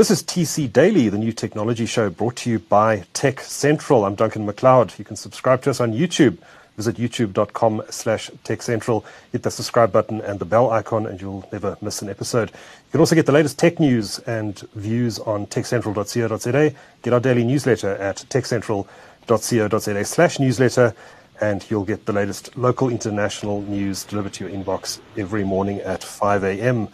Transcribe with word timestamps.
This 0.00 0.10
is 0.10 0.22
TC 0.22 0.72
Daily, 0.72 1.10
the 1.10 1.18
new 1.18 1.30
technology 1.30 1.84
show 1.84 2.08
brought 2.08 2.36
to 2.36 2.48
you 2.48 2.58
by 2.58 3.04
Tech 3.12 3.38
Central. 3.38 4.06
I'm 4.06 4.14
Duncan 4.14 4.46
McLeod. 4.46 4.98
You 4.98 5.04
can 5.04 5.14
subscribe 5.14 5.60
to 5.64 5.68
us 5.68 5.78
on 5.78 5.92
YouTube. 5.92 6.38
Visit 6.78 6.96
youtube.com 6.96 7.82
slash 7.90 8.30
techcentral. 8.42 9.04
Hit 9.30 9.42
the 9.42 9.50
subscribe 9.50 9.92
button 9.92 10.22
and 10.22 10.38
the 10.38 10.46
bell 10.46 10.70
icon 10.70 11.04
and 11.04 11.20
you'll 11.20 11.46
never 11.52 11.76
miss 11.82 12.00
an 12.00 12.08
episode. 12.08 12.48
You 12.48 12.92
can 12.92 13.00
also 13.00 13.14
get 13.14 13.26
the 13.26 13.32
latest 13.32 13.58
tech 13.58 13.78
news 13.78 14.18
and 14.20 14.58
views 14.74 15.18
on 15.18 15.46
techcentral.co.za. 15.48 16.74
Get 17.02 17.12
our 17.12 17.20
daily 17.20 17.44
newsletter 17.44 17.94
at 17.96 18.24
techcentral.co.za 18.30 20.04
slash 20.06 20.40
newsletter 20.40 20.94
and 21.42 21.70
you'll 21.70 21.84
get 21.84 22.06
the 22.06 22.14
latest 22.14 22.56
local 22.56 22.88
international 22.88 23.60
news 23.60 24.04
delivered 24.04 24.32
to 24.32 24.48
your 24.48 24.58
inbox 24.58 24.98
every 25.18 25.44
morning 25.44 25.80
at 25.80 26.02
5 26.02 26.44
a.m. 26.44 26.88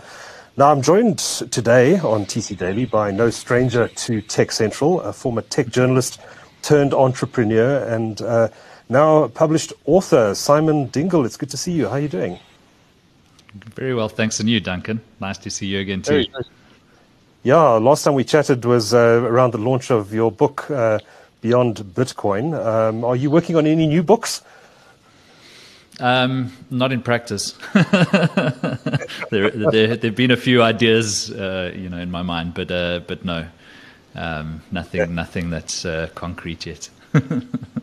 Now, 0.58 0.72
I'm 0.72 0.80
joined 0.80 1.18
today 1.18 1.98
on 1.98 2.24
TC 2.24 2.56
Daily 2.56 2.86
by 2.86 3.10
no 3.10 3.28
stranger 3.28 3.88
to 3.88 4.22
Tech 4.22 4.50
Central, 4.50 5.02
a 5.02 5.12
former 5.12 5.42
tech 5.42 5.68
journalist 5.68 6.18
turned 6.62 6.94
entrepreneur 6.94 7.84
and 7.84 8.22
uh, 8.22 8.48
now 8.88 9.28
published 9.28 9.74
author, 9.84 10.34
Simon 10.34 10.86
Dingle. 10.86 11.26
It's 11.26 11.36
good 11.36 11.50
to 11.50 11.58
see 11.58 11.72
you. 11.72 11.88
How 11.88 11.96
are 11.96 12.00
you 12.00 12.08
doing? 12.08 12.38
Very 13.74 13.94
well, 13.94 14.08
thanks. 14.08 14.40
And 14.40 14.48
you, 14.48 14.60
Duncan. 14.60 15.02
Nice 15.20 15.36
to 15.36 15.50
see 15.50 15.66
you 15.66 15.80
again, 15.80 16.00
too. 16.00 16.24
Yeah, 17.42 17.60
last 17.60 18.04
time 18.04 18.14
we 18.14 18.24
chatted 18.24 18.64
was 18.64 18.94
uh, 18.94 19.20
around 19.24 19.52
the 19.52 19.58
launch 19.58 19.90
of 19.90 20.14
your 20.14 20.32
book, 20.32 20.70
uh, 20.70 21.00
Beyond 21.42 21.76
Bitcoin. 21.94 22.54
Um, 22.58 23.04
are 23.04 23.14
you 23.14 23.30
working 23.30 23.56
on 23.56 23.66
any 23.66 23.86
new 23.86 24.02
books? 24.02 24.40
Um, 25.98 26.52
not 26.70 26.92
in 26.92 27.02
practice. 27.02 27.52
there, 29.30 29.50
there, 29.50 29.88
have 29.88 30.16
been 30.16 30.30
a 30.30 30.36
few 30.36 30.62
ideas, 30.62 31.30
uh, 31.30 31.72
you 31.74 31.88
know, 31.88 31.98
in 31.98 32.10
my 32.10 32.22
mind, 32.22 32.52
but 32.54 32.70
uh, 32.70 33.00
but 33.06 33.24
no, 33.24 33.46
um, 34.14 34.62
nothing, 34.70 35.00
yeah. 35.00 35.06
nothing 35.06 35.50
that's 35.50 35.86
uh, 35.86 36.08
concrete 36.14 36.66
yet. 36.66 36.90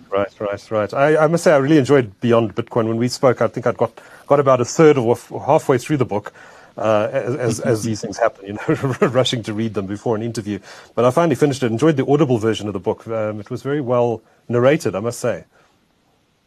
right, 0.10 0.40
right, 0.40 0.72
right. 0.72 0.94
I, 0.94 1.24
I, 1.24 1.28
must 1.28 1.44
say, 1.44 1.54
I 1.54 1.58
really 1.58 1.80
enjoyed 1.80 2.20
Beyond 2.22 2.56
Bitcoin. 2.56 2.88
When 2.88 2.98
we 2.98 3.08
spoke, 3.08 3.42
I 3.42 3.48
think 3.48 3.66
I'd 3.66 3.78
got 3.78 4.00
got 4.28 4.40
about 4.40 4.62
a 4.62 4.66
third 4.66 4.98
or 4.98 5.16
halfway 5.46 5.80
through 5.80 5.98
the 5.98 6.06
book. 6.06 6.34
Uh, 6.76 7.08
as, 7.12 7.60
as 7.60 7.84
these 7.84 8.02
things 8.02 8.18
happen, 8.18 8.48
you 8.48 8.54
know, 8.54 8.96
rushing 9.10 9.44
to 9.44 9.54
read 9.54 9.76
them 9.76 9.86
before 9.86 10.16
an 10.16 10.24
interview. 10.24 10.58
But 10.96 11.06
I 11.06 11.12
finally 11.12 11.36
finished 11.36 11.62
it. 11.62 11.72
Enjoyed 11.72 11.98
the 11.98 12.06
audible 12.08 12.40
version 12.40 12.66
of 12.66 12.74
the 12.74 12.80
book. 12.80 13.08
Um, 13.08 13.40
it 13.40 13.52
was 13.52 13.62
very 13.62 13.80
well 13.80 14.24
narrated, 14.50 14.96
I 14.96 15.00
must 15.00 15.20
say. 15.20 15.46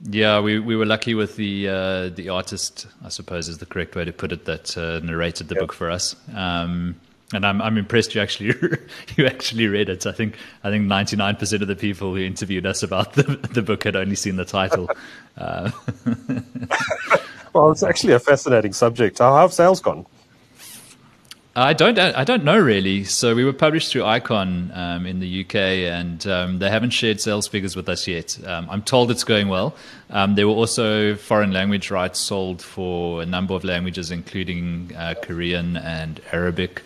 Yeah, 0.02 0.40
we, 0.40 0.58
we 0.58 0.76
were 0.76 0.84
lucky 0.84 1.14
with 1.14 1.36
the 1.36 1.68
uh, 1.68 2.08
the 2.10 2.28
artist, 2.28 2.86
I 3.02 3.08
suppose 3.08 3.48
is 3.48 3.58
the 3.58 3.66
correct 3.66 3.96
way 3.96 4.04
to 4.04 4.12
put 4.12 4.30
it, 4.30 4.44
that 4.44 4.76
uh, 4.76 5.00
narrated 5.00 5.48
the 5.48 5.54
yep. 5.54 5.62
book 5.62 5.72
for 5.72 5.90
us. 5.90 6.14
Um, 6.34 6.96
and 7.32 7.44
I'm 7.44 7.60
I'm 7.60 7.76
impressed 7.76 8.14
you 8.14 8.20
actually 8.20 8.54
you 9.16 9.26
actually 9.26 9.66
read 9.66 9.88
it. 9.88 10.06
I 10.06 10.12
think 10.12 10.36
I 10.62 10.70
think 10.70 10.86
99% 10.86 11.62
of 11.62 11.68
the 11.68 11.76
people 11.76 12.14
who 12.14 12.20
interviewed 12.20 12.66
us 12.66 12.82
about 12.82 13.14
the 13.14 13.22
the 13.52 13.62
book 13.62 13.84
had 13.84 13.96
only 13.96 14.16
seen 14.16 14.36
the 14.36 14.44
title. 14.44 14.88
Uh, 15.38 15.70
well, 17.52 17.70
it's 17.70 17.82
actually 17.82 18.14
a 18.14 18.18
fascinating 18.18 18.72
subject. 18.72 19.18
How 19.18 19.36
have 19.36 19.52
sales 19.52 19.82
gone? 19.82 20.06
I 21.58 21.72
don't. 21.72 21.98
I 21.98 22.24
don't 22.24 22.44
know 22.44 22.58
really. 22.58 23.04
So 23.04 23.34
we 23.34 23.42
were 23.42 23.52
published 23.54 23.90
through 23.90 24.04
Icon 24.04 24.70
um, 24.74 25.06
in 25.06 25.20
the 25.20 25.40
UK, 25.42 25.54
and 25.54 26.26
um, 26.26 26.58
they 26.58 26.68
haven't 26.68 26.90
shared 26.90 27.18
sales 27.18 27.48
figures 27.48 27.74
with 27.74 27.88
us 27.88 28.06
yet. 28.06 28.38
Um, 28.46 28.68
I'm 28.68 28.82
told 28.82 29.10
it's 29.10 29.24
going 29.24 29.48
well. 29.48 29.74
Um, 30.10 30.34
there 30.34 30.46
were 30.46 30.52
also 30.52 31.14
foreign 31.14 31.52
language 31.52 31.90
rights 31.90 32.18
sold 32.20 32.60
for 32.60 33.22
a 33.22 33.26
number 33.26 33.54
of 33.54 33.64
languages, 33.64 34.10
including 34.10 34.92
uh, 34.94 35.14
Korean 35.22 35.78
and 35.78 36.20
Arabic, 36.30 36.82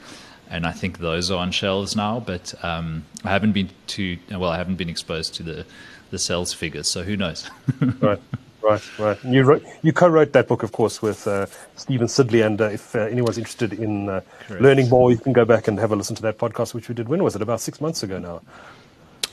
and 0.49 0.65
I 0.65 0.71
think 0.71 0.99
those 0.99 1.33
are 1.33 1.39
on 1.41 1.51
shelves 1.51 1.97
now. 1.97 2.21
But 2.21 2.55
um, 2.63 3.05
I 3.25 3.31
haven't 3.31 3.53
been 3.53 3.71
to. 3.89 4.19
Well, 4.31 4.51
I 4.51 4.57
haven't 4.57 4.77
been 4.77 4.89
exposed 4.89 5.35
to 5.35 5.43
the 5.43 5.67
the 6.13 6.19
sales 6.21 6.53
figures, 6.53 6.87
so 6.87 7.03
who 7.03 7.17
knows? 7.17 7.51
right. 8.01 8.21
Right, 8.63 8.99
right. 8.99 9.25
And 9.25 9.35
you 9.35 9.43
wrote, 9.43 9.65
you 9.83 9.93
co-wrote 9.93 10.33
that 10.33 10.49
book, 10.49 10.63
of 10.63 10.73
course, 10.73 11.01
with 11.01 11.27
uh, 11.27 11.47
Steven 11.77 12.07
Sidley. 12.07 12.45
And 12.45 12.61
uh, 12.61 12.67
if 12.67 12.95
uh, 12.95 13.01
anyone's 13.01 13.39
interested 13.39 13.73
in 13.73 14.09
uh, 14.09 14.21
learning 14.61 14.89
more, 14.91 15.11
you 15.11 15.19
can 15.19 15.33
go 15.33 15.45
back 15.45 15.67
and 15.69 15.79
have 15.79 15.93
a 15.93 15.97
listen 15.97 16.15
to 16.17 16.23
that 16.23 16.39
podcast, 16.39 16.75
which 16.75 16.89
we 16.89 16.95
did. 16.95 17.09
When 17.09 17.23
was 17.23 17.35
it? 17.35 17.43
About 17.43 17.61
six 17.61 17.81
months 17.81 18.03
ago 18.03 18.19
now. 18.19 18.43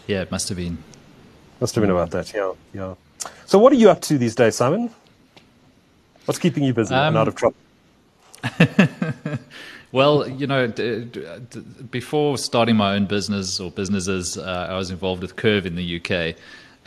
Yeah, 0.08 0.22
it 0.22 0.32
must 0.32 0.48
have 0.50 0.58
been. 0.58 0.78
Must 1.60 1.76
have 1.76 1.82
been 1.82 1.92
about 1.92 2.12
that. 2.12 2.34
Yeah, 2.34 2.54
yeah. 2.74 2.96
So, 3.46 3.60
what 3.60 3.74
are 3.74 3.78
you 3.78 3.90
up 3.90 4.02
to 4.02 4.18
these 4.18 4.36
days, 4.36 4.56
Simon? 4.56 4.90
What's 6.26 6.40
keeping 6.40 6.64
you 6.64 6.74
busy 6.74 6.94
um, 6.94 7.08
and 7.08 7.18
out 7.18 7.28
of 7.28 7.36
trouble? 7.36 7.58
well, 9.92 10.28
you 10.30 10.48
know, 10.48 10.68
d- 10.68 11.06
d- 11.06 11.26
d- 11.50 11.60
before 11.90 12.38
starting 12.38 12.76
my 12.76 12.96
own 12.96 13.06
business 13.06 13.60
or 13.60 13.72
businesses, 13.72 14.38
uh, 14.38 14.68
I 14.70 14.78
was 14.78 14.92
involved 14.92 15.22
with 15.22 15.36
Curve 15.36 15.66
in 15.66 15.76
the 15.76 16.02
UK 16.02 16.36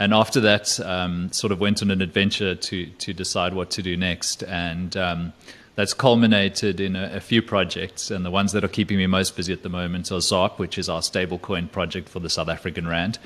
and 0.00 0.14
after 0.14 0.40
that, 0.40 0.80
um, 0.80 1.30
sort 1.30 1.52
of 1.52 1.60
went 1.60 1.82
on 1.82 1.90
an 1.90 2.00
adventure 2.00 2.54
to 2.54 2.86
to 2.86 3.12
decide 3.12 3.52
what 3.52 3.70
to 3.72 3.82
do 3.82 3.98
next, 3.98 4.42
and 4.42 4.96
um, 4.96 5.34
that's 5.74 5.92
culminated 5.92 6.80
in 6.80 6.96
a, 6.96 7.16
a, 7.16 7.20
few 7.20 7.42
projects. 7.42 8.10
And 8.10 8.24
the 8.24 8.30
ones 8.30 8.52
that 8.52 8.64
are 8.64 8.68
keeping 8.68 8.96
me 8.96 9.06
most 9.06 9.36
busy 9.36 9.52
at 9.52 9.62
the 9.62 9.68
moment 9.68 10.10
are 10.10 10.20
ZARP, 10.20 10.58
which 10.58 10.78
is 10.78 10.88
our 10.88 11.02
stablecoin 11.02 11.70
project 11.70 12.08
for 12.08 12.18
the 12.18 12.30
South 12.30 12.48
African 12.48 12.88
rand, 12.88 13.18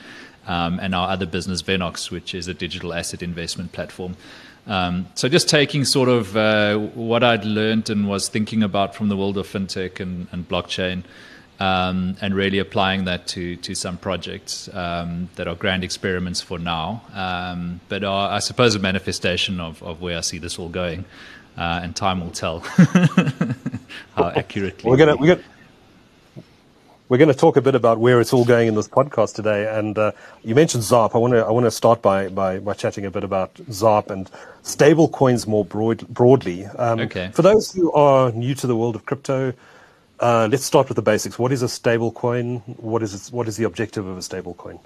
um, 0.49 0.81
and 0.81 0.97
our 0.97 1.11
other 1.11 1.27
business 1.27 1.63
Venox, 1.63 2.11
which 2.11 2.35
is 2.35 2.49
a 2.49 2.55
digital 2.55 2.93
asset 2.93 3.23
investment 3.23 3.71
platform. 3.71 4.17
Um, 4.67 5.07
so 5.15 5.29
just 5.29 5.49
taking 5.49 5.85
sort 5.85 6.09
of 6.09 6.37
uh, 6.37 6.77
what 6.77 7.23
I'd 7.23 7.45
learned 7.45 7.89
and 7.89 8.09
was 8.09 8.29
thinking 8.29 8.65
about 8.65 8.97
from 8.97 9.11
the 9.11 9.17
world 9.17 9.39
of 9.39 9.47
fintech 9.47 10.01
and, 10.01 10.27
and 10.33 10.49
blockchain 10.49 11.05
um, 11.61 12.17
and 12.21 12.35
really 12.35 12.59
applying 12.59 13.05
that 13.05 13.27
to 13.29 13.57
to 13.57 13.75
some 13.75 13.97
projects 13.97 14.69
um, 14.75 15.29
that 15.37 15.49
are 15.49 15.55
grand 15.55 15.85
experiments 15.85 16.41
for 16.41 16.59
now, 16.59 17.03
um, 17.15 17.81
but 17.89 18.05
are, 18.05 18.31
I 18.31 18.41
suppose, 18.41 18.75
a 18.75 18.79
manifestation 18.79 19.61
of, 19.61 19.83
of 19.83 20.01
where 20.01 20.19
I 20.19 20.21
see 20.21 20.39
this 20.39 20.59
all 20.59 20.69
going, 20.69 21.05
uh, 21.57 21.81
and 21.83 21.95
time 21.95 22.21
will 22.21 22.31
tell 22.31 22.61
how 24.17 24.33
accurately. 24.35 24.91
We're 24.91 24.97
we're 25.17 25.37
gonna 25.37 25.43
we're 27.09 27.19
going 27.19 27.29
to 27.29 27.35
talk 27.35 27.57
a 27.57 27.63
bit 27.63 27.75
about 27.75 27.99
where 27.99 28.21
it's 28.21 28.33
all 28.33 28.45
going 28.45 28.67
in 28.67 28.75
this 28.75 28.89
podcast 28.89 29.35
today. 29.35 29.69
And 29.69 29.97
uh, 29.99 30.13
you 30.43 30.55
mentioned 30.55 30.83
ZARP. 30.83 31.15
I 31.15 31.19
want 31.19 31.35
to 31.35 31.45
I 31.45 31.51
want 31.51 31.65
to 31.65 31.71
start 31.71 32.01
by, 32.01 32.29
by, 32.29 32.59
by 32.59 32.73
chatting 32.73 33.05
a 33.05 33.11
bit 33.11 33.25
about 33.25 33.55
ZARP 33.55 34.11
and 34.11 34.31
stable 34.63 35.09
coins 35.09 35.47
more 35.47 35.65
broad, 35.65 36.09
broadly. 36.09 36.65
Um, 36.67 37.01
okay. 37.01 37.31
For 37.35 37.43
those 37.43 37.73
who 37.73 37.93
are 37.93 38.33
new 38.33 38.55
to 38.55 38.67
the 38.67 38.75
world 38.75 38.97
of 38.97 39.05
crypto, 39.05 39.53
uh, 40.21 40.49
let's 40.51 40.65
start 40.65 40.89
with 40.89 40.97
the 40.97 41.03
basics. 41.03 41.39
What 41.39 41.53
is 41.53 41.63
a 41.63 41.67
stablecoin? 41.67 42.63
What 42.79 43.03
is 43.03 43.15
its, 43.15 43.33
what 43.33 43.49
is 43.49 43.57
the 43.57 43.65
objective 43.65 44.07
of 44.07 44.17
a 44.17 44.21
stablecoin? 44.21 44.81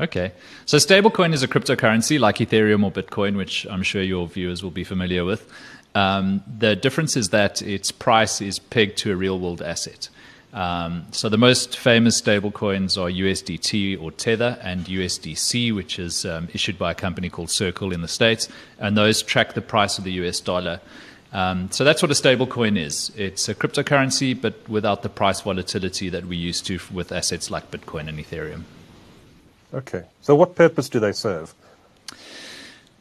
Okay, 0.00 0.32
so 0.64 0.78
stablecoin 0.78 1.34
is 1.34 1.42
a 1.42 1.48
cryptocurrency 1.48 2.18
like 2.18 2.36
Ethereum 2.36 2.84
or 2.84 2.90
Bitcoin, 2.90 3.36
which 3.36 3.66
I'm 3.68 3.82
sure 3.82 4.02
your 4.02 4.26
viewers 4.26 4.62
will 4.62 4.70
be 4.70 4.84
familiar 4.84 5.26
with. 5.26 5.46
Um, 5.94 6.42
the 6.58 6.74
difference 6.74 7.16
is 7.16 7.30
that 7.30 7.60
its 7.60 7.90
price 7.90 8.40
is 8.40 8.58
pegged 8.58 8.96
to 8.98 9.12
a 9.12 9.16
real 9.16 9.38
world 9.38 9.60
asset. 9.60 10.08
Um, 10.52 11.06
so 11.12 11.28
the 11.28 11.38
most 11.38 11.76
famous 11.76 12.20
stablecoins 12.20 12.96
are 12.96 13.10
USDT 13.10 14.00
or 14.00 14.10
Tether 14.10 14.58
and 14.62 14.86
USDC, 14.86 15.74
which 15.74 15.98
is 15.98 16.24
um, 16.24 16.48
issued 16.52 16.78
by 16.78 16.92
a 16.92 16.94
company 16.94 17.28
called 17.28 17.50
Circle 17.50 17.92
in 17.92 18.00
the 18.00 18.08
States, 18.08 18.48
and 18.78 18.96
those 18.96 19.22
track 19.22 19.54
the 19.54 19.60
price 19.60 19.98
of 19.98 20.04
the 20.04 20.12
US 20.12 20.40
dollar. 20.40 20.80
Um, 21.32 21.70
so 21.70 21.84
that's 21.84 22.02
what 22.02 22.10
a 22.10 22.14
stablecoin 22.14 22.76
is. 22.76 23.12
It's 23.16 23.48
a 23.48 23.54
cryptocurrency, 23.54 24.40
but 24.40 24.68
without 24.68 25.02
the 25.02 25.08
price 25.08 25.40
volatility 25.40 26.08
that 26.08 26.26
we 26.26 26.36
used 26.36 26.66
to 26.66 26.80
with 26.92 27.12
assets 27.12 27.50
like 27.50 27.70
Bitcoin 27.70 28.08
and 28.08 28.18
Ethereum. 28.18 28.62
Okay. 29.72 30.04
So 30.22 30.34
what 30.34 30.56
purpose 30.56 30.88
do 30.88 30.98
they 30.98 31.12
serve? 31.12 31.54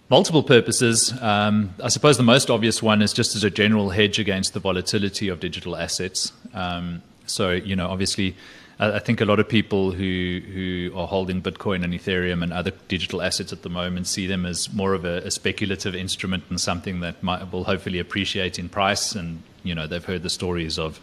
Multiple 0.10 0.44
purposes. 0.44 1.14
Um, 1.22 1.74
I 1.84 1.88
suppose 1.90 2.18
the 2.18 2.24
most 2.24 2.50
obvious 2.50 2.82
one 2.82 3.02
is 3.02 3.14
just 3.14 3.36
as 3.36 3.44
a 3.44 3.50
general 3.50 3.90
hedge 3.90 4.20
against 4.20 4.54
the 4.54 4.60
volatility 4.60 5.28
of 5.30 5.40
digital 5.40 5.76
assets. 5.76 6.32
Um, 6.54 7.02
so, 7.26 7.52
you 7.52 7.76
know, 7.76 7.88
obviously 7.88 8.36
I 8.82 9.00
think 9.00 9.20
a 9.20 9.26
lot 9.26 9.40
of 9.40 9.50
people 9.50 9.92
who 9.92 10.40
who 10.54 10.92
are 10.96 11.08
holding 11.08 11.42
Bitcoin 11.42 11.84
and 11.84 11.94
Ethereum 11.94 12.42
and 12.42 12.54
other 12.54 12.72
digital 12.88 13.22
assets 13.22 13.52
at 13.52 13.62
the 13.62 13.70
moment 13.70 14.08
see 14.08 14.26
them 14.26 14.46
as 14.46 14.72
more 14.72 14.94
of 14.94 15.04
a, 15.04 15.18
a 15.18 15.31
speculative 15.31 15.94
instrument 15.94 16.46
and 16.50 16.62
something 16.62 17.02
that 17.02 17.22
might, 17.22 17.52
will 17.52 17.66
hopefully 17.66 18.00
appreciate 18.00 18.58
in 18.58 18.70
price. 18.70 19.16
And 19.16 19.44
you 19.64 19.76
know 19.76 19.86
they've 19.86 20.04
heard 20.04 20.24
the 20.24 20.30
stories 20.30 20.80
of 20.80 21.00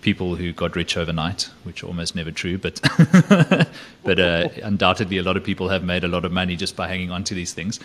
people 0.00 0.34
who 0.34 0.52
got 0.52 0.76
rich 0.76 0.96
overnight, 0.96 1.50
which 1.64 1.82
are 1.82 1.86
almost 1.86 2.16
never 2.16 2.30
true, 2.30 2.56
but 2.56 2.80
but 4.02 4.18
uh, 4.18 4.48
undoubtedly 4.62 5.18
a 5.18 5.22
lot 5.22 5.36
of 5.36 5.44
people 5.44 5.68
have 5.68 5.84
made 5.84 6.04
a 6.04 6.08
lot 6.08 6.24
of 6.24 6.32
money 6.32 6.56
just 6.56 6.74
by 6.74 6.88
hanging 6.88 7.10
on 7.10 7.22
to 7.24 7.34
these 7.34 7.52
things. 7.52 7.80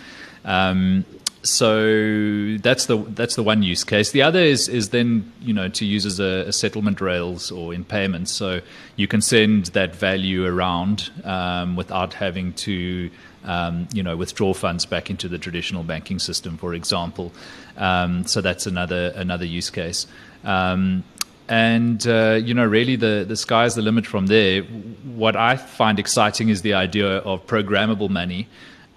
Um, 0.46 1.04
so 1.48 2.56
that's 2.58 2.86
the 2.86 2.96
that's 2.96 3.36
the 3.36 3.42
one 3.42 3.62
use 3.62 3.84
case. 3.84 4.10
The 4.10 4.22
other 4.22 4.40
is 4.40 4.68
is 4.68 4.90
then 4.90 5.32
you 5.40 5.54
know 5.54 5.68
to 5.68 5.84
use 5.84 6.04
as 6.06 6.20
a, 6.20 6.44
a 6.48 6.52
settlement 6.52 7.00
rails 7.00 7.50
or 7.50 7.72
in 7.72 7.84
payments. 7.84 8.32
So 8.32 8.60
you 8.96 9.08
can 9.08 9.20
send 9.20 9.66
that 9.66 9.94
value 9.94 10.44
around 10.44 11.10
um, 11.24 11.76
without 11.76 12.14
having 12.14 12.52
to 12.54 13.10
um, 13.44 13.88
you 13.92 14.02
know 14.02 14.16
withdraw 14.16 14.54
funds 14.54 14.86
back 14.86 15.10
into 15.10 15.28
the 15.28 15.38
traditional 15.38 15.82
banking 15.82 16.18
system, 16.18 16.56
for 16.58 16.74
example. 16.74 17.32
Um, 17.76 18.26
so 18.26 18.40
that's 18.40 18.66
another 18.66 19.12
another 19.16 19.44
use 19.46 19.70
case. 19.70 20.06
Um, 20.44 21.04
and 21.48 22.06
uh, 22.06 22.40
you 22.42 22.54
know, 22.54 22.64
really, 22.64 22.96
the 22.96 23.24
the 23.26 23.36
sky's 23.36 23.74
the 23.74 23.82
limit 23.82 24.06
from 24.06 24.26
there. 24.26 24.62
What 24.62 25.36
I 25.36 25.56
find 25.56 25.98
exciting 25.98 26.48
is 26.48 26.62
the 26.62 26.74
idea 26.74 27.18
of 27.18 27.46
programmable 27.46 28.10
money. 28.10 28.48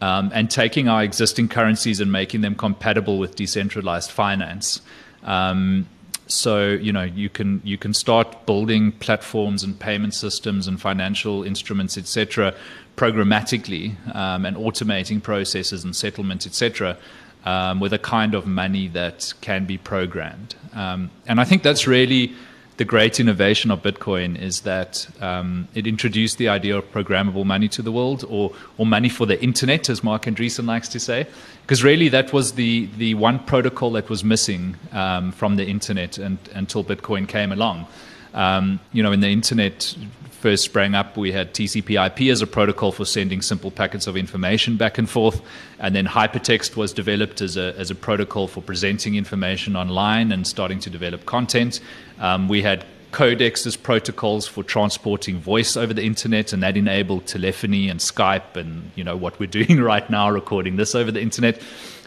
Um, 0.02 0.32
and 0.34 0.50
taking 0.50 0.88
our 0.88 1.04
existing 1.04 1.50
currencies 1.50 2.00
and 2.00 2.10
making 2.10 2.40
them 2.40 2.56
compatible 2.56 3.18
with 3.18 3.36
decentralized 3.36 4.12
finance. 4.12 4.82
Um, 5.24 5.88
so 6.30 6.70
you 6.70 6.94
know 6.94 7.04
you 7.04 7.28
can 7.28 7.62
you 7.66 7.78
can 7.78 7.94
start 7.94 8.46
building 8.46 8.92
platforms 8.94 9.64
and 9.64 9.78
payment 9.78 10.14
systems 10.14 10.68
and 10.68 10.80
financial 10.80 11.44
instruments, 11.44 11.98
etc., 11.98 12.54
programmatically 12.96 13.96
um, 14.16 14.46
and 14.46 14.56
automating 14.56 15.22
processes 15.22 15.84
and 15.84 15.96
settlements, 15.96 16.46
etc., 16.46 16.98
um, 17.46 17.80
with 17.80 17.94
a 17.94 18.00
kind 18.00 18.36
of 18.36 18.46
money 18.46 18.88
that 18.90 19.34
can 19.42 19.66
be 19.66 19.78
programmed. 19.78 20.56
Um, 20.74 21.10
and 21.26 21.42
I 21.42 21.46
think 21.46 21.64
that's 21.64 21.88
really 21.88 22.36
the 22.80 22.86
great 22.86 23.20
innovation 23.20 23.72
of 23.72 23.82
Bitcoin 23.82 24.42
is 24.42 24.62
that 24.62 25.06
um, 25.20 25.68
it 25.76 25.86
introduced 25.86 26.38
the 26.38 26.48
idea 26.48 26.78
of 26.78 26.90
programmable 26.94 27.44
money 27.44 27.68
to 27.68 27.82
the 27.82 27.92
world, 27.92 28.24
or 28.30 28.54
or 28.78 28.86
money 28.86 29.10
for 29.10 29.28
the 29.28 29.38
internet, 29.44 29.90
as 29.90 30.02
Marc 30.02 30.24
Andreessen 30.24 30.66
likes 30.66 30.88
to 30.88 31.00
say, 31.00 31.28
because 31.64 31.84
really 31.84 32.08
that 32.08 32.32
was 32.32 32.54
the 32.54 32.88
the 32.98 33.16
one 33.16 33.40
protocol 33.40 33.92
that 33.92 34.10
was 34.10 34.24
missing 34.24 34.78
um, 34.94 35.34
from 35.34 35.58
the 35.58 35.66
internet 35.66 36.18
and, 36.18 36.38
until 36.56 36.82
Bitcoin 36.84 37.28
came 37.28 37.52
along. 37.52 37.86
Um, 38.34 38.80
you 38.94 39.04
know, 39.04 39.12
in 39.12 39.20
the 39.20 39.34
internet 39.40 39.94
first 40.40 40.64
sprang 40.64 40.96
up, 40.96 41.18
we 41.18 41.32
had 41.32 41.54
TCP/IP 41.54 42.30
as 42.32 42.42
a 42.42 42.48
protocol 42.48 42.92
for 42.92 43.06
sending 43.06 43.42
simple 43.42 43.72
packets 43.72 44.08
of 44.08 44.16
information 44.16 44.78
back 44.78 44.98
and 44.98 45.10
forth, 45.10 45.42
and 45.80 45.96
then 45.96 46.08
hypertext 46.08 46.76
was 46.76 46.94
developed 46.94 47.42
as 47.42 47.58
a 47.58 47.76
as 47.78 47.92
a 47.92 47.96
protocol 47.96 48.48
for 48.48 48.62
presenting 48.62 49.16
information 49.16 49.76
online 49.76 50.32
and 50.32 50.48
starting 50.48 50.80
to 50.80 50.90
develop 50.90 51.26
content. 51.26 51.82
Um, 52.20 52.48
we 52.48 52.62
had 52.62 52.86
codecs 53.12 53.66
as 53.66 53.76
protocols 53.76 54.48
for 54.48 54.64
transporting 54.64 55.40
voice 55.40 55.76
over 55.76 55.94
the 55.94 56.04
internet, 56.04 56.54
and 56.54 56.64
that 56.64 56.78
enabled 56.78 57.26
telephony 57.26 57.90
and 57.90 58.00
Skype, 58.00 58.56
and 58.56 58.92
you 58.96 59.04
know 59.04 59.18
what 59.18 59.40
we're 59.40 59.48
doing 59.60 59.82
right 59.82 60.10
now, 60.10 60.30
recording 60.30 60.78
this 60.78 60.96
over 60.96 61.12
the 61.12 61.22
internet. 61.22 61.62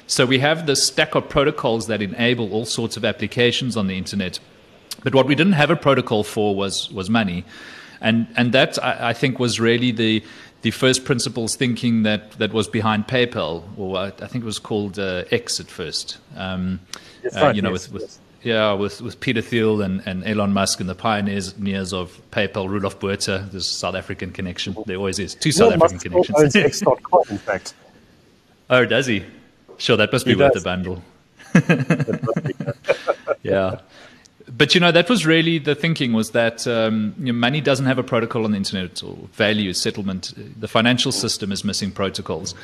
So 0.07 0.27
we 0.27 0.39
have 0.41 0.67
this 0.67 0.87
stack 0.87 1.15
of 1.15 1.29
protocols 1.29 1.87
that 1.87 2.03
enable 2.03 2.53
all 2.53 2.65
sorts 2.65 2.97
of 2.97 3.05
applications 3.05 3.77
on 3.77 3.87
the 3.87 3.97
internet. 3.97 4.41
But 5.05 5.15
what 5.15 5.27
we 5.27 5.35
didn't 5.35 5.55
have 5.55 5.71
a 5.71 5.77
protocol 5.77 6.25
for 6.25 6.55
was 6.55 6.91
was 6.91 7.11
money 7.11 7.45
and 8.03 8.27
and 8.37 8.53
that 8.53 8.83
I, 8.83 9.11
I 9.11 9.13
think 9.15 9.39
was 9.39 9.59
really 9.59 9.93
the 9.93 10.23
the 10.63 10.71
first 10.71 11.05
principles 11.05 11.57
thinking 11.57 12.05
that, 12.05 12.33
that 12.33 12.53
was 12.53 12.69
behind 12.69 13.09
PayPal, 13.09 13.65
or 13.77 13.99
I, 13.99 14.11
think 14.11 14.37
it 14.37 14.45
was 14.45 14.61
called 14.61 14.99
uh, 14.99 15.25
X 15.33 15.59
at 15.59 15.67
first. 15.67 16.19
Um, 16.37 16.81
uh, 17.25 17.41
right, 17.41 17.57
you 17.57 17.63
know, 17.63 17.73
yes, 17.73 17.89
with, 17.89 17.95
with 17.95 18.03
yes. 18.03 18.21
yeah, 18.45 18.73
with, 18.73 19.01
with 19.01 19.19
Peter 19.19 19.43
Thiel 19.43 19.83
and, 19.83 20.07
and 20.07 20.25
Elon 20.25 20.53
Musk 20.53 20.79
and 20.79 20.89
the 20.89 20.95
pioneers 20.95 21.53
of 21.93 22.21
PayPal, 22.31 22.69
Roelof 22.69 23.01
Botha, 23.01 23.49
there's 23.51 23.67
a 23.67 23.75
South 23.75 23.97
African 23.97 24.31
connection. 24.31 24.77
There 24.87 24.97
always 24.97 25.19
is. 25.19 25.35
Two 25.35 25.51
South 25.51 25.73
Elon 25.73 25.83
African 25.83 26.13
Musk 26.13 26.33
connections. 26.33 26.57
owns 26.57 26.85
X.com, 26.85 27.23
in 27.31 27.39
fact. 27.39 27.75
oh, 28.71 28.85
does 28.85 29.07
he? 29.07 29.25
Sure, 29.79 29.97
that 29.97 30.13
must 30.13 30.25
be 30.25 30.33
He 30.33 30.37
worth 30.37 30.53
does. 30.53 30.63
a 30.63 30.65
bundle. 30.65 31.03
yeah. 33.43 33.81
But 34.63 34.77
you 34.77 34.81
know 34.81 34.93
that 34.93 35.11
was 35.11 35.27
really 35.27 35.59
the 35.59 35.75
thinking 35.75 36.13
was 36.13 36.31
that 36.31 36.69
um, 36.69 37.17
you 37.19 37.33
know, 37.33 37.33
money 37.33 37.61
doesn't 37.61 37.87
have 37.87 37.99
a 37.99 38.05
protocol 38.05 38.45
on 38.45 38.53
the 38.53 38.57
internet 38.57 39.03
or 39.03 39.17
value 39.33 39.73
settlement. 39.73 40.33
The 40.61 40.69
financial 40.69 41.11
system 41.11 41.51
is 41.51 41.65
missing 41.65 41.91
protocols, 41.91 42.55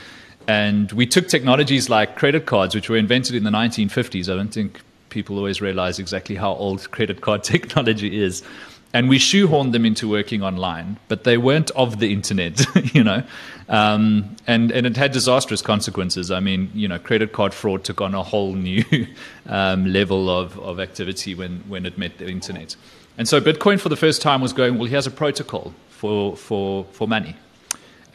and 0.47 0.93
we 0.93 1.07
took 1.07 1.27
technologies 1.27 1.91
like 1.91 2.15
credit 2.15 2.47
cards, 2.47 2.73
which 2.77 2.89
were 2.89 2.97
invented 2.97 3.35
in 3.35 3.43
the 3.43 3.51
1950s. 3.51 4.33
I 4.33 4.37
don't 4.37 4.55
think 4.55 4.81
people 5.09 5.39
always 5.39 5.61
realize 5.61 5.99
exactly 5.99 6.37
how 6.37 6.53
old 6.53 6.89
credit 6.93 7.21
card 7.21 7.43
technology 7.43 8.23
is. 8.23 8.45
And 8.95 9.09
we 9.09 9.19
shoehorned 9.19 9.73
them 9.73 9.85
into 9.85 10.09
working 10.09 10.41
online, 10.45 10.99
but 11.09 11.25
they 11.25 11.37
weren't 11.37 11.73
of 11.73 11.99
the 11.99 12.13
internet, 12.13 12.65
you 12.95 13.03
know, 13.03 13.25
um, 13.69 14.37
and 14.47 14.71
and 14.71 14.87
it 14.87 14.97
had 14.97 15.13
disastrous 15.13 15.61
consequences. 15.61 16.31
I 16.31 16.41
mean, 16.41 16.71
you 16.75 16.89
know, 16.89 16.99
credit 16.99 17.33
card 17.33 17.53
fraud 17.53 17.85
took 17.85 18.01
on 18.01 18.15
a 18.15 18.23
whole 18.23 18.55
new 18.55 18.85
um, 19.47 19.93
level 19.93 20.31
of, 20.31 20.59
of 20.59 20.81
activity 20.81 21.35
when 21.35 21.61
when 21.69 21.85
it 21.85 21.99
met 21.99 22.19
the 22.19 22.29
internet, 22.29 22.77
and 23.19 23.29
so 23.29 23.41
Bitcoin 23.41 23.79
for 23.79 23.89
the 23.89 23.97
first 23.97 24.23
time 24.23 24.41
was 24.41 24.53
going. 24.53 24.79
Well, 24.79 24.89
here's 24.89 25.07
a 25.07 25.11
protocol 25.11 25.75
for 25.91 26.37
for 26.37 26.85
for 26.93 27.07
money, 27.07 27.37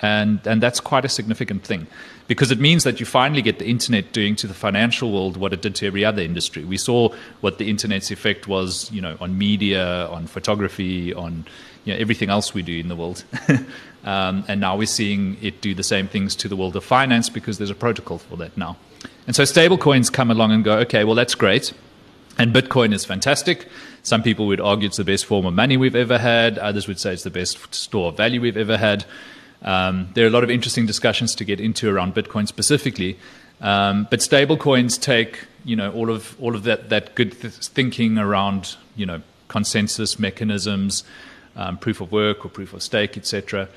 and 0.02 0.40
and 0.46 0.62
that's 0.62 0.80
quite 0.80 1.06
a 1.06 1.10
significant 1.10 1.64
thing 1.64 1.88
because 2.28 2.52
it 2.52 2.60
means 2.60 2.84
that 2.84 3.00
you 3.00 3.06
finally 3.06 3.42
get 3.42 3.60
the 3.60 3.66
internet 3.66 4.12
doing 4.14 4.36
to 4.38 4.48
the 4.48 4.54
financial 4.54 5.12
world 5.12 5.38
what 5.38 5.54
it 5.54 5.62
did 5.62 5.76
to 5.76 5.86
every 5.86 6.06
other 6.06 6.22
industry. 6.22 6.64
We 6.64 6.78
saw 6.78 7.10
what 7.42 7.58
the 7.58 7.70
internet's 7.70 8.12
effect 8.12 8.48
was, 8.48 8.90
you 8.92 9.02
know, 9.02 9.18
on 9.20 9.38
media, 9.38 10.08
on 10.08 10.28
photography, 10.28 11.14
on 11.14 11.46
you 11.86 11.94
know, 11.94 12.00
everything 12.00 12.30
else 12.30 12.54
we 12.54 12.62
do 12.62 12.78
in 12.78 12.88
the 12.88 12.96
world. 12.96 13.24
um, 14.04 14.44
and 14.48 14.60
now 14.60 14.76
we're 14.76 14.86
seeing 14.88 15.38
it 15.42 15.62
do 15.62 15.74
the 15.74 15.84
same 15.84 16.08
things 16.08 16.36
to 16.38 16.48
the 16.48 16.56
world 16.56 16.76
of 16.76 16.84
finance 16.84 17.30
because 17.30 17.58
there's 17.58 17.70
a 17.70 17.76
protocol 17.76 18.18
for 18.18 18.38
that 18.38 18.56
now. 18.58 18.78
And 19.28 19.36
so 19.36 19.44
stablecoins 19.44 20.12
come 20.12 20.32
along 20.32 20.52
and 20.52 20.64
go, 20.64 20.78
okay, 20.80 21.04
well 21.04 21.16
that's 21.16 21.36
great. 21.36 21.74
And 22.38 22.54
Bitcoin 22.54 22.94
is 22.94 23.06
fantastic. 23.06 23.68
Some 24.02 24.24
people 24.24 24.48
would 24.48 24.60
argue 24.60 24.88
it's 24.88 24.98
the 24.98 25.04
best 25.04 25.26
form 25.26 25.46
of 25.46 25.54
money 25.54 25.78
we've 25.78 25.96
ever 25.96 26.18
had. 26.18 26.58
Others 26.58 26.88
would 26.88 27.00
say 27.00 27.14
it's 27.14 27.24
the 27.24 27.30
best 27.30 27.74
store 27.74 28.10
of 28.10 28.18
value 28.18 28.42
we've 28.42 28.58
ever 28.58 28.78
had. 28.78 29.06
Um, 29.62 30.10
there 30.14 30.26
are 30.26 30.28
a 30.28 30.32
lot 30.32 30.44
of 30.44 30.50
interesting 30.50 30.86
discussions 30.86 31.36
to 31.36 31.46
get 31.46 31.62
into 31.62 31.90
around 31.90 32.16
Bitcoin 32.16 32.48
specifically. 32.48 33.18
Um, 33.62 34.08
but 34.10 34.20
stablecoins 34.20 35.00
take 35.00 35.46
you 35.64 35.76
know 35.76 35.92
all 35.94 36.10
of 36.10 36.36
all 36.42 36.56
of 36.56 36.64
that 36.64 36.90
that 36.90 37.16
good 37.16 37.40
th- 37.40 37.54
thinking 37.54 38.18
around 38.18 38.76
you 38.96 39.06
know 39.06 39.22
consensus 39.48 40.20
mechanisms, 40.20 41.04
um, 41.56 41.78
proof 41.78 42.02
of 42.02 42.12
work 42.12 42.46
or 42.46 42.50
proof 42.50 42.74
of 42.74 42.82
stake, 42.82 43.18
etc., 43.18 43.68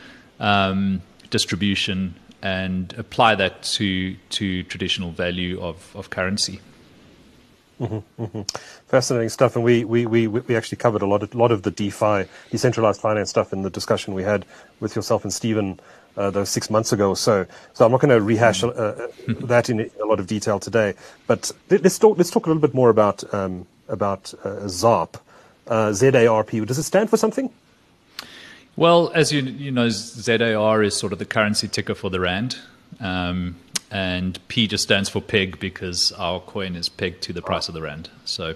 um, 0.41 1.03
distribution, 1.31 2.15
and 2.43 2.95
apply 2.99 3.35
that 3.35 3.63
to 3.63 4.15
to 4.31 4.63
traditional 4.65 5.11
value 5.13 5.61
of, 5.61 5.95
of 5.95 6.11
currency. 6.11 6.61
Fascinating 8.89 9.29
stuff, 9.29 9.55
and 9.55 9.65
we, 9.65 9.85
we, 9.85 10.07
we, 10.07 10.27
we 10.27 10.57
actually 10.57 10.79
covered 10.79 11.03
a 11.03 11.07
lot 11.07 11.23
of, 11.23 11.35
lot 11.35 11.53
of 11.53 11.63
the 11.63 11.71
DeFi, 11.71 12.25
decentralized 12.51 13.01
finance 13.01 13.29
stuff 13.29 13.53
in 13.53 13.63
the 13.63 13.71
discussion 13.71 14.15
we 14.15 14.23
had 14.23 14.47
with 14.81 14.97
yourself 14.97 15.25
and 15.25 15.33
Steven 15.33 15.79
uh, 16.17 16.31
those 16.31 16.49
six 16.49 16.71
months 16.71 16.93
ago 16.93 17.11
or 17.11 17.17
so. 17.17 17.45
So 17.75 17.85
I'm 17.85 17.93
not 17.93 18.01
going 18.01 18.17
to 18.17 18.23
rehash 18.23 18.65
uh, 18.65 18.69
uh, 18.69 19.09
that 19.27 19.69
in 19.69 19.91
a 20.03 20.07
lot 20.07 20.21
of 20.21 20.27
detail 20.27 20.59
today. 20.59 20.95
But 21.27 21.53
let- 21.69 21.83
let's 21.83 21.99
talk, 21.99 22.17
let's 22.17 22.31
talk 22.31 22.47
a 22.47 22.49
little 22.49 22.63
bit 22.63 22.73
more 22.73 22.89
about, 22.89 23.23
um, 23.35 23.67
about 23.89 24.33
uh, 24.43 24.67
ZARP, 24.67 25.21
uh, 25.67 25.93
Z-A-R-P. 25.93 26.65
Does 26.65 26.79
it 26.79 26.85
stand 26.85 27.11
for 27.11 27.19
something? 27.19 27.51
Well, 28.77 29.11
as 29.15 29.33
you 29.33 29.41
you 29.43 29.71
know, 29.71 29.89
ZAR 29.89 30.83
is 30.83 30.95
sort 30.95 31.13
of 31.13 31.19
the 31.19 31.25
currency 31.25 31.67
ticker 31.67 31.95
for 31.95 32.11
the 32.11 32.21
rand, 32.21 32.59
um, 33.01 33.57
and 33.91 34.39
P 34.49 34.67
just 34.67 34.85
stands 34.85 35.09
for 35.09 35.23
peg 35.23 35.59
because 35.59 36.13
our 36.13 36.41
coin 36.41 36.77
is 36.77 36.89
pegged 36.89 37.23
to 37.23 37.33
the 37.33 37.43
price 37.43 37.69
of 37.69 37.75
the 37.75 37.83
rand. 37.83 38.11
So 38.25 38.55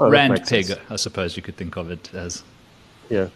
Oh, 0.00 0.08
rand 0.08 0.46
peg, 0.46 0.64
sense. 0.64 0.80
I 0.88 0.96
suppose 0.96 1.36
you 1.36 1.42
could 1.42 1.56
think 1.56 1.76
of 1.76 1.90
it 1.90 2.12
as. 2.14 2.42
Yeah. 3.10 3.28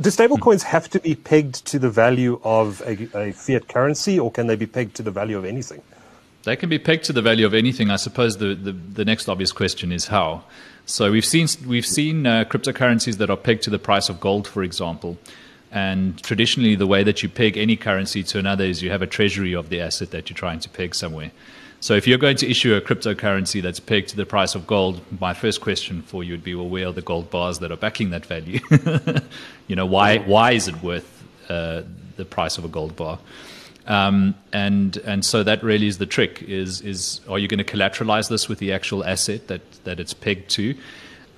Do 0.00 0.10
stablecoins 0.10 0.62
have 0.62 0.88
to 0.90 0.98
be 0.98 1.14
pegged 1.14 1.66
to 1.66 1.78
the 1.78 1.90
value 1.90 2.40
of 2.42 2.80
a, 2.84 3.28
a 3.28 3.32
fiat 3.32 3.68
currency, 3.68 4.18
or 4.18 4.32
can 4.32 4.48
they 4.48 4.56
be 4.56 4.66
pegged 4.66 4.96
to 4.96 5.02
the 5.02 5.10
value 5.12 5.38
of 5.38 5.44
anything? 5.44 5.82
They 6.42 6.56
can 6.56 6.68
be 6.68 6.78
pegged 6.78 7.04
to 7.04 7.12
the 7.12 7.22
value 7.22 7.46
of 7.46 7.54
anything. 7.54 7.90
I 7.90 7.96
suppose 7.96 8.38
the, 8.38 8.54
the, 8.54 8.72
the 8.72 9.04
next 9.04 9.28
obvious 9.28 9.52
question 9.52 9.92
is 9.92 10.06
how. 10.06 10.42
So 10.86 11.12
we've 11.12 11.24
seen 11.24 11.46
we've 11.66 11.86
seen 11.86 12.26
uh, 12.26 12.44
cryptocurrencies 12.44 13.18
that 13.18 13.30
are 13.30 13.36
pegged 13.36 13.62
to 13.64 13.70
the 13.70 13.78
price 13.78 14.08
of 14.08 14.18
gold, 14.18 14.48
for 14.48 14.64
example. 14.64 15.16
And 15.72 16.20
traditionally, 16.22 16.74
the 16.74 16.86
way 16.86 17.04
that 17.04 17.22
you 17.22 17.28
peg 17.28 17.56
any 17.56 17.76
currency 17.76 18.22
to 18.24 18.38
another 18.38 18.64
is 18.64 18.82
you 18.82 18.90
have 18.90 19.02
a 19.02 19.06
treasury 19.06 19.54
of 19.54 19.68
the 19.68 19.80
asset 19.80 20.10
that 20.10 20.28
you're 20.28 20.36
trying 20.36 20.60
to 20.60 20.68
peg 20.68 20.94
somewhere. 20.94 21.30
So 21.82 21.94
if 21.94 22.06
you're 22.06 22.18
going 22.18 22.36
to 22.38 22.50
issue 22.50 22.74
a 22.74 22.80
cryptocurrency 22.80 23.62
that's 23.62 23.80
pegged 23.80 24.10
to 24.10 24.16
the 24.16 24.26
price 24.26 24.54
of 24.54 24.66
gold, 24.66 25.00
my 25.18 25.32
first 25.32 25.62
question 25.62 26.02
for 26.02 26.22
you 26.22 26.32
would 26.34 26.44
be, 26.44 26.54
well, 26.54 26.68
where 26.68 26.88
are 26.88 26.92
the 26.92 27.00
gold 27.00 27.30
bars 27.30 27.60
that 27.60 27.72
are 27.72 27.76
backing 27.76 28.10
that 28.10 28.26
value? 28.26 28.60
you 29.66 29.76
know, 29.76 29.86
why 29.86 30.18
why 30.18 30.52
is 30.52 30.68
it 30.68 30.82
worth 30.82 31.24
uh, 31.48 31.82
the 32.16 32.26
price 32.26 32.58
of 32.58 32.64
a 32.64 32.68
gold 32.68 32.96
bar? 32.96 33.18
Um, 33.86 34.34
and 34.52 34.98
and 34.98 35.24
so 35.24 35.42
that 35.42 35.62
really 35.62 35.86
is 35.86 35.96
the 35.96 36.06
trick: 36.06 36.42
is 36.42 36.82
is 36.82 37.22
are 37.28 37.38
you 37.38 37.48
going 37.48 37.64
to 37.64 37.76
collateralize 37.76 38.28
this 38.28 38.46
with 38.46 38.58
the 38.58 38.72
actual 38.72 39.02
asset 39.02 39.48
that 39.48 39.62
that 39.84 39.98
it's 39.98 40.12
pegged 40.12 40.50
to, 40.50 40.74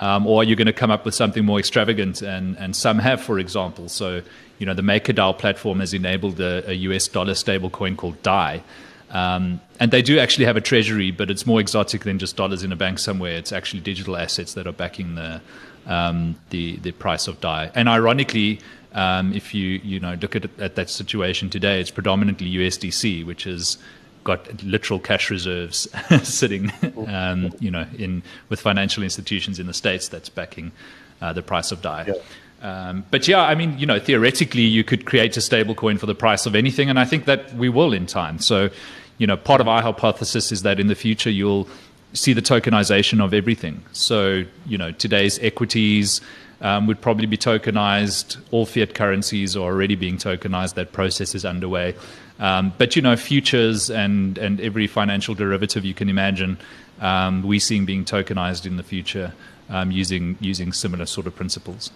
um, 0.02 0.26
or 0.26 0.40
are 0.40 0.44
you 0.44 0.56
going 0.56 0.66
to 0.66 0.72
come 0.72 0.90
up 0.90 1.04
with 1.04 1.14
something 1.14 1.44
more 1.44 1.60
extravagant? 1.60 2.22
And 2.22 2.58
and 2.58 2.74
some 2.74 2.98
have, 2.98 3.20
for 3.22 3.38
example, 3.38 3.88
so 3.88 4.20
you 4.58 4.66
know 4.66 4.74
the 4.74 4.82
MakerDAO 4.82 5.38
platform 5.38 5.78
has 5.78 5.94
enabled 5.94 6.40
a, 6.40 6.68
a 6.68 6.74
US 6.88 7.06
dollar 7.06 7.34
stablecoin 7.34 7.96
called 7.96 8.20
DAI. 8.22 8.64
Um, 9.10 9.60
and 9.78 9.92
they 9.92 10.02
do 10.02 10.18
actually 10.18 10.46
have 10.46 10.56
a 10.56 10.60
treasury, 10.60 11.10
but 11.12 11.30
it's 11.30 11.46
more 11.46 11.60
exotic 11.60 12.02
than 12.02 12.18
just 12.18 12.34
dollars 12.34 12.64
in 12.64 12.72
a 12.72 12.76
bank 12.76 12.98
somewhere. 12.98 13.36
It's 13.36 13.52
actually 13.52 13.80
digital 13.80 14.16
assets 14.16 14.54
that 14.54 14.66
are 14.66 14.72
backing 14.72 15.14
the 15.14 15.40
um, 15.86 16.34
the 16.50 16.78
the 16.78 16.90
price 16.90 17.28
of 17.28 17.40
DAI. 17.40 17.70
And 17.72 17.88
ironically, 17.88 18.58
um, 18.94 19.32
if 19.32 19.54
you 19.54 19.80
you 19.84 20.00
know 20.00 20.14
look 20.14 20.34
at, 20.34 20.46
at 20.58 20.74
that 20.74 20.90
situation 20.90 21.48
today, 21.48 21.80
it's 21.80 21.92
predominantly 21.92 22.50
USDC, 22.50 23.24
which 23.24 23.44
has 23.44 23.78
got 24.24 24.62
literal 24.62 24.98
cash 24.98 25.30
reserves 25.30 25.88
sitting, 26.22 26.72
um, 27.06 27.52
you 27.60 27.70
know, 27.70 27.86
in 27.96 28.22
with 28.48 28.60
financial 28.60 29.02
institutions 29.02 29.58
in 29.58 29.66
the 29.66 29.74
states 29.74 30.08
that's 30.08 30.28
backing 30.28 30.72
uh, 31.20 31.32
the 31.32 31.42
price 31.42 31.72
of 31.72 31.82
DAI. 31.82 32.06
Yeah. 32.08 32.14
Um, 32.62 33.04
but 33.10 33.26
yeah, 33.26 33.42
I 33.42 33.54
mean, 33.54 33.76
you 33.78 33.86
know, 33.86 33.98
theoretically, 33.98 34.62
you 34.62 34.84
could 34.84 35.04
create 35.04 35.36
a 35.36 35.40
stable 35.40 35.74
coin 35.74 35.98
for 35.98 36.06
the 36.06 36.14
price 36.14 36.46
of 36.46 36.54
anything, 36.54 36.88
and 36.88 36.98
I 36.98 37.04
think 37.04 37.24
that 37.24 37.52
we 37.54 37.68
will 37.68 37.92
in 37.92 38.06
time. 38.06 38.38
So, 38.38 38.70
you 39.18 39.26
know, 39.26 39.36
part 39.36 39.60
of 39.60 39.68
our 39.68 39.82
hypothesis 39.82 40.52
is 40.52 40.62
that 40.62 40.78
in 40.78 40.86
the 40.86 40.94
future 40.94 41.30
you'll 41.30 41.68
see 42.12 42.32
the 42.32 42.42
tokenization 42.42 43.24
of 43.24 43.34
everything. 43.34 43.82
So, 43.92 44.44
you 44.66 44.78
know, 44.78 44.92
today's 44.92 45.38
equities 45.40 46.20
um, 46.60 46.86
would 46.86 47.00
probably 47.00 47.26
be 47.26 47.36
tokenized. 47.36 48.38
All 48.50 48.66
fiat 48.66 48.94
currencies 48.94 49.56
are 49.56 49.60
already 49.60 49.96
being 49.96 50.16
tokenized. 50.16 50.74
That 50.74 50.92
process 50.92 51.34
is 51.34 51.44
underway. 51.44 51.94
Um, 52.38 52.72
but 52.78 52.96
you 52.96 53.02
know, 53.02 53.16
futures 53.16 53.90
and 53.90 54.38
and 54.38 54.60
every 54.60 54.86
financial 54.86 55.34
derivative 55.34 55.84
you 55.84 55.94
can 55.94 56.08
imagine, 56.08 56.58
um, 57.00 57.42
we 57.42 57.58
seeing 57.58 57.84
being 57.84 58.04
tokenized 58.04 58.66
in 58.66 58.76
the 58.76 58.82
future 58.82 59.32
um, 59.68 59.90
using 59.90 60.36
using 60.40 60.72
similar 60.72 61.06
sort 61.06 61.26
of 61.26 61.34
principles. 61.34 61.90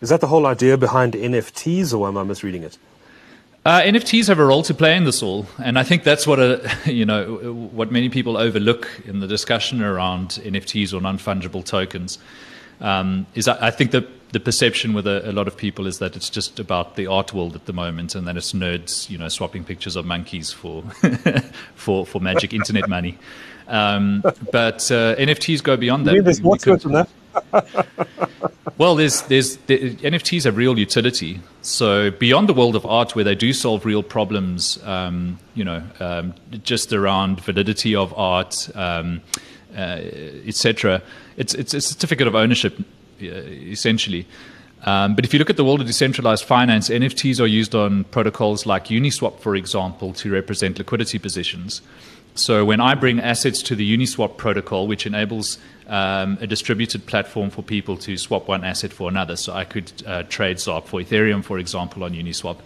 Is 0.00 0.08
that 0.08 0.20
the 0.20 0.26
whole 0.28 0.46
idea 0.46 0.76
behind 0.76 1.12
NFTs, 1.12 1.96
or 1.96 2.08
am 2.08 2.16
I 2.16 2.22
misreading 2.22 2.62
it? 2.62 2.78
Uh, 3.66 3.82
NFTs 3.82 4.28
have 4.28 4.38
a 4.38 4.44
role 4.44 4.62
to 4.62 4.72
play 4.72 4.96
in 4.96 5.04
this 5.04 5.22
all, 5.22 5.46
and 5.62 5.78
I 5.78 5.82
think 5.82 6.02
that's 6.02 6.26
what 6.26 6.38
a, 6.38 6.70
you 6.90 7.04
know 7.04 7.52
what 7.52 7.92
many 7.92 8.08
people 8.08 8.36
overlook 8.36 8.88
in 9.04 9.20
the 9.20 9.26
discussion 9.26 9.82
around 9.82 10.40
NFTs 10.42 10.94
or 10.94 11.00
non-fungible 11.00 11.64
tokens. 11.64 12.18
Um, 12.80 13.26
is 13.34 13.46
I, 13.46 13.66
I 13.66 13.70
think 13.70 13.90
that 13.90 14.08
the 14.32 14.40
perception 14.40 14.94
with 14.94 15.06
a, 15.06 15.28
a, 15.28 15.32
lot 15.32 15.48
of 15.48 15.56
people 15.56 15.86
is 15.86 15.98
that 15.98 16.16
it's 16.16 16.30
just 16.30 16.60
about 16.60 16.96
the 16.96 17.06
art 17.06 17.34
world 17.34 17.56
at 17.56 17.66
the 17.66 17.72
moment, 17.72 18.14
and 18.14 18.26
that 18.26 18.36
it's 18.36 18.52
nerds, 18.52 19.10
you 19.10 19.18
know, 19.18 19.28
swapping 19.28 19.64
pictures 19.64 19.96
of 19.96 20.04
monkeys 20.04 20.52
for 20.52 20.82
for 21.74 22.06
for 22.06 22.20
magic 22.20 22.52
internet 22.52 22.88
money. 22.88 23.18
Um, 23.66 24.22
but 24.52 24.90
uh, 24.90 25.14
NFTs 25.16 25.62
go 25.62 25.76
beyond 25.76 26.06
that. 26.06 26.24
there's 26.24 26.42
more 26.42 26.56
to 26.58 26.74
it 26.74 26.82
than 26.82 26.92
that. 26.92 27.08
well, 28.78 28.96
there's 28.96 29.22
there's 29.22 29.56
the, 29.66 29.94
NFTs 29.96 30.44
have 30.44 30.56
real 30.56 30.78
utility. 30.78 31.40
So 31.62 32.10
beyond 32.10 32.48
the 32.48 32.54
world 32.54 32.76
of 32.76 32.84
art, 32.86 33.14
where 33.14 33.24
they 33.24 33.34
do 33.34 33.52
solve 33.52 33.84
real 33.84 34.02
problems, 34.02 34.82
um, 34.84 35.38
you 35.54 35.64
know, 35.64 35.82
um, 36.00 36.34
just 36.62 36.92
around 36.92 37.40
validity 37.40 37.94
of 37.94 38.12
art, 38.16 38.68
um, 38.74 39.22
uh, 39.76 40.00
etc. 40.46 41.02
It's 41.36 41.54
it's 41.54 41.74
a 41.74 41.80
certificate 41.80 42.26
of 42.26 42.34
ownership, 42.34 42.76
essentially. 43.22 44.26
Um, 44.84 45.14
but 45.14 45.24
if 45.24 45.32
you 45.32 45.38
look 45.38 45.50
at 45.50 45.56
the 45.56 45.64
world 45.64 45.80
of 45.80 45.86
decentralized 45.86 46.44
finance, 46.44 46.88
NFTs 46.88 47.40
are 47.40 47.46
used 47.46 47.74
on 47.74 48.04
protocols 48.04 48.64
like 48.64 48.86
Uniswap, 48.86 49.38
for 49.38 49.54
example, 49.54 50.12
to 50.14 50.30
represent 50.30 50.78
liquidity 50.78 51.18
positions. 51.18 51.82
So 52.34 52.64
when 52.64 52.80
I 52.80 52.94
bring 52.94 53.20
assets 53.20 53.62
to 53.64 53.74
the 53.74 53.96
Uniswap 53.96 54.36
protocol, 54.36 54.86
which 54.86 55.04
enables 55.04 55.58
um, 55.88 56.38
a 56.40 56.46
distributed 56.46 57.04
platform 57.06 57.50
for 57.50 57.62
people 57.62 57.96
to 57.98 58.16
swap 58.16 58.48
one 58.48 58.64
asset 58.64 58.92
for 58.92 59.08
another, 59.08 59.36
so 59.36 59.52
I 59.52 59.64
could 59.64 59.92
uh, 60.06 60.22
trade 60.22 60.56
ZARP 60.56 60.86
for 60.86 61.00
Ethereum, 61.00 61.44
for 61.44 61.58
example, 61.58 62.04
on 62.04 62.12
Uniswap. 62.12 62.58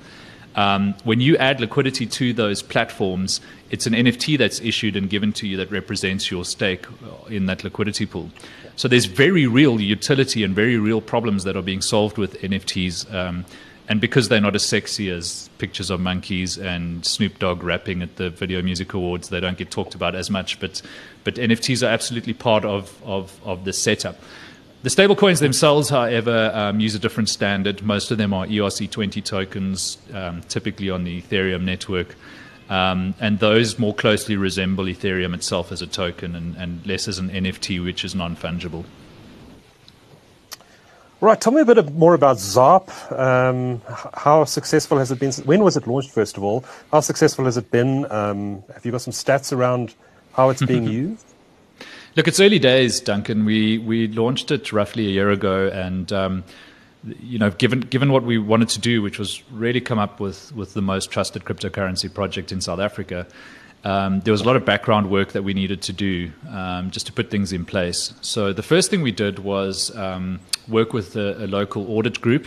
Um, 0.55 0.95
when 1.03 1.21
you 1.21 1.37
add 1.39 1.61
liquidity 1.61 2.07
to 2.07 2.33
those 2.33 2.63
platforms, 2.63 3.41
it's 3.71 3.87
an 3.87 3.95
NFT 3.95 4.39
that's 4.39 4.61
issued 4.61 4.95
and 4.95 5.11
given 5.11 5.33
to 5.35 5.49
you 5.49 5.57
that 5.57 5.71
represents 5.73 6.31
your 6.31 6.45
stake 6.45 6.87
in 7.29 7.47
that 7.47 7.65
liquidity 7.65 8.07
pool. 8.07 8.31
So 8.77 8.89
there's 8.89 9.05
very 9.05 9.47
real 9.47 9.81
utility 9.81 10.43
and 10.43 10.55
very 10.55 10.79
real 10.79 11.01
problems 11.01 11.45
that 11.45 11.57
are 11.57 11.63
being 11.63 11.81
solved 11.81 12.19
with 12.19 12.41
NFTs. 12.41 13.13
Um, 13.15 13.45
and 13.89 14.01
because 14.01 14.29
they're 14.29 14.41
not 14.41 14.55
as 14.55 14.65
sexy 14.65 15.11
as 15.11 15.51
pictures 15.59 15.91
of 15.91 16.01
monkeys 16.01 16.57
and 16.57 17.05
Snoop 17.05 17.39
Dogg 17.39 17.63
rapping 17.63 18.03
at 18.03 18.17
the 18.17 18.31
Video 18.31 18.63
Music 18.63 18.95
Awards, 18.95 19.29
they 19.29 19.41
don't 19.41 19.59
get 19.59 19.71
talked 19.71 19.95
about 19.95 20.15
as 20.15 20.31
much. 20.31 20.59
But 20.59 20.81
but 21.23 21.35
NFTs 21.35 21.87
are 21.87 21.91
absolutely 21.91 22.33
part 22.33 22.65
of 22.65 23.01
of, 23.05 23.39
of 23.45 23.65
the 23.65 23.73
setup. 23.73 24.17
The 24.83 24.91
stablecoins 24.91 25.41
themselves, 25.41 25.89
however, 25.89 26.51
um, 26.53 26.79
use 26.79 26.95
a 26.95 26.99
different 26.99 27.31
standard. 27.31 27.83
Most 27.83 28.11
of 28.11 28.19
them 28.19 28.35
are 28.35 28.47
ERC20 28.47 29.25
tokens, 29.25 29.97
um, 30.13 30.43
typically 30.43 30.91
on 30.91 31.05
the 31.05 31.23
Ethereum 31.23 31.63
network. 31.63 32.17
Um, 32.69 33.15
and 33.21 33.39
those 33.39 33.79
more 33.79 33.95
closely 33.95 34.37
resemble 34.37 34.85
Ethereum 34.85 35.35
itself 35.35 35.71
as 35.71 35.83
a 35.83 35.87
token 35.87 36.35
and, 36.35 36.57
and 36.57 36.87
less 36.87 37.07
as 37.09 37.19
an 37.19 37.31
NFT, 37.31 37.83
which 37.85 38.05
is 38.05 38.15
non 38.15 38.37
fungible. 38.37 38.85
Right, 41.21 41.41
tell 41.41 41.53
me 41.53 41.63
a 41.63 41.65
bit 41.65 41.93
more 41.95 42.13
about 42.15 42.37
ZARP. 42.37 42.91
Um, 43.19 43.81
how 44.13 44.45
successful 44.45 44.99
has 44.99 45.11
it 45.11 45.19
been? 45.19 45.33
When 45.45 45.63
was 45.63 45.77
it 45.77 45.87
launched, 45.87 46.11
first 46.11 46.37
of 46.37 46.45
all? 46.45 46.65
How 46.93 47.01
successful 47.01 47.47
has 47.47 47.57
it 47.57 47.71
been? 47.71 48.11
Um, 48.11 48.63
have 48.75 48.85
you 48.85 48.93
got 48.93 49.01
some 49.01 49.13
stats 49.13 49.51
around 49.51 49.95
how 50.35 50.51
it's 50.51 50.63
being 50.65 50.85
used? 51.03 51.25
Look, 52.17 52.29
it's 52.29 52.41
early 52.41 52.59
days, 52.59 53.01
Duncan. 53.01 53.45
We 53.45 53.79
we 53.79 54.07
launched 54.09 54.51
it 54.51 54.73
roughly 54.73 55.07
a 55.07 55.11
year 55.11 55.31
ago, 55.31 55.69
and 55.69 56.13
um, 56.13 56.45
you 57.07 57.39
know, 57.39 57.51
given 57.51 57.81
given 57.81 58.13
what 58.13 58.23
we 58.23 58.39
wanted 58.39 58.69
to 58.71 58.81
do, 58.81 59.03
which 59.03 59.19
was 59.19 59.43
really 59.51 59.81
come 59.81 59.99
up 59.99 60.21
with 60.21 60.55
with 60.55 60.75
the 60.75 60.83
most 60.83 61.11
trusted 61.11 61.45
cryptocurrency 61.45 62.13
project 62.13 62.53
in 62.53 62.61
South 62.61 62.81
Africa, 62.81 63.27
um, 63.85 64.21
there 64.21 64.33
was 64.33 64.41
a 64.41 64.45
lot 64.45 64.57
of 64.57 64.65
background 64.65 65.11
work 65.11 65.33
that 65.33 65.43
we 65.43 65.53
needed 65.53 65.83
to 65.83 65.93
do 65.93 66.33
um, 66.49 66.91
just 66.91 67.07
to 67.07 67.13
put 67.13 67.31
things 67.31 67.53
in 67.53 67.65
place. 67.67 68.15
So 68.23 68.53
the 68.53 68.63
first 68.63 68.91
thing 68.91 69.03
we 69.03 69.13
did 69.13 69.39
was 69.39 69.95
um, 69.95 70.41
work 70.69 70.93
with 70.95 71.17
a, 71.17 71.45
a, 71.45 71.47
local 71.47 71.91
audit 71.95 72.21
group 72.21 72.47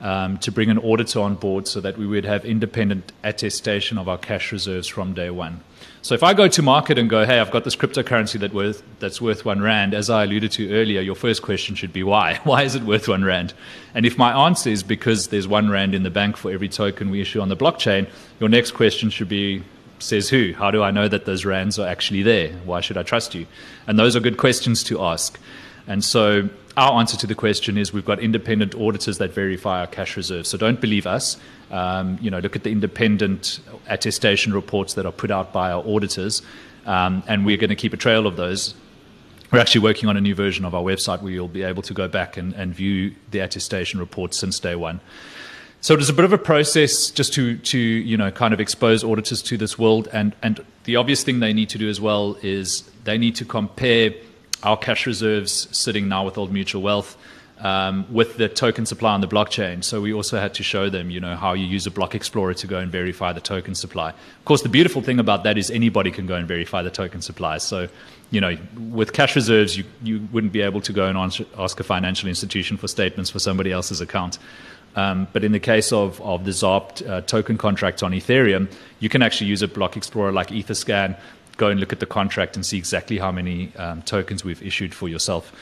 um, 0.00 0.38
to 0.38 0.50
bring 0.50 0.70
an 0.70 0.78
auditor 0.78 1.20
on 1.20 1.34
board 1.34 1.68
so 1.68 1.82
that 1.82 1.98
we 1.98 2.06
would 2.06 2.24
have 2.24 2.46
independent 2.46 3.12
attestation 3.22 3.98
of 3.98 4.08
our 4.08 4.16
cash 4.16 4.52
reserves 4.52 4.88
from 4.88 5.12
day 5.12 5.28
one. 5.28 5.60
So 6.02 6.14
if 6.14 6.22
I 6.22 6.32
go 6.32 6.48
to 6.48 6.62
market 6.62 6.98
and 6.98 7.10
go, 7.10 7.26
hey, 7.26 7.40
I've 7.40 7.50
got 7.50 7.64
this 7.64 7.76
cryptocurrency 7.76 8.40
that 8.40 8.54
worth, 8.54 8.82
that's 9.00 9.20
worth 9.20 9.44
one 9.44 9.60
rand, 9.60 9.92
as 9.92 10.08
I 10.08 10.24
alluded 10.24 10.50
to 10.52 10.72
earlier, 10.72 11.02
your 11.02 11.14
first 11.14 11.42
question 11.42 11.74
should 11.74 11.92
be 11.92 12.02
why? 12.02 12.40
Why 12.44 12.62
is 12.62 12.74
it 12.74 12.84
worth 12.84 13.06
one 13.06 13.22
rand? 13.22 13.52
And 13.94 14.06
if 14.06 14.16
my 14.16 14.46
answer 14.46 14.70
is 14.70 14.82
because 14.82 15.28
there's 15.28 15.46
one 15.46 15.68
rand 15.68 15.94
in 15.94 16.02
the 16.02 16.10
bank 16.10 16.38
for 16.38 16.50
every 16.50 16.70
token 16.70 17.10
we 17.10 17.20
issue 17.20 17.40
on 17.40 17.50
the 17.50 17.56
blockchain, 17.56 18.08
your 18.38 18.48
next 18.48 18.70
question 18.72 19.10
should 19.10 19.28
be 19.28 19.62
says 19.98 20.30
who? 20.30 20.54
How 20.54 20.70
do 20.70 20.82
I 20.82 20.90
know 20.90 21.06
that 21.08 21.26
those 21.26 21.44
rands 21.44 21.78
are 21.78 21.86
actually 21.86 22.22
there? 22.22 22.48
Why 22.64 22.80
should 22.80 22.96
I 22.96 23.02
trust 23.02 23.34
you? 23.34 23.46
And 23.86 23.98
those 23.98 24.16
are 24.16 24.20
good 24.20 24.38
questions 24.38 24.82
to 24.84 25.02
ask. 25.02 25.38
And 25.86 26.04
so 26.04 26.48
our 26.76 26.98
answer 26.98 27.16
to 27.16 27.26
the 27.26 27.34
question 27.34 27.76
is 27.76 27.92
we've 27.92 28.04
got 28.04 28.20
independent 28.20 28.74
auditors 28.74 29.18
that 29.18 29.32
verify 29.32 29.80
our 29.80 29.86
cash 29.86 30.16
reserves. 30.16 30.48
So 30.48 30.56
don't 30.56 30.80
believe 30.80 31.06
us. 31.06 31.36
Um, 31.70 32.18
you 32.20 32.30
know, 32.30 32.38
look 32.38 32.56
at 32.56 32.64
the 32.64 32.70
independent 32.70 33.60
attestation 33.88 34.52
reports 34.52 34.94
that 34.94 35.06
are 35.06 35.12
put 35.12 35.30
out 35.30 35.52
by 35.52 35.70
our 35.70 35.86
auditors, 35.86 36.42
um, 36.86 37.22
and 37.28 37.46
we're 37.46 37.56
going 37.56 37.70
to 37.70 37.76
keep 37.76 37.92
a 37.92 37.96
trail 37.96 38.26
of 38.26 38.36
those. 38.36 38.74
We're 39.52 39.58
actually 39.58 39.82
working 39.82 40.08
on 40.08 40.16
a 40.16 40.20
new 40.20 40.34
version 40.34 40.64
of 40.64 40.74
our 40.74 40.82
website 40.82 41.22
where 41.22 41.32
you'll 41.32 41.48
be 41.48 41.64
able 41.64 41.82
to 41.82 41.94
go 41.94 42.06
back 42.06 42.36
and, 42.36 42.52
and 42.54 42.72
view 42.72 43.14
the 43.30 43.40
attestation 43.40 43.98
reports 43.98 44.38
since 44.38 44.60
day 44.60 44.76
one. 44.76 45.00
So 45.80 45.94
it 45.94 46.00
is 46.00 46.08
a 46.08 46.12
bit 46.12 46.24
of 46.24 46.32
a 46.32 46.38
process 46.38 47.10
just 47.10 47.32
to, 47.34 47.56
to 47.56 47.78
you 47.78 48.16
know, 48.16 48.30
kind 48.30 48.54
of 48.54 48.60
expose 48.60 49.02
auditors 49.02 49.42
to 49.42 49.56
this 49.56 49.78
world. 49.78 50.08
And, 50.12 50.36
and 50.42 50.64
the 50.84 50.96
obvious 50.96 51.24
thing 51.24 51.40
they 51.40 51.52
need 51.52 51.70
to 51.70 51.78
do 51.78 51.88
as 51.88 52.00
well 52.00 52.36
is 52.42 52.88
they 53.04 53.18
need 53.18 53.34
to 53.36 53.44
compare 53.44 54.12
our 54.62 54.76
cash 54.76 55.06
reserves 55.06 55.68
sitting 55.76 56.08
now 56.08 56.24
with 56.24 56.38
Old 56.38 56.52
Mutual 56.52 56.82
Wealth 56.82 57.16
um, 57.60 58.06
with 58.12 58.36
the 58.36 58.48
token 58.48 58.86
supply 58.86 59.12
on 59.12 59.20
the 59.20 59.28
blockchain. 59.28 59.84
So 59.84 60.00
we 60.00 60.12
also 60.12 60.38
had 60.38 60.54
to 60.54 60.62
show 60.62 60.88
them, 60.88 61.10
you 61.10 61.20
know, 61.20 61.36
how 61.36 61.52
you 61.52 61.66
use 61.66 61.86
a 61.86 61.90
block 61.90 62.14
explorer 62.14 62.54
to 62.54 62.66
go 62.66 62.78
and 62.78 62.90
verify 62.90 63.32
the 63.32 63.40
token 63.40 63.74
supply. 63.74 64.10
Of 64.10 64.44
course, 64.44 64.62
the 64.62 64.68
beautiful 64.68 65.02
thing 65.02 65.18
about 65.18 65.44
that 65.44 65.58
is 65.58 65.70
anybody 65.70 66.10
can 66.10 66.26
go 66.26 66.36
and 66.36 66.48
verify 66.48 66.82
the 66.82 66.90
token 66.90 67.20
supply. 67.20 67.58
So, 67.58 67.88
you 68.30 68.40
know, 68.40 68.56
with 68.90 69.12
cash 69.12 69.36
reserves, 69.36 69.76
you, 69.76 69.84
you 70.02 70.26
wouldn't 70.32 70.52
be 70.52 70.62
able 70.62 70.80
to 70.82 70.92
go 70.92 71.06
and 71.06 71.18
answer, 71.18 71.44
ask 71.58 71.78
a 71.80 71.84
financial 71.84 72.28
institution 72.28 72.76
for 72.76 72.88
statements 72.88 73.30
for 73.30 73.38
somebody 73.38 73.72
else's 73.72 74.00
account. 74.00 74.38
Um, 74.96 75.28
but 75.32 75.44
in 75.44 75.52
the 75.52 75.60
case 75.60 75.92
of, 75.92 76.20
of 76.20 76.44
the 76.44 76.50
ZARP 76.50 77.08
uh, 77.08 77.20
token 77.20 77.56
contract 77.56 78.02
on 78.02 78.12
Ethereum, 78.12 78.72
you 78.98 79.08
can 79.08 79.22
actually 79.22 79.46
use 79.48 79.62
a 79.62 79.68
block 79.68 79.96
explorer 79.96 80.32
like 80.32 80.48
Etherscan, 80.48 81.16
go 81.60 81.68
and 81.68 81.78
look 81.78 81.92
at 81.92 82.00
the 82.00 82.06
contract 82.06 82.56
and 82.56 82.64
see 82.64 82.78
exactly 82.78 83.18
how 83.18 83.30
many 83.30 83.70
um, 83.76 84.02
tokens 84.02 84.44
we've 84.44 84.62
issued 84.62 84.92
for 84.94 85.08
yourself. 85.08 85.52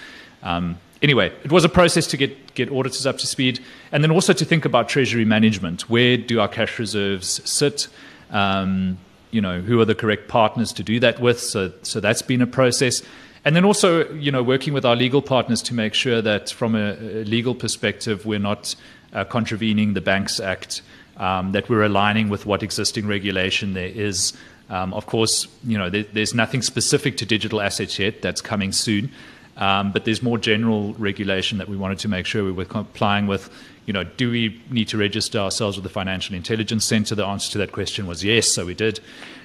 Um, 0.43 0.79
anyway, 1.03 1.33
it 1.45 1.51
was 1.51 1.65
a 1.65 1.69
process 1.69 2.07
to 2.09 2.17
get, 2.17 2.55
get 2.55 2.71
auditors 2.71 3.05
up 3.05 3.19
to 3.19 3.27
speed 3.27 3.61
and 3.93 4.03
then 4.05 4.13
also 4.13 4.33
to 4.33 4.45
think 4.45 4.65
about 4.65 4.89
treasury 4.89 5.25
management. 5.25 5.91
Where 5.91 6.17
do 6.17 6.41
our 6.41 6.49
cash 6.49 6.79
reserves 6.79 7.29
sit? 7.45 7.89
Um, 8.31 8.99
you 9.31 9.41
know, 9.41 9.61
who 9.61 9.81
are 9.81 9.85
the 9.85 9.95
correct 9.95 10.29
partners 10.29 10.73
to 10.75 10.83
do 10.83 11.01
that 11.01 11.21
with? 11.21 11.41
So, 11.41 11.73
so 11.83 12.01
that's 12.01 12.23
been 12.23 12.43
a 12.43 12.47
process. 12.47 13.03
And 13.45 13.57
then 13.57 13.65
also, 13.65 14.09
you 14.13 14.31
know, 14.31 14.43
working 14.43 14.73
with 14.75 14.85
our 14.85 14.97
legal 14.97 15.23
partners 15.23 15.63
to 15.63 15.75
make 15.75 15.95
sure 15.95 16.23
that 16.23 16.51
from 16.51 16.75
a, 16.75 16.93
a 16.93 17.25
legal 17.25 17.55
perspective, 17.55 18.25
we're 18.25 18.39
not 18.39 18.75
uh, 19.13 19.25
contravening 19.25 19.95
the 19.95 20.01
Banks 20.01 20.41
Act, 20.41 20.83
um, 21.19 21.53
that 21.53 21.69
we're 21.69 21.83
aligning 21.83 22.29
with 22.29 22.47
what 22.47 22.63
existing 22.63 23.07
regulation 23.07 23.75
there 23.75 23.89
is. 23.89 24.33
Um, 24.71 24.93
of 24.95 25.07
course, 25.07 25.49
you 25.65 25.79
know, 25.79 25.91
there, 25.91 26.05
there's 26.13 26.35
nothing 26.35 26.63
specific 26.63 27.17
to 27.19 27.27
digital 27.27 27.61
assets 27.61 27.99
yet. 27.99 28.23
That's 28.23 28.41
coming 28.41 28.73
soon. 28.73 29.11
Um, 29.57 29.93
but 29.93 30.05
there's 30.05 30.23
more 30.23 30.39
general 30.39 30.95
regulation 30.95 31.59
that 31.59 31.69
we 31.69 31.77
wanted 31.77 31.99
to 32.01 32.09
make 32.09 32.27
sure 32.27 32.45
we 32.45 32.53
were 32.53 32.65
complying 32.65 33.27
with. 33.27 33.51
You 33.87 33.93
know, 33.93 34.05
do 34.05 34.31
we 34.31 34.63
need 34.71 34.89
to 34.89 34.99
register 34.99 35.39
ourselves 35.39 35.77
with 35.77 35.83
the 35.83 35.91
Financial 35.91 36.37
Intelligence 36.37 36.85
Center? 36.85 37.15
The 37.15 37.27
answer 37.27 37.51
to 37.53 37.59
that 37.59 37.73
question 37.73 38.07
was 38.07 38.23
yes, 38.23 38.49
so 38.49 38.67
we 38.67 38.75
did. 38.75 39.01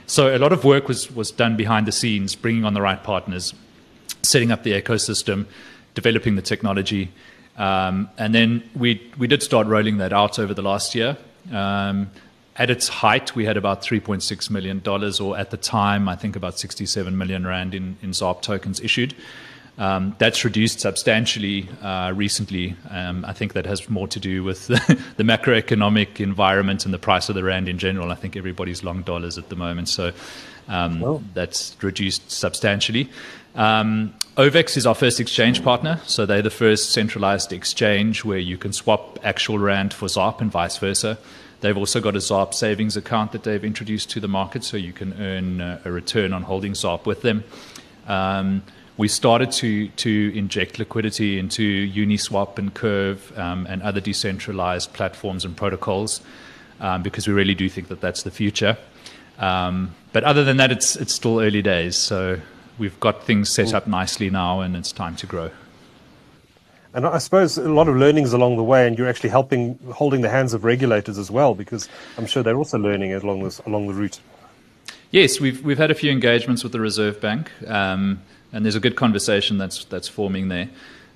So 0.06 0.36
a 0.36 0.38
lot 0.38 0.52
of 0.52 0.64
work 0.64 0.88
was, 0.88 1.10
was 1.12 1.32
done 1.32 1.56
behind 1.56 1.88
the 1.88 1.92
scenes, 1.92 2.36
bringing 2.36 2.66
on 2.66 2.74
the 2.74 2.82
right 2.82 3.02
partners, 3.02 3.54
setting 4.22 4.52
up 4.52 4.64
the 4.64 4.80
ecosystem, 4.80 5.46
developing 5.96 6.36
the 6.36 6.42
technology, 6.42 7.10
Um, 7.58 8.10
and 8.18 8.34
then 8.34 8.64
we, 8.76 9.02
we 9.18 9.28
did 9.28 9.44
start 9.44 9.68
rolling 9.68 9.98
that 9.98 10.12
out 10.12 10.40
over 10.40 10.54
the 10.54 10.62
last 10.62 10.96
year. 10.96 11.18
Um, 11.52 12.10
at 12.56 12.70
its 12.70 12.88
height, 12.88 13.36
we 13.36 13.46
had 13.46 13.58
about 13.58 13.82
$3.6 13.82 14.50
million, 14.50 14.82
or 14.88 15.38
at 15.38 15.50
the 15.50 15.58
time, 15.58 16.08
I 16.08 16.16
think 16.16 16.36
about 16.36 16.60
67 16.60 17.18
million 17.18 17.48
Rand 17.48 17.74
in, 17.74 17.98
in 18.02 18.12
ZARP 18.12 18.42
tokens 18.42 18.80
issued. 18.80 19.16
Um, 19.78 20.16
that's 20.20 20.46
reduced 20.46 20.80
substantially 20.80 21.68
uh, 21.82 22.14
recently. 22.16 22.76
Um, 22.92 23.26
I 23.26 23.34
think 23.34 23.54
that 23.54 23.66
has 23.66 23.90
more 23.90 24.08
to 24.10 24.20
do 24.20 24.44
with 24.44 24.68
the, 24.68 25.24
macroeconomic 25.24 26.20
environment 26.20 26.86
and 26.86 26.94
the 26.94 27.00
price 27.00 27.28
of 27.28 27.34
the 27.34 27.44
rand 27.44 27.68
in 27.68 27.80
general. 27.80 28.12
I 28.12 28.16
think 28.16 28.38
everybody's 28.38 28.84
long 28.84 29.02
dollars 29.02 29.40
at 29.40 29.50
the 29.50 29.56
moment, 29.56 29.90
so 29.90 30.12
um, 30.68 31.28
that's 31.34 31.76
reduced 31.82 32.30
substantially. 32.30 33.10
Um, 33.56 34.14
OVEX 34.38 34.78
is 34.78 34.86
our 34.86 34.96
first 34.96 35.20
exchange 35.20 35.64
partner, 35.64 36.00
so 36.06 36.28
they're 36.28 36.44
the 36.44 36.52
first 36.52 36.92
centralized 36.92 37.52
exchange 37.52 38.24
where 38.24 38.38
you 38.38 38.60
can 38.60 38.74
swap 38.74 39.18
actual 39.24 39.58
rand 39.58 39.92
for 39.92 40.08
ZARP 40.08 40.40
and 40.40 40.52
vice 40.52 40.78
versa. 40.78 41.18
They've 41.64 41.78
also 41.78 42.02
got 42.02 42.14
a 42.14 42.20
ZARP 42.20 42.54
savings 42.54 42.98
account 42.98 43.32
that 43.32 43.44
they've 43.44 43.64
introduced 43.64 44.10
to 44.12 44.20
the 44.20 44.28
market, 44.28 44.66
so 44.66 44.76
you 44.76 44.92
can 44.92 45.14
earn 45.14 45.62
uh, 45.62 45.80
a 45.86 45.92
return 45.94 46.34
on 46.34 46.42
holding 46.42 46.74
ZARP 46.74 47.06
with 47.06 47.22
them. 47.22 47.46
Um, 48.06 48.64
we 48.98 49.08
started 49.08 49.50
to 49.54 49.88
to 49.88 50.34
inject 50.36 50.78
liquidity 50.78 51.40
into 51.40 51.64
Uniswap 51.88 52.58
and 52.58 52.74
Curve 52.74 53.32
um, 53.40 53.66
and 53.70 53.82
other 53.82 54.02
decentralized 54.02 54.92
platforms 54.92 55.46
and 55.46 55.56
protocols 55.56 56.20
um, 56.82 57.02
because 57.02 57.30
we 57.30 57.34
really 57.34 57.56
do 57.56 57.70
think 57.70 57.88
that 57.88 58.02
that's 58.02 58.24
the 58.24 58.32
future. 58.32 58.78
Um, 59.40 59.96
but 60.12 60.26
other 60.26 60.44
than 60.44 60.58
that, 60.58 60.70
it's 60.70 60.98
it's 60.98 61.14
still 61.14 61.40
early 61.40 61.62
days. 61.62 61.96
So 61.96 62.42
we've 62.78 63.00
got 63.00 63.24
things 63.24 63.50
set 63.50 63.74
up 63.74 63.88
nicely 63.88 64.30
now, 64.30 64.60
and 64.60 64.76
it's 64.76 64.92
time 64.92 65.16
to 65.16 65.26
grow. 65.26 65.50
And 66.94 67.06
I 67.06 67.18
suppose 67.18 67.58
a 67.58 67.68
lot 67.70 67.88
of 67.88 67.96
learnings 67.96 68.34
along 68.34 68.58
the 68.58 68.64
way, 68.64 68.88
and 68.88 68.98
you're 68.98 69.10
actually 69.10 69.32
helping 69.32 69.80
holding 69.92 70.22
the 70.22 70.30
hands 70.30 70.54
of 70.54 70.64
regulators 70.64 71.18
as 71.18 71.32
well, 71.32 71.56
because 71.56 71.90
I'm 72.18 72.26
sure 72.28 72.44
they're 72.44 72.58
also 72.58 72.78
learning 72.78 73.14
along 73.14 73.44
this 73.44 73.60
along 73.66 73.88
the 73.88 73.94
route. 73.94 74.20
Yes, 75.12 75.40
we've 75.40 75.64
we've 75.64 75.78
had 75.78 75.92
a 75.92 75.96
few 75.96 76.12
engagements 76.12 76.64
with 76.64 76.72
the 76.72 76.80
Reserve 76.80 77.20
Bank. 77.20 77.52
Um, 77.68 78.22
and 78.54 78.64
there's 78.64 78.76
a 78.76 78.80
good 78.80 78.96
conversation 78.96 79.58
that's 79.58 79.86
that's 79.86 80.08
forming 80.08 80.48
there. 80.50 80.70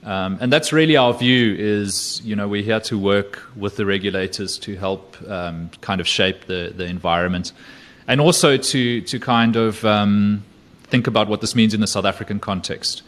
Um, 0.03 0.37
and 0.41 0.51
that's 0.53 0.71
really 0.71 0.95
our 0.95 1.13
view 1.13 1.55
is, 1.57 2.21
you 2.23 2.35
know, 2.35 2.47
we're 2.47 2.63
here 2.63 2.79
to 2.81 2.97
work 2.97 3.41
with 3.55 3.75
the 3.75 3.85
regulators 3.85 4.57
to 4.59 4.75
help 4.75 5.17
um, 5.27 5.69
kind 5.81 5.99
of 5.99 6.07
shape 6.07 6.45
the, 6.45 6.71
the 6.75 6.85
environment 6.85 7.51
and 8.07 8.21
also 8.21 8.57
to, 8.57 9.01
to 9.01 9.19
kind 9.19 9.55
of 9.55 9.83
um, 9.83 10.43
think 10.85 11.07
about 11.07 11.27
what 11.27 11.41
this 11.41 11.55
means 11.55 11.73
in 11.73 11.81
the 11.81 11.87
South 11.87 12.05
African 12.05 12.39
context. 12.39 13.01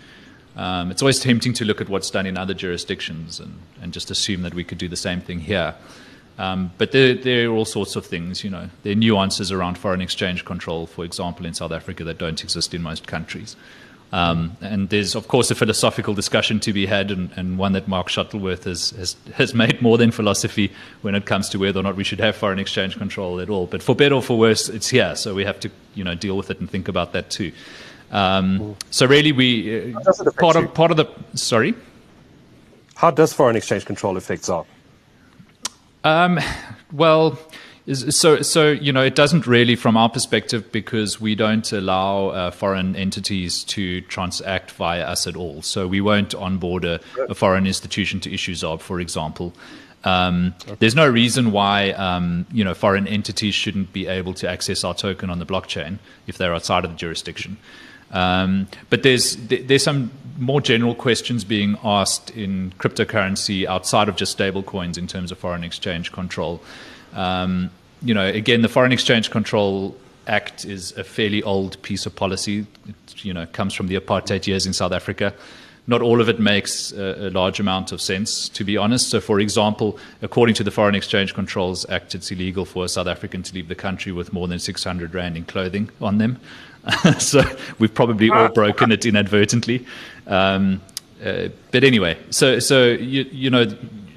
Um, 0.60 0.92
it's 0.92 1.01
always 1.01 1.22
tempting 1.22 1.54
to 1.54 1.63
look 1.63 1.80
at 1.80 1.88
what's 1.88 2.12
done 2.12 2.25
in 2.25 2.38
other 2.38 2.54
jurisdictions 2.54 3.39
and, 3.39 3.58
and 3.82 3.94
just 3.94 4.12
assume 4.12 4.42
that 4.42 4.54
we 4.54 4.66
could 4.66 4.78
do 4.78 4.89
the 4.89 4.98
same 4.98 5.22
thing 5.22 5.39
here. 5.39 5.74
Um, 6.38 6.74
but 6.78 6.92
there, 6.92 7.16
there, 7.16 7.50
are 7.50 7.54
all 7.54 7.63
sorts 7.63 7.96
of 7.96 8.06
things, 8.06 8.44
you 8.44 8.50
know. 8.50 8.70
There 8.84 8.92
are 8.92 8.96
nuances 8.96 9.54
around 9.54 9.78
foreign 9.78 10.01
exchange 10.01 10.44
control, 10.44 10.86
for 10.86 11.06
example, 11.06 11.46
in 11.46 11.54
South 11.54 11.72
Africa 11.72 12.04
that 12.04 12.18
don't 12.18 12.44
exist 12.44 12.74
in 12.74 12.82
most 12.82 13.08
countries. 13.08 13.56
Um, 14.12 14.58
and 14.60 14.89
there's, 14.89 15.16
of 15.16 15.30
course, 15.30 15.50
a 15.50 15.56
philosophical 15.56 16.13
discussion 16.13 16.60
to 16.62 16.74
be 16.74 16.88
had, 16.88 17.10
and, 17.12 17.30
and 17.38 17.58
one 17.58 17.72
that 17.72 17.88
Mark 17.88 18.10
Shuttleworth 18.10 18.66
has, 18.66 18.89
has, 18.92 19.16
has, 19.36 19.54
made 19.54 19.82
more 19.82 19.98
than 19.98 20.12
philosophy 20.12 20.74
when 21.04 21.16
it 21.16 21.25
comes 21.25 21.48
to 21.50 21.60
whether 21.60 21.80
or 21.80 21.84
not 21.84 21.96
we 21.96 22.04
should 22.04 22.20
have 22.20 22.36
foreign 22.36 22.60
exchange 22.60 22.98
control 22.98 23.39
at 23.39 23.50
all. 23.50 23.66
But 23.66 23.82
for 23.82 23.96
better 23.96 24.16
or 24.16 24.22
for 24.22 24.38
worse, 24.38 24.68
it's 24.68 24.89
here, 24.89 25.16
so 25.16 25.36
we 25.36 25.46
have 25.46 25.60
to 25.62 25.70
you 25.94 26.04
know, 26.04 26.16
deal 26.16 26.36
with 26.36 26.51
it 26.51 26.60
and 26.60 26.70
think 26.70 26.89
about 26.89 27.13
that 27.13 27.30
too. 27.30 27.54
Um, 28.12 28.75
so 28.89 29.06
really, 29.06 29.32
we 29.32 29.94
uh, 29.94 30.32
part 30.38 30.56
of 30.56 30.74
part 30.74 30.92
of 30.92 30.98
the 30.98 31.08
sorry. 31.36 31.75
How 32.96 33.12
does 33.12 33.32
foreign 33.32 33.56
exchange 33.56 33.86
control 33.86 34.18
affect 34.18 34.44
ZARP? 34.44 34.66
Um, 36.04 36.39
well, 36.92 37.39
so, 37.94 38.42
so 38.42 38.72
you 38.72 38.92
know, 38.92 39.01
it 39.01 39.16
doesn't 39.16 39.48
really, 39.48 39.76
from 39.76 39.98
our 39.98 40.10
perspective, 40.10 40.72
because 40.72 41.19
we 41.19 41.34
don't 41.34 41.72
allow 41.72 42.28
uh, 42.28 42.52
foreign 42.52 42.95
entities 42.95 43.63
to 43.65 44.02
transact 44.02 44.72
via 44.72 45.02
us 45.02 45.28
at 45.28 45.36
all. 45.36 45.62
So 45.62 45.88
we 45.88 46.02
won't 46.02 46.36
onboard 46.36 46.86
a, 46.86 47.00
a 47.30 47.36
foreign 47.36 47.65
institution 47.65 48.19
to 48.22 48.34
issue 48.34 48.54
ZARP, 48.54 48.82
for 48.82 49.00
example. 49.00 49.54
Um, 50.04 50.54
okay. 50.63 50.76
There's 50.80 50.95
no 50.95 51.10
reason 51.10 51.52
why 51.52 51.91
um, 51.91 52.45
you 52.52 52.63
know 52.63 52.74
foreign 52.74 53.08
entities 53.08 53.56
shouldn't 53.56 53.91
be 53.91 54.08
able 54.08 54.34
to 54.36 54.50
access 54.50 54.84
our 54.84 54.93
token 54.93 55.30
on 55.30 55.39
the 55.39 55.45
blockchain 55.45 56.00
if 56.28 56.38
they're 56.38 56.54
outside 56.54 56.86
of 56.86 56.91
the 56.91 56.98
jurisdiction. 56.98 57.58
Um, 58.12 58.67
but 58.89 59.04
there's 59.04 59.36
there's 59.48 59.84
some 59.84 60.12
more 60.38 60.62
general 60.62 60.95
questions 60.95 61.43
being 61.43 61.78
asked 61.84 62.32
in 62.32 62.74
cryptocurrency 62.80 63.65
outside 63.65 64.08
of 64.08 64.15
just 64.15 64.38
stablecoins 64.38 64.98
in 64.98 65.06
terms 65.06 65.32
of 65.32 65.38
foreign 65.38 65.63
exchange 65.63 66.12
control. 66.12 66.62
Um, 67.13 67.69
you 68.02 68.13
know, 68.13 68.26
again, 68.26 68.62
the 68.62 68.69
Foreign 68.69 68.91
Exchange 68.91 69.30
Control 69.30 69.95
Act 70.28 70.63
is 70.63 70.95
a 70.98 71.04
fairly 71.04 71.43
old 71.43 71.82
piece 71.82 72.06
of 72.06 72.15
policy. 72.15 72.65
It, 72.88 73.26
you 73.26 73.34
know, 73.34 73.45
comes 73.48 73.74
from 73.74 73.88
the 73.88 73.95
apartheid 74.00 74.48
years 74.48 74.65
in 74.65 74.74
South 74.74 74.93
Africa. 74.93 75.34
Not 75.89 76.04
all 76.04 76.21
of 76.21 76.30
it 76.30 76.39
makes 76.39 76.91
a, 76.91 77.28
a, 77.28 77.30
large 77.32 77.60
amount 77.60 77.91
of 77.91 77.99
sense, 77.99 78.47
to 78.49 78.63
be 78.63 78.78
honest. 78.78 79.10
So, 79.10 79.19
for 79.19 79.39
example, 79.39 79.97
according 80.21 80.54
to 80.56 80.63
the 80.63 80.69
Foreign 80.69 80.93
Exchange 80.93 81.34
Controls 81.34 81.84
Act, 81.89 82.13
it's 82.13 82.32
illegal 82.32 82.63
for 82.63 82.86
a 82.86 82.88
South 82.88 83.08
African 83.08 83.41
to 83.41 83.56
leave 83.56 83.69
the 83.69 83.75
country 83.75 84.12
with 84.12 84.32
more 84.32 84.47
than 84.47 84.60
600 84.60 85.15
rand 85.15 85.36
in 85.36 85.45
clothing 85.45 85.89
on 85.99 86.19
them. 86.19 86.39
so, 87.17 87.41
we've 87.80 87.93
probably 87.93 88.30
all 88.30 88.49
broken 88.49 88.91
it 88.91 89.04
inadvertently. 89.04 89.84
Um, 90.28 90.80
uh, 91.25 91.49
but 91.71 91.84
anyway, 91.84 92.17
so 92.30 92.60
so 92.60 92.86
you, 92.86 93.23
you 93.32 93.49
know 93.49 93.65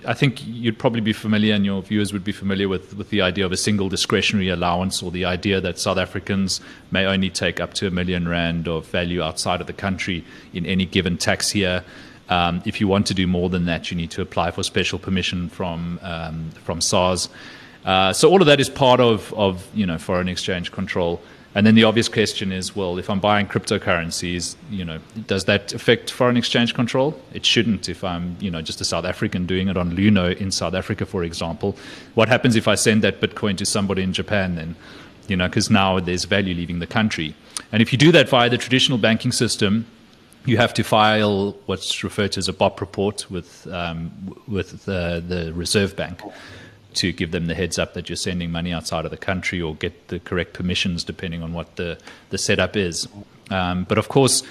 I 0.07 0.15
think 0.15 0.45
you'd 0.47 0.79
probably 0.79 1.01
be 1.01 1.13
familiar, 1.13 1.55
and 1.55 1.65
your 1.65 1.83
viewers 1.83 2.13
would 2.13 2.25
be 2.25 2.33
familiar 2.33 2.69
with, 2.69 2.97
with 2.97 3.11
the 3.11 3.23
idea 3.23 3.47
of 3.47 3.53
a 3.53 3.57
single 3.57 3.89
discretionary 3.89 4.49
allowance, 4.49 5.03
or 5.03 5.11
the 5.11 5.25
idea 5.25 5.61
that 5.61 5.79
South 5.79 5.99
Africans 5.99 6.61
may 6.91 7.05
only 7.07 7.31
take 7.31 7.61
up 7.61 7.75
to 7.75 7.87
a 7.87 7.91
million 7.91 8.27
rand 8.29 8.69
of 8.69 8.87
value 8.87 9.23
outside 9.23 9.61
of 9.61 9.67
the 9.67 9.73
country 9.73 10.25
in 10.53 10.67
any 10.67 10.85
given 10.87 11.17
tax 11.17 11.55
year. 11.55 11.85
Um, 12.29 12.63
if 12.65 12.81
you 12.81 12.89
want 12.89 13.07
to 13.09 13.15
do 13.15 13.27
more 13.27 13.49
than 13.49 13.67
that, 13.67 13.91
you 13.91 13.97
need 13.97 14.11
to 14.13 14.23
apply 14.23 14.51
for 14.51 14.63
special 14.63 14.99
permission 14.99 15.49
from 15.49 15.99
um, 16.03 16.51
from 16.65 16.81
SARS. 16.81 17.29
Uh, 17.85 18.13
so 18.13 18.31
all 18.31 18.41
of 18.41 18.47
that 18.47 18.61
is 18.61 18.71
part 18.71 19.01
of, 19.01 19.33
of 19.35 19.69
you 19.75 19.87
know 19.87 19.99
foreign 19.99 20.29
exchange 20.29 20.73
control. 20.73 21.21
And 21.55 21.67
then 21.67 21.75
the 21.75 21.85
obvious 21.85 22.09
question 22.09 22.51
is, 22.51 22.75
well, 22.75 22.99
if 22.99 23.11
I'm 23.11 23.21
buying 23.21 23.47
cryptocurrencies, 23.47 24.57
you 24.71 24.85
know, 24.85 24.99
does 25.27 25.45
that 25.45 25.75
affect 25.75 26.11
foreign 26.11 26.37
exchange 26.37 26.75
control? 26.75 27.21
It 27.35 27.45
shouldn't. 27.45 27.89
If 27.89 28.03
I'm, 28.03 28.37
you 28.41 28.51
know, 28.51 28.63
just 28.63 28.81
a 28.81 28.85
South 28.85 29.05
African 29.05 29.47
doing 29.47 29.69
it 29.69 29.77
on 29.77 29.95
Luno 29.95 30.35
in 30.35 30.51
South 30.51 30.75
Africa, 30.75 31.05
for 31.05 31.25
example, 31.25 31.77
what 32.15 32.29
happens 32.29 32.57
if 32.57 32.69
I 32.69 32.75
send 32.75 33.03
that 33.03 33.21
Bitcoin 33.21 33.57
to 33.59 33.67
somebody 33.67 34.03
in 34.03 34.15
Japan 34.15 34.55
then? 34.57 34.77
You 35.29 35.37
know, 35.37 35.47
because 35.47 35.71
now 35.71 36.01
there's 36.01 36.25
value 36.25 36.55
leaving 36.55 36.79
the 36.79 36.87
country. 36.87 37.35
And 37.71 37.83
if 37.83 37.93
you 37.93 37.99
do 37.99 38.13
that 38.13 38.29
via 38.29 38.49
the 38.49 38.59
traditional 38.59 38.99
banking 38.99 39.33
system, 39.33 39.87
you 40.47 40.57
have 40.57 40.75
to 40.75 40.83
file 40.83 41.53
what's 41.67 42.03
referred 42.03 42.33
to 42.33 42.39
as 42.39 42.49
a 42.49 42.53
BOP 42.53 42.81
report 42.81 43.31
with 43.31 43.67
um, 43.71 44.11
with 44.49 44.85
the, 44.87 45.23
the 45.27 45.53
Reserve 45.53 45.95
Bank 45.97 46.21
to 46.97 47.13
give 47.13 47.31
them 47.31 47.47
the 47.47 47.55
heads 47.55 47.79
up 47.79 47.95
that 47.95 48.09
you're 48.09 48.17
sending 48.17 48.51
money 48.51 48.73
outside 48.73 49.05
of 49.05 49.11
the 49.11 49.17
country 49.17 49.61
or 49.61 49.75
get 49.75 50.09
the 50.09 50.19
correct 50.21 50.53
permissions 50.53 51.05
depending 51.05 51.43
on 51.43 51.53
what 51.53 51.77
the, 51.77 51.99
the 52.31 52.39
setup 52.39 52.77
is. 52.77 53.09
Um, 53.51 53.85
but 53.85 53.99
of 53.99 54.09
course, 54.09 54.43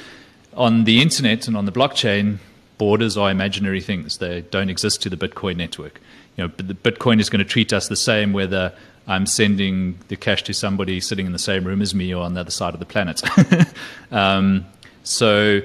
on 0.53 0.83
the 0.83 1.01
internet 1.01 1.47
and 1.47 1.55
on 1.55 1.65
the 1.65 1.71
blockchain, 1.71 2.37
borders 2.77 3.17
are 3.17 3.29
imaginary 3.31 3.81
things. 3.81 4.17
They 4.17 4.41
don't 4.41 4.69
exist 4.69 5.01
to 5.03 5.09
the 5.09 5.17
Bitcoin 5.17 5.57
network. 5.57 6.01
You 6.35 6.45
know, 6.45 6.53
the 6.57 6.73
Bitcoin 6.73 7.19
is 7.19 7.29
going 7.29 7.43
to 7.43 7.49
treat 7.49 7.73
us 7.73 7.87
the 7.87 7.95
same 7.95 8.33
whether 8.33 8.73
I'm 9.07 9.25
sending 9.25 9.97
the 10.07 10.15
cash 10.15 10.43
to 10.43 10.53
somebody 10.53 10.99
sitting 10.99 11.25
in 11.25 11.31
the 11.31 11.39
same 11.39 11.65
room 11.65 11.81
as 11.81 11.93
me 11.93 12.13
or 12.13 12.23
on 12.23 12.33
the 12.33 12.41
other 12.41 12.51
side 12.51 12.73
of 12.73 12.79
the 12.79 12.85
planet. 12.85 13.21
um, 14.11 14.65
so 15.03 15.61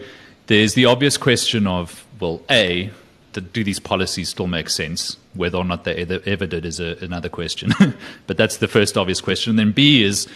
there's 0.46 0.74
the 0.74 0.86
obvious 0.86 1.16
question 1.16 1.66
of, 1.66 2.04
well, 2.20 2.40
A, 2.50 2.90
do 3.40 3.64
these 3.64 3.78
policies 3.78 4.28
still 4.28 4.46
make 4.46 4.68
sense? 4.68 5.16
Whether 5.34 5.58
or 5.58 5.64
not 5.64 5.84
they 5.84 5.94
ever, 5.96 6.20
ever 6.26 6.46
did 6.46 6.64
is 6.64 6.80
a, 6.80 6.96
another 7.00 7.28
question. 7.28 7.72
but 8.26 8.36
that's 8.36 8.58
the 8.58 8.68
first 8.68 8.96
obvious 8.96 9.20
question. 9.20 9.50
And 9.50 9.58
then 9.58 9.72
B 9.72 10.02
is, 10.02 10.26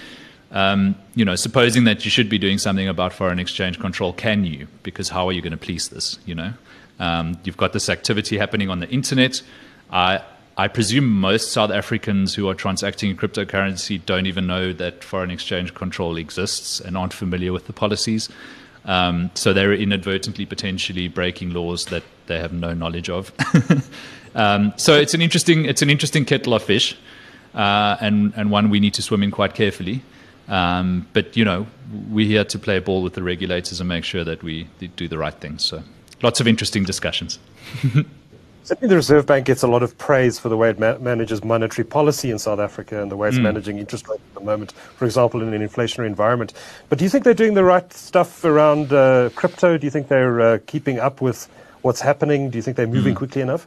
um, 0.53 0.97
you 1.15 1.25
know, 1.25 1.37
supposing 1.37 1.85
that 1.85 2.05
you 2.05 2.11
should 2.11 2.29
be 2.29 2.39
doing 2.39 2.59
something 2.59 2.89
about 2.89 3.13
foreign 3.13 3.39
exchange 3.39 3.79
control, 3.79 4.13
can 4.13 4.45
you? 4.45 4.67
Because 4.83 5.09
how 5.09 5.29
are 5.29 5.33
you 5.33 5.43
going 5.43 5.53
to 5.53 5.57
police 5.57 5.89
this? 5.89 6.19
You 6.27 6.35
know, 6.35 6.53
um, 6.99 7.39
you've 7.45 7.57
got 7.57 7.73
this 7.73 7.89
activity 7.89 8.39
happening 8.39 8.71
on 8.71 8.81
the 8.81 8.89
internet. 8.89 9.43
I, 9.91 10.23
I 10.57 10.69
presume 10.69 11.09
most 11.09 11.53
South 11.53 11.71
Africans 11.71 12.35
who 12.35 12.49
are 12.49 12.55
transacting 12.55 13.11
in 13.11 13.17
cryptocurrency 13.17 14.05
don't 14.05 14.27
even 14.27 14.47
know 14.47 14.73
that 14.75 15.03
foreign 15.03 15.31
exchange 15.31 15.75
control 15.75 16.17
exists 16.17 16.81
and 16.81 16.97
aren't 16.97 17.13
familiar 17.13 17.53
with 17.53 17.67
the 17.67 17.73
policies. 17.73 18.29
Um, 18.85 19.31
so 19.35 19.53
they're 19.53 19.73
inadvertently 19.73 20.47
potentially 20.47 21.09
breaking 21.09 21.51
laws 21.51 21.87
that 21.87 22.03
they 22.31 22.39
have 22.39 22.53
no 22.53 22.73
knowledge 22.73 23.11
of. 23.11 23.33
um, 24.35 24.73
so 24.77 24.95
it's 24.95 25.13
an 25.13 25.21
interesting 25.21 25.67
it's 25.67 25.83
an 25.83 25.91
interesting 25.91 26.25
kettle 26.25 26.55
of 26.55 26.63
fish, 26.63 26.97
uh, 27.55 27.97
and 28.01 28.33
and 28.37 28.51
one 28.51 28.71
we 28.71 28.81
need 28.81 28.95
to 28.95 29.03
swim 29.03 29.23
in 29.23 29.31
quite 29.31 29.55
carefully. 29.55 30.03
Um, 30.49 31.07
but 31.13 31.37
you 31.37 31.45
know 31.45 31.67
we're 32.09 32.27
here 32.27 32.45
to 32.45 32.59
play 32.59 32.79
ball 32.79 33.03
with 33.03 33.15
the 33.15 33.23
regulators 33.23 33.81
and 33.81 33.89
make 33.89 34.05
sure 34.05 34.25
that 34.25 34.43
we 34.43 34.69
do 34.97 35.09
the 35.09 35.19
right 35.19 35.35
thing. 35.35 35.59
So 35.59 35.83
lots 36.23 36.41
of 36.41 36.47
interesting 36.49 36.85
discussions. 36.85 37.39
Certainly, 38.63 38.89
the 38.91 38.97
Reserve 38.97 39.27
Bank 39.27 39.47
gets 39.47 39.65
a 39.65 39.67
lot 39.67 39.83
of 39.83 39.99
praise 39.99 40.39
for 40.39 40.49
the 40.49 40.57
way 40.57 40.71
it 40.71 40.79
ma- 40.79 40.99
manages 40.99 41.43
monetary 41.43 41.85
policy 41.85 42.31
in 42.31 42.39
South 42.39 42.61
Africa 42.61 43.03
and 43.03 43.11
the 43.11 43.17
way 43.17 43.29
it's 43.29 43.39
mm. 43.39 43.43
managing 43.43 43.79
interest 43.79 44.07
rates 44.07 44.23
at 44.29 44.35
the 44.35 44.45
moment, 44.45 44.71
for 44.71 45.07
example, 45.07 45.43
in 45.43 45.53
an 45.53 45.67
inflationary 45.67 46.07
environment. 46.07 46.53
But 46.89 46.99
do 46.99 47.05
you 47.05 47.11
think 47.11 47.25
they're 47.25 47.35
doing 47.35 47.55
the 47.55 47.65
right 47.65 47.93
stuff 47.93 48.45
around 48.45 48.93
uh, 48.93 49.31
crypto? 49.35 49.77
Do 49.77 49.87
you 49.87 49.91
think 49.91 50.07
they're 50.07 50.41
uh, 50.41 50.59
keeping 50.67 51.01
up 51.01 51.21
with 51.21 51.49
what's 51.83 52.01
happening? 52.01 52.51
Do 52.51 52.59
you 52.59 52.63
think 52.63 52.77
they're 52.77 52.87
moving 52.87 53.15
mm. 53.15 53.19
quickly 53.19 53.43
enough? 53.43 53.67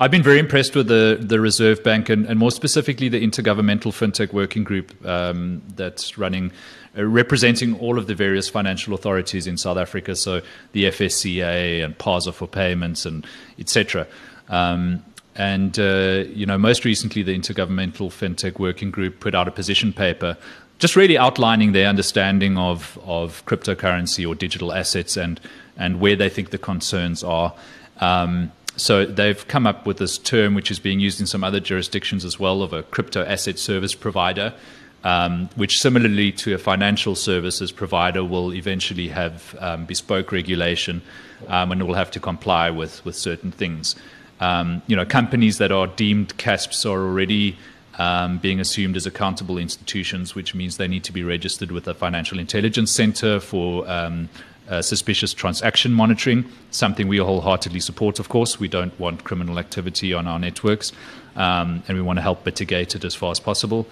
I've 0.00 0.12
been 0.12 0.22
very 0.22 0.38
impressed 0.38 0.76
with 0.76 0.86
the, 0.86 1.18
the 1.20 1.40
Reserve 1.40 1.82
Bank 1.82 2.08
and, 2.08 2.24
and 2.26 2.38
more 2.38 2.52
specifically 2.52 3.08
the 3.08 3.20
Intergovernmental 3.20 3.90
FinTech 3.90 4.32
Working 4.32 4.62
Group 4.62 4.94
um, 5.04 5.60
that's 5.74 6.16
running, 6.16 6.52
uh, 6.96 7.04
representing 7.04 7.76
all 7.80 7.98
of 7.98 8.06
the 8.06 8.14
various 8.14 8.48
financial 8.48 8.94
authorities 8.94 9.48
in 9.48 9.56
South 9.56 9.76
Africa. 9.76 10.14
So 10.14 10.40
the 10.70 10.84
FSCA 10.84 11.84
and 11.84 11.98
PASA 11.98 12.32
for 12.32 12.46
payments 12.46 13.06
and 13.06 13.26
etc. 13.58 14.06
Um, 14.48 15.04
and 15.34 15.76
uh, 15.80 16.24
you 16.28 16.46
know, 16.46 16.58
most 16.58 16.84
recently, 16.84 17.24
the 17.24 17.36
Intergovernmental 17.36 18.10
FinTech 18.10 18.60
Working 18.60 18.92
Group 18.92 19.18
put 19.18 19.34
out 19.34 19.48
a 19.48 19.52
position 19.52 19.92
paper, 19.92 20.36
just 20.78 20.94
really 20.94 21.18
outlining 21.18 21.72
their 21.72 21.88
understanding 21.88 22.56
of 22.56 22.98
of 23.04 23.44
cryptocurrency 23.46 24.28
or 24.28 24.34
digital 24.36 24.72
assets 24.72 25.16
and 25.16 25.40
and 25.78 26.00
where 26.00 26.16
they 26.16 26.28
think 26.28 26.50
the 26.50 26.58
concerns 26.58 27.22
are. 27.24 27.54
Um, 28.00 28.52
so 28.76 29.04
they've 29.04 29.46
come 29.48 29.66
up 29.66 29.86
with 29.86 29.98
this 29.98 30.18
term, 30.18 30.54
which 30.54 30.70
is 30.70 30.78
being 30.78 31.00
used 31.00 31.20
in 31.20 31.26
some 31.26 31.42
other 31.42 31.60
jurisdictions 31.60 32.24
as 32.24 32.38
well, 32.38 32.62
of 32.62 32.72
a 32.72 32.84
crypto 32.84 33.24
asset 33.24 33.58
service 33.58 33.94
provider, 33.94 34.54
um, 35.02 35.48
which 35.56 35.80
similarly 35.80 36.30
to 36.32 36.54
a 36.54 36.58
financial 36.58 37.14
services 37.14 37.72
provider 37.72 38.24
will 38.24 38.52
eventually 38.54 39.08
have 39.08 39.56
um, 39.58 39.84
bespoke 39.84 40.30
regulation 40.30 41.02
um, 41.48 41.72
and 41.72 41.86
will 41.86 41.94
have 41.94 42.10
to 42.12 42.20
comply 42.20 42.70
with 42.70 43.04
with 43.04 43.16
certain 43.16 43.50
things. 43.50 43.96
Um, 44.40 44.82
you 44.86 44.94
know, 44.94 45.04
companies 45.04 45.58
that 45.58 45.72
are 45.72 45.88
deemed 45.88 46.36
CASPs 46.36 46.86
are 46.86 47.00
already 47.02 47.56
um, 47.98 48.38
being 48.38 48.60
assumed 48.60 48.96
as 48.96 49.06
accountable 49.06 49.58
institutions, 49.58 50.34
which 50.34 50.54
means 50.54 50.76
they 50.76 50.86
need 50.86 51.02
to 51.04 51.12
be 51.12 51.24
registered 51.24 51.72
with 51.72 51.84
the 51.84 51.94
Financial 51.94 52.38
Intelligence 52.38 52.92
Center 52.92 53.40
for 53.40 53.88
um, 53.90 54.28
uh, 54.68 54.82
suspicious 54.82 55.32
transaction 55.32 55.92
monitoring, 55.92 56.44
something 56.70 57.08
we 57.08 57.18
wholeheartedly 57.18 57.80
support, 57.80 58.18
of 58.18 58.28
course. 58.28 58.60
We 58.60 58.68
don't 58.68 58.98
want 59.00 59.24
criminal 59.24 59.58
activity 59.58 60.12
on 60.12 60.26
our 60.26 60.38
networks, 60.38 60.92
um, 61.36 61.82
and 61.88 61.96
we 61.96 62.02
want 62.02 62.18
to 62.18 62.22
help 62.22 62.44
mitigate 62.44 62.94
it 62.94 63.04
as 63.04 63.14
far 63.14 63.30
as 63.30 63.40
possible. 63.40 63.86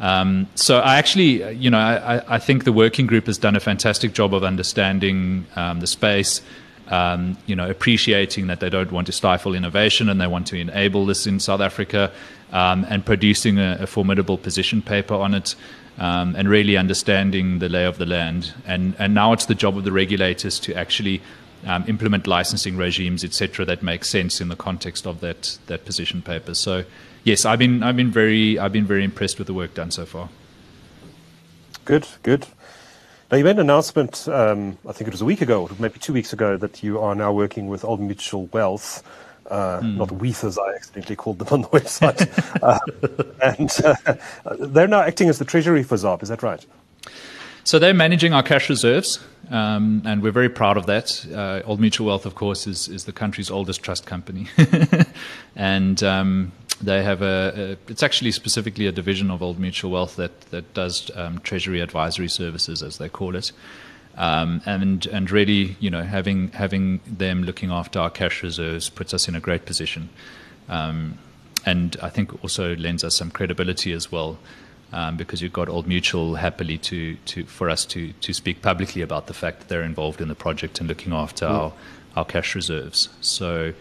Um, 0.00 0.48
so 0.54 0.80
I 0.80 0.96
actually, 0.96 1.52
you 1.54 1.70
know, 1.70 1.78
I, 1.78 2.34
I, 2.34 2.38
think 2.38 2.64
the 2.64 2.72
working 2.72 3.06
group 3.06 3.26
has 3.26 3.38
done 3.38 3.54
a 3.54 3.60
fantastic 3.60 4.12
job 4.12 4.34
of 4.34 4.42
understanding 4.42 5.46
um, 5.54 5.78
the 5.78 5.86
space, 5.86 6.42
um, 6.88 7.38
you 7.46 7.54
know, 7.54 7.70
appreciating 7.70 8.48
that 8.48 8.58
they 8.58 8.68
don't 8.68 8.90
want 8.90 9.06
to 9.06 9.12
stifle 9.12 9.54
innovation 9.54 10.08
and 10.08 10.20
they 10.20 10.26
want 10.26 10.48
to 10.48 10.56
enable 10.56 11.06
this 11.06 11.28
in 11.28 11.38
South 11.38 11.60
Africa, 11.60 12.10
um, 12.52 12.84
and 12.88 13.06
producing 13.06 13.58
a, 13.58 13.78
a 13.80 13.86
formidable 13.86 14.36
position 14.36 14.82
paper 14.82 15.14
on 15.14 15.32
it 15.32 15.54
um, 15.98 16.34
and 16.36 16.48
really 16.48 16.76
understanding 16.76 17.58
the 17.58 17.68
lay 17.68 17.84
of 17.84 17.98
the 17.98 18.06
land. 18.06 18.52
And, 18.66 18.94
and 18.98 19.14
now 19.14 19.32
it's 19.32 19.46
the 19.46 19.54
job 19.54 19.76
of 19.76 19.84
the 19.84 19.92
regulators 19.92 20.58
to 20.60 20.74
actually 20.74 21.22
um, 21.66 21.84
implement 21.86 22.26
licensing 22.26 22.76
regimes, 22.76 23.24
etc., 23.24 23.64
that 23.66 23.82
make 23.82 24.04
sense 24.04 24.40
in 24.40 24.48
the 24.48 24.56
context 24.56 25.06
of 25.06 25.20
that 25.20 25.58
that 25.66 25.84
position 25.84 26.22
paper. 26.22 26.54
So, 26.54 26.84
yes, 27.24 27.44
I've 27.44 27.58
been 27.58 27.82
I've 27.82 27.96
been 27.96 28.10
very 28.10 28.58
I've 28.58 28.72
been 28.72 28.86
very 28.86 29.04
impressed 29.04 29.38
with 29.38 29.46
the 29.46 29.54
work 29.54 29.74
done 29.74 29.90
so 29.90 30.04
far. 30.04 30.28
Good, 31.84 32.06
good. 32.22 32.46
Now 33.30 33.38
you 33.38 33.44
made 33.44 33.52
an 33.52 33.60
announcement. 33.60 34.28
Um, 34.28 34.78
I 34.86 34.92
think 34.92 35.08
it 35.08 35.12
was 35.12 35.22
a 35.22 35.24
week 35.24 35.40
ago, 35.40 35.68
maybe 35.78 35.98
two 35.98 36.12
weeks 36.12 36.32
ago, 36.32 36.56
that 36.56 36.82
you 36.82 37.00
are 37.00 37.14
now 37.14 37.32
working 37.32 37.68
with 37.68 37.84
Old 37.84 38.00
Mutual 38.00 38.46
Wealth 38.46 39.02
uh, 39.50 39.80
mm. 39.80 39.96
not 39.96 40.12
Weath 40.12 40.44
as 40.44 40.58
I 40.58 40.74
accidentally 40.74 41.16
called 41.16 41.38
them 41.38 41.48
on 41.50 41.62
the 41.62 41.68
website. 41.78 42.28
uh, 42.62 42.78
and 43.42 43.70
uh, 43.84 44.66
they're 44.66 44.88
now 44.88 45.00
acting 45.00 45.28
as 45.28 45.38
the 45.38 45.44
treasury 45.44 45.82
for 45.82 45.96
ZARP, 45.96 46.22
is 46.22 46.28
that 46.28 46.42
right? 46.42 46.64
So 47.64 47.78
they're 47.78 47.94
managing 47.94 48.34
our 48.34 48.42
cash 48.42 48.68
reserves, 48.68 49.24
um, 49.50 50.02
and 50.04 50.22
we're 50.22 50.32
very 50.32 50.50
proud 50.50 50.76
of 50.76 50.84
that. 50.86 51.26
Uh, 51.32 51.62
Old 51.66 51.80
Mutual 51.80 52.08
Wealth, 52.08 52.26
of 52.26 52.34
course, 52.34 52.66
is, 52.66 52.88
is 52.88 53.04
the 53.04 53.12
country's 53.12 53.50
oldest 53.50 53.82
trust 53.82 54.04
company. 54.04 54.48
and 55.56 56.02
um, 56.02 56.52
they 56.82 57.02
have 57.02 57.22
a, 57.22 57.78
a, 57.88 57.90
it's 57.90 58.02
actually 58.02 58.32
specifically 58.32 58.86
a 58.86 58.92
division 58.92 59.30
of 59.30 59.42
Old 59.42 59.58
Mutual 59.58 59.92
Wealth 59.92 60.16
that, 60.16 60.38
that 60.50 60.74
does 60.74 61.10
um, 61.14 61.38
treasury 61.40 61.80
advisory 61.80 62.28
services, 62.28 62.82
as 62.82 62.98
they 62.98 63.08
call 63.08 63.34
it. 63.34 63.50
Um, 64.16 64.62
and 64.64 65.06
and 65.06 65.30
really, 65.30 65.76
you 65.80 65.90
know, 65.90 66.02
having 66.02 66.48
having 66.52 67.00
them 67.06 67.42
looking 67.42 67.70
after 67.70 67.98
our 67.98 68.10
cash 68.10 68.42
reserves 68.42 68.88
puts 68.88 69.12
us 69.12 69.26
in 69.28 69.34
a 69.34 69.40
great 69.40 69.66
position, 69.66 70.08
um, 70.68 71.18
and 71.66 71.96
I 72.00 72.10
think 72.10 72.44
also 72.44 72.76
lends 72.76 73.02
us 73.02 73.16
some 73.16 73.30
credibility 73.30 73.92
as 73.92 74.12
well, 74.12 74.38
um, 74.92 75.16
because 75.16 75.42
you've 75.42 75.52
got 75.52 75.68
Old 75.68 75.88
Mutual 75.88 76.36
happily 76.36 76.78
to 76.78 77.16
to 77.16 77.44
for 77.46 77.68
us 77.68 77.84
to 77.86 78.12
to 78.12 78.32
speak 78.32 78.62
publicly 78.62 79.02
about 79.02 79.26
the 79.26 79.34
fact 79.34 79.60
that 79.60 79.68
they're 79.68 79.82
involved 79.82 80.20
in 80.20 80.28
the 80.28 80.36
project 80.36 80.78
and 80.78 80.88
looking 80.88 81.12
after 81.12 81.46
mm. 81.46 81.50
our 81.50 81.72
our 82.16 82.24
cash 82.24 82.54
reserves. 82.54 83.08
So. 83.20 83.72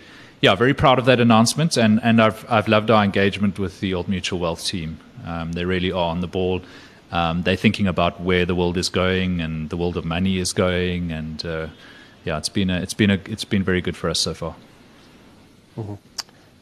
Yeah, 0.41 0.55
very 0.55 0.73
proud 0.73 0.99
of 0.99 1.05
that 1.05 1.21
announcement, 1.21 1.77
and, 1.77 2.03
and 2.03 2.21
I've 2.21 2.45
I've 2.51 2.67
loved 2.67 2.91
our 2.91 3.01
engagement 3.01 3.59
with 3.59 3.79
the 3.79 3.93
Old 3.93 4.09
Mutual 4.09 4.39
Wealth 4.39 4.65
team. 4.65 4.97
Um, 5.25 5.53
they 5.53 5.63
really 5.63 5.89
are 5.89 6.09
on 6.09 6.19
the 6.19 6.27
ball 6.27 6.61
um, 7.13 7.43
they're 7.43 7.55
thinking 7.55 7.85
about 7.85 8.19
where 8.19 8.43
the 8.43 8.55
world 8.55 8.75
is 8.75 8.89
going 8.89 9.39
and 9.39 9.69
the 9.69 9.77
world 9.77 9.97
of 9.97 10.03
money 10.03 10.39
is 10.39 10.51
going, 10.51 11.11
and 11.11 11.45
uh, 11.45 11.67
yeah, 12.25 12.39
it's 12.39 12.49
been 12.49 12.71
a, 12.71 12.81
it's 12.81 12.95
been 12.95 13.11
a, 13.11 13.19
it's 13.25 13.45
been 13.45 13.63
very 13.63 13.81
good 13.81 13.95
for 13.95 14.09
us 14.09 14.19
so 14.19 14.33
far. 14.33 14.55
Mm-hmm. 15.77 15.93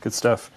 Good 0.02 0.14
stuff. 0.14 0.52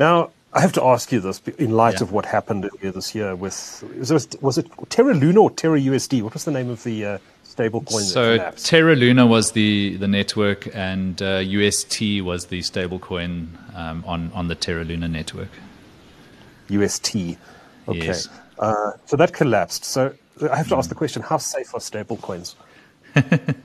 Now, 0.00 0.30
I 0.52 0.60
have 0.60 0.72
to 0.72 0.82
ask 0.82 1.12
you 1.12 1.20
this 1.20 1.40
in 1.58 1.70
light 1.70 2.00
yeah. 2.00 2.02
of 2.02 2.12
what 2.12 2.26
happened 2.26 2.68
earlier 2.74 2.90
this 2.90 3.14
year 3.14 3.36
with 3.36 3.84
was 3.96 4.10
it, 4.10 4.42
was 4.42 4.58
it 4.58 4.66
Terra 4.88 5.14
Luna 5.14 5.42
or 5.42 5.50
Terra 5.52 5.78
USD? 5.78 6.22
What 6.22 6.34
was 6.34 6.44
the 6.44 6.50
name 6.50 6.68
of 6.68 6.82
the 6.82 7.04
uh, 7.04 7.18
stable 7.44 7.82
coin? 7.82 8.02
So 8.02 8.50
Terra 8.56 8.96
Luna 8.96 9.28
was 9.28 9.52
the 9.52 9.96
the 9.96 10.08
network, 10.08 10.74
and 10.74 11.22
uh, 11.22 11.38
UST 11.38 12.22
was 12.22 12.46
the 12.46 12.62
stable 12.62 12.98
coin 12.98 13.56
um, 13.76 14.02
on 14.08 14.32
on 14.34 14.48
the 14.48 14.56
Terra 14.56 14.82
Luna 14.82 15.06
network. 15.06 15.50
UST. 16.68 17.14
Okay. 17.14 17.36
Yes. 18.06 18.28
Uh, 18.60 18.92
so 19.06 19.16
that 19.16 19.32
collapsed. 19.32 19.84
So 19.84 20.14
I 20.48 20.56
have 20.56 20.68
to 20.68 20.76
ask 20.76 20.88
the 20.88 20.94
question: 20.94 21.22
How 21.22 21.38
safe 21.38 21.74
are 21.74 21.80
stablecoins? 21.80 22.54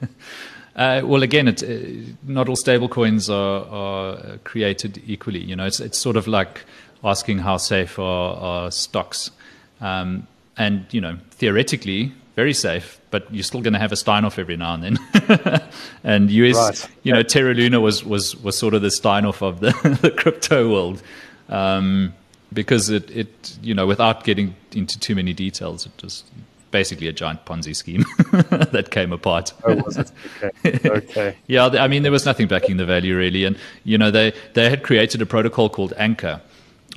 Uh, 0.75 1.01
well, 1.05 1.23
again, 1.23 1.47
it, 1.47 1.63
uh, 1.63 2.13
not 2.23 2.49
all 2.49 2.55
stablecoins 2.57 3.29
are, 3.29 3.65
are 3.73 4.37
created 4.39 5.01
equally. 5.07 5.39
You 5.39 5.55
know, 5.55 5.65
it's 5.65 5.79
it's 5.79 5.97
sort 5.97 6.17
of 6.17 6.27
like 6.27 6.65
asking 7.01 7.39
how 7.39 7.57
safe 7.57 7.97
are, 7.97 8.35
are 8.35 8.71
stocks, 8.71 9.31
um, 9.79 10.27
and 10.57 10.85
you 10.91 10.99
know, 10.99 11.17
theoretically, 11.31 12.11
very 12.35 12.53
safe, 12.53 12.99
but 13.09 13.33
you're 13.33 13.43
still 13.43 13.61
going 13.61 13.73
to 13.73 13.79
have 13.79 13.93
a 13.93 13.95
Steinhoff 13.95 14.37
every 14.37 14.57
now 14.57 14.73
and 14.73 14.83
then. 14.83 15.61
and 16.03 16.29
US, 16.29 16.55
right. 16.55 16.91
you 17.03 17.13
know, 17.13 17.23
Terra 17.23 17.53
Luna 17.53 17.79
was 17.79 18.03
was 18.03 18.35
was 18.43 18.57
sort 18.57 18.73
of 18.73 18.81
the 18.81 18.89
Steinhoff 18.89 19.41
of 19.41 19.61
the, 19.61 19.71
the 20.01 20.11
crypto 20.11 20.69
world. 20.69 21.01
Um, 21.47 22.13
because 22.53 22.89
it, 22.89 23.09
it, 23.11 23.57
you 23.61 23.73
know, 23.73 23.85
without 23.85 24.23
getting 24.23 24.55
into 24.73 24.99
too 24.99 25.15
many 25.15 25.33
details, 25.33 25.85
it 25.85 26.03
was 26.03 26.23
basically 26.71 27.07
a 27.07 27.13
giant 27.13 27.45
Ponzi 27.45 27.75
scheme 27.75 28.03
that 28.71 28.89
came 28.91 29.13
apart. 29.13 29.53
Oh, 29.63 29.75
was 29.75 29.97
it? 29.97 30.11
Okay. 30.43 30.89
okay. 30.89 31.37
yeah, 31.47 31.67
I 31.67 31.87
mean, 31.87 32.03
there 32.03 32.11
was 32.11 32.25
nothing 32.25 32.47
backing 32.47 32.77
the 32.77 32.85
value 32.85 33.15
really, 33.15 33.45
and 33.45 33.57
you 33.83 33.97
know, 33.97 34.11
they 34.11 34.33
they 34.53 34.69
had 34.69 34.83
created 34.83 35.21
a 35.21 35.25
protocol 35.25 35.69
called 35.69 35.93
Anchor. 35.97 36.41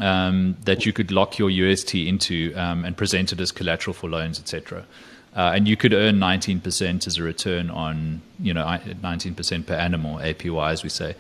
Um, 0.01 0.57
that 0.63 0.87
you 0.87 0.93
could 0.93 1.11
lock 1.11 1.39
your 1.39 1.51
UST 1.51 1.97
into 1.97 2.55
um, 2.55 2.85
and 2.85 2.97
present 2.97 3.33
it 3.33 3.41
as 3.41 3.51
collateral 3.51 3.95
for 3.95 4.09
loans, 4.09 4.39
etc. 4.39 4.85
Uh, 5.35 5.53
and 5.55 5.67
you 5.67 5.77
could 5.77 5.93
earn 5.93 6.21
19% 6.21 7.07
as 7.09 7.19
a 7.19 7.23
return 7.25 7.69
on, 7.69 8.23
you 8.39 8.55
know, 8.55 8.65
19% 8.65 9.67
per 9.67 9.75
annum 9.75 10.07
or 10.07 10.21
APY, 10.21 10.71
as 10.71 10.85
we 10.85 10.89
say 10.89 11.17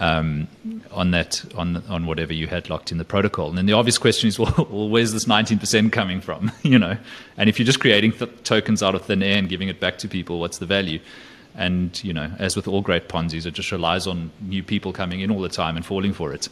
um, 0.00 0.48
on 0.90 1.12
that 1.12 1.44
on 1.54 1.76
on 1.88 2.06
whatever 2.06 2.32
you 2.32 2.48
had 2.48 2.68
locked 2.68 2.90
in 2.90 2.98
the 2.98 3.04
protocol. 3.04 3.48
And 3.48 3.56
then 3.56 3.66
the 3.66 3.74
obvious 3.74 3.98
question 3.98 4.28
is, 4.28 4.38
well, 4.38 4.66
well 4.70 4.88
where's 4.88 5.12
this 5.12 5.26
19% 5.26 5.92
coming 5.92 6.20
from? 6.20 6.50
you 6.62 6.78
know, 6.78 6.96
and 7.36 7.48
if 7.48 7.58
you're 7.58 7.66
just 7.66 7.80
creating 7.80 8.12
th- 8.12 8.30
tokens 8.42 8.82
out 8.82 8.94
of 8.94 9.02
thin 9.02 9.22
air 9.22 9.38
and 9.38 9.48
giving 9.48 9.68
it 9.68 9.78
back 9.78 9.98
to 9.98 10.08
people, 10.08 10.40
what's 10.40 10.58
the 10.58 10.66
value? 10.66 10.98
And 11.54 12.02
you 12.02 12.12
know, 12.12 12.30
as 12.38 12.56
with 12.56 12.66
all 12.66 12.80
great 12.80 13.08
Ponzi's, 13.08 13.46
it 13.46 13.54
just 13.54 13.70
relies 13.70 14.06
on 14.06 14.32
new 14.40 14.62
people 14.62 14.92
coming 14.92 15.20
in 15.20 15.30
all 15.30 15.40
the 15.40 15.48
time 15.48 15.76
and 15.76 15.84
falling 15.84 16.14
for 16.14 16.32
it. 16.32 16.48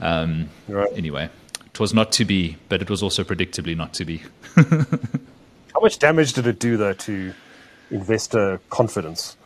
Um, 0.00 0.48
right. 0.68 0.90
Anyway, 0.94 1.28
it 1.66 1.80
was 1.80 1.92
not 1.92 2.12
to 2.12 2.24
be, 2.24 2.56
but 2.68 2.80
it 2.80 2.88
was 2.88 3.02
also 3.02 3.24
predictably 3.24 3.76
not 3.76 3.92
to 3.94 4.04
be. 4.04 4.22
How 4.54 5.80
much 5.82 5.98
damage 5.98 6.32
did 6.32 6.46
it 6.46 6.58
do, 6.58 6.78
though, 6.78 6.94
to 6.94 7.34
investor 7.90 8.60
confidence? 8.70 9.36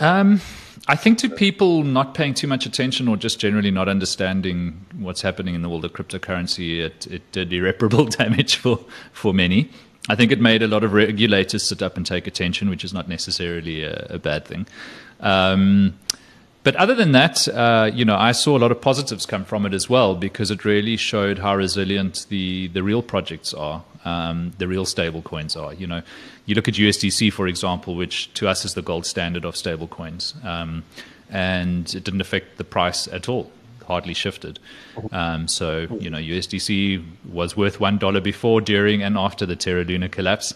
Um, 0.00 0.40
I 0.88 0.96
think 0.96 1.18
to 1.18 1.28
people 1.28 1.84
not 1.84 2.14
paying 2.14 2.34
too 2.34 2.46
much 2.46 2.66
attention 2.66 3.06
or 3.06 3.16
just 3.16 3.38
generally 3.38 3.70
not 3.70 3.88
understanding 3.88 4.84
what's 4.98 5.20
happening 5.20 5.54
in 5.54 5.62
the 5.62 5.68
world 5.68 5.84
of 5.84 5.92
cryptocurrency, 5.92 6.80
it, 6.80 7.06
it 7.06 7.30
did 7.32 7.52
irreparable 7.52 8.04
damage 8.06 8.56
for, 8.56 8.80
for 9.12 9.34
many. 9.34 9.70
I 10.08 10.16
think 10.16 10.32
it 10.32 10.40
made 10.40 10.62
a 10.62 10.66
lot 10.66 10.82
of 10.82 10.94
regulators 10.94 11.62
sit 11.62 11.82
up 11.82 11.96
and 11.96 12.06
take 12.06 12.26
attention, 12.26 12.70
which 12.70 12.82
is 12.82 12.94
not 12.94 13.08
necessarily 13.08 13.84
a, 13.84 14.06
a 14.10 14.18
bad 14.18 14.46
thing. 14.46 14.66
Um, 15.20 15.98
but 16.62 16.76
other 16.76 16.94
than 16.94 17.12
that, 17.12 17.48
uh, 17.48 17.90
you 17.92 18.04
know, 18.04 18.16
I 18.16 18.32
saw 18.32 18.56
a 18.56 18.60
lot 18.60 18.70
of 18.70 18.80
positives 18.80 19.24
come 19.24 19.44
from 19.44 19.64
it 19.64 19.72
as 19.72 19.88
well 19.88 20.14
because 20.14 20.50
it 20.50 20.64
really 20.64 20.96
showed 20.96 21.38
how 21.38 21.56
resilient 21.56 22.26
the, 22.28 22.68
the 22.68 22.82
real 22.82 23.02
projects 23.02 23.54
are, 23.54 23.82
um, 24.04 24.52
the 24.58 24.68
real 24.68 24.84
stable 24.84 25.22
coins 25.22 25.56
are. 25.56 25.72
You 25.72 25.86
know, 25.86 26.02
you 26.44 26.54
look 26.54 26.68
at 26.68 26.74
USDC, 26.74 27.32
for 27.32 27.46
example, 27.46 27.94
which 27.94 28.32
to 28.34 28.46
us 28.46 28.66
is 28.66 28.74
the 28.74 28.82
gold 28.82 29.06
standard 29.06 29.46
of 29.46 29.56
stable 29.56 29.88
coins, 29.88 30.34
um, 30.44 30.84
and 31.30 31.94
it 31.94 32.04
didn't 32.04 32.20
affect 32.20 32.58
the 32.58 32.64
price 32.64 33.08
at 33.08 33.26
all, 33.26 33.50
hardly 33.86 34.12
shifted. 34.12 34.58
Um, 35.12 35.48
so, 35.48 35.86
you 35.98 36.10
know, 36.10 36.18
USDC 36.18 37.02
was 37.32 37.56
worth 37.56 37.78
$1 37.78 38.22
before, 38.22 38.60
during, 38.60 39.02
and 39.02 39.16
after 39.16 39.46
the 39.46 39.56
Terra 39.56 39.84
Luna 39.84 40.10
collapse. 40.10 40.52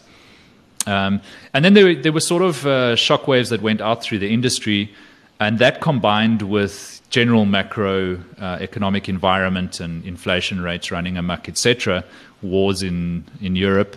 Um, 0.86 1.22
and 1.54 1.64
then 1.64 1.72
there, 1.72 1.94
there 1.94 2.12
were 2.12 2.20
sort 2.20 2.42
of 2.42 2.66
uh, 2.66 2.94
shockwaves 2.94 3.48
that 3.48 3.62
went 3.62 3.80
out 3.80 4.02
through 4.02 4.18
the 4.18 4.30
industry 4.30 4.92
and 5.40 5.58
that 5.58 5.80
combined 5.80 6.42
with 6.42 7.00
general 7.10 7.44
macro 7.44 8.18
uh, 8.40 8.58
economic 8.60 9.08
environment 9.08 9.80
and 9.80 10.04
inflation 10.04 10.60
rates 10.60 10.90
running 10.90 11.16
amok, 11.16 11.48
etc., 11.48 12.04
wars 12.42 12.82
in 12.82 13.24
in 13.40 13.56
Europe, 13.56 13.96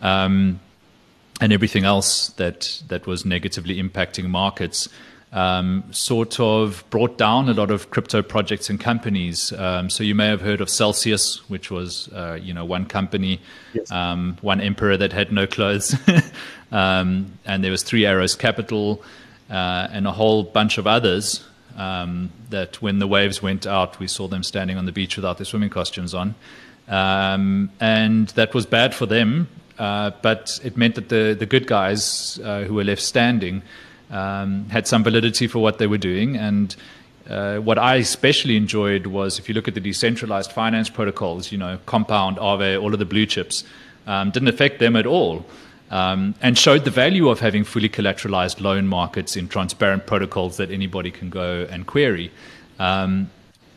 um, 0.00 0.60
and 1.40 1.52
everything 1.52 1.84
else 1.84 2.28
that 2.36 2.82
that 2.88 3.06
was 3.06 3.24
negatively 3.24 3.82
impacting 3.82 4.28
markets, 4.28 4.88
um, 5.32 5.84
sort 5.90 6.40
of 6.40 6.84
brought 6.90 7.18
down 7.18 7.48
a 7.48 7.52
lot 7.52 7.70
of 7.70 7.90
crypto 7.90 8.22
projects 8.22 8.70
and 8.70 8.80
companies. 8.80 9.52
Um, 9.52 9.90
so 9.90 10.02
you 10.02 10.14
may 10.14 10.28
have 10.28 10.40
heard 10.40 10.60
of 10.60 10.70
Celsius, 10.70 11.48
which 11.50 11.70
was 11.70 12.08
uh, 12.14 12.38
you 12.40 12.54
know 12.54 12.64
one 12.64 12.86
company, 12.86 13.40
yes. 13.74 13.90
Um, 13.90 14.36
one 14.40 14.60
emperor 14.60 14.96
that 14.96 15.12
had 15.12 15.32
no 15.32 15.46
clothes, 15.46 15.94
um, 16.72 17.32
and 17.44 17.62
there 17.62 17.70
was 17.70 17.82
Three 17.82 18.06
Arrows 18.06 18.34
Capital 18.34 19.02
uh, 19.50 19.88
and 19.90 20.06
a 20.06 20.12
whole 20.12 20.42
bunch 20.42 20.78
of 20.78 20.86
others 20.86 21.44
um, 21.76 22.30
that 22.50 22.82
when 22.82 22.98
the 22.98 23.06
waves 23.06 23.42
went 23.42 23.66
out, 23.66 23.98
we 23.98 24.06
saw 24.06 24.28
them 24.28 24.42
standing 24.42 24.76
on 24.76 24.84
the 24.86 24.92
beach 24.92 25.16
without 25.16 25.38
their 25.38 25.44
swimming 25.44 25.70
costumes 25.70 26.14
on. 26.14 26.34
Um, 26.88 27.70
and 27.80 28.28
that 28.28 28.54
was 28.54 28.66
bad 28.66 28.94
for 28.94 29.06
them, 29.06 29.48
uh, 29.78 30.10
but 30.22 30.58
it 30.64 30.76
meant 30.76 30.96
that 30.96 31.08
the, 31.08 31.36
the 31.38 31.46
good 31.46 31.66
guys 31.66 32.38
uh, 32.42 32.64
who 32.64 32.74
were 32.74 32.84
left 32.84 33.02
standing 33.02 33.62
um, 34.10 34.68
had 34.70 34.86
some 34.86 35.04
validity 35.04 35.46
for 35.46 35.60
what 35.60 35.78
they 35.78 35.86
were 35.86 35.98
doing. 35.98 36.36
And 36.36 36.74
uh, 37.28 37.58
what 37.58 37.78
I 37.78 37.96
especially 37.96 38.56
enjoyed 38.56 39.06
was 39.06 39.38
if 39.38 39.48
you 39.48 39.54
look 39.54 39.68
at 39.68 39.74
the 39.74 39.80
decentralized 39.80 40.50
finance 40.50 40.88
protocols, 40.88 41.52
you 41.52 41.58
know, 41.58 41.78
Compound, 41.86 42.38
Aave, 42.38 42.82
all 42.82 42.92
of 42.92 42.98
the 42.98 43.04
blue 43.04 43.26
chips, 43.26 43.64
um, 44.06 44.30
didn't 44.30 44.48
affect 44.48 44.80
them 44.80 44.96
at 44.96 45.06
all 45.06 45.44
um, 45.90 46.34
and 46.42 46.58
showed 46.58 46.84
the 46.84 46.90
value 46.90 47.28
of 47.28 47.40
having 47.40 47.64
fully 47.64 47.88
collateralized 47.88 48.60
loan 48.60 48.86
markets 48.86 49.36
in 49.36 49.48
transparent 49.48 50.06
protocols 50.06 50.56
that 50.58 50.70
anybody 50.70 51.10
can 51.10 51.30
go 51.30 51.66
and 51.70 51.86
query. 51.86 52.30
Um, 52.78 53.30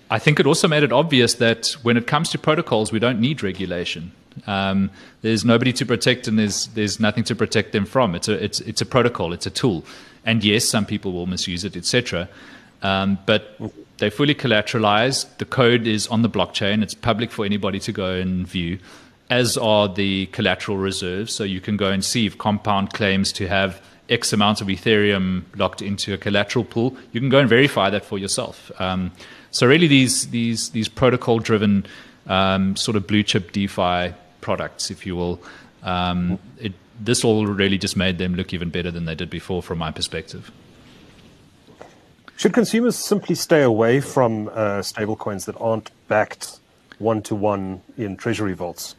I 0.10 0.20
think 0.20 0.40
it 0.40 0.46
also 0.46 0.68
made 0.68 0.84
it 0.84 0.92
obvious 0.92 1.36
that 1.36 1.68
when 1.84 1.96
it 1.96 2.06
comes 2.06 2.30
to 2.32 2.38
protocols, 2.38 2.92
we 2.92 3.00
don't 3.00 3.20
need 3.22 3.42
regulation. 3.42 4.12
Um, 4.46 4.92
there's 5.22 5.46
nobody 5.46 5.72
to 5.74 5.86
protect, 5.86 6.28
and 6.28 6.38
there's 6.38 6.68
there's 6.68 7.00
nothing 7.00 7.24
to 7.26 7.36
protect 7.36 7.72
them 7.72 7.86
from. 7.86 8.16
It's 8.16 8.28
a 8.28 8.44
it's 8.44 8.60
it's 8.62 8.82
a 8.82 8.86
protocol. 8.86 9.34
It's 9.34 9.46
a 9.46 9.50
tool, 9.50 9.86
and 10.26 10.44
yes, 10.44 10.66
some 10.66 10.86
people 10.86 11.14
will 11.14 11.28
misuse 11.28 11.64
it, 11.64 11.76
etc. 11.76 12.28
Um, 12.82 13.20
but 13.26 13.58
they're 13.98 14.12
fully 14.12 14.36
collateralized. 14.36 15.38
The 15.38 15.46
code 15.46 15.88
is 15.88 16.08
on 16.08 16.24
the 16.24 16.30
blockchain. 16.30 16.82
It's 16.82 16.94
public 16.94 17.32
for 17.32 17.46
anybody 17.46 17.80
to 17.80 17.92
go 17.92 18.14
and 18.14 18.48
view 18.48 18.80
as 19.32 19.58
are 19.58 19.88
the 19.88 20.26
collateral 20.28 20.78
reserves. 20.78 21.34
So 21.34 21.44
you 21.44 21.62
can 21.62 21.78
go 21.78 21.90
and 21.90 22.04
see 22.04 22.28
if 22.28 22.38
Compound 22.38 22.94
claims 22.94 23.32
to 23.34 23.48
have 23.48 23.82
X 24.10 24.34
amount 24.34 24.60
of 24.60 24.68
Ethereum 24.68 25.44
locked 25.56 25.82
into 25.82 26.14
a 26.14 26.18
collateral 26.18 26.66
pool. 26.66 26.96
You 27.14 27.22
can 27.22 27.30
go 27.30 27.40
and 27.40 27.50
verify 27.50 27.90
that 27.90 28.04
for 28.04 28.20
yourself. 28.20 28.70
Um, 28.80 29.12
so 29.50 29.66
really, 29.66 29.88
these 29.88 30.28
these 30.28 30.70
these 30.72 30.90
protocol-driven 30.90 31.86
um, 32.28 32.76
sort 32.76 32.98
of 32.98 33.08
blue 33.08 33.24
chip 33.24 33.54
DeFi 33.54 34.14
products, 34.42 34.92
if 34.92 35.06
you 35.06 35.16
will, 35.16 35.40
um, 35.84 36.38
it, 36.60 36.74
this 37.00 37.24
all 37.24 37.46
really 37.46 37.78
just 37.78 37.96
made 37.96 38.18
them 38.18 38.36
look 38.36 38.54
even 38.54 38.70
better 38.70 38.92
than 38.92 39.06
they 39.06 39.16
did 39.16 39.30
before, 39.30 39.64
from 39.64 39.78
my 39.78 39.92
perspective. 39.92 40.52
Should 42.36 42.54
consumers 42.54 42.98
simply 42.98 43.36
stay 43.36 43.62
away 43.62 44.02
from 44.02 44.50
uh, 44.50 44.82
stablecoins 44.82 45.46
that 45.46 45.56
aren't 45.60 45.92
backed 46.08 46.60
one 47.00 47.22
to 47.24 47.36
one 47.36 47.82
in 47.98 48.18
treasury 48.18 48.54
vaults? 48.54 48.96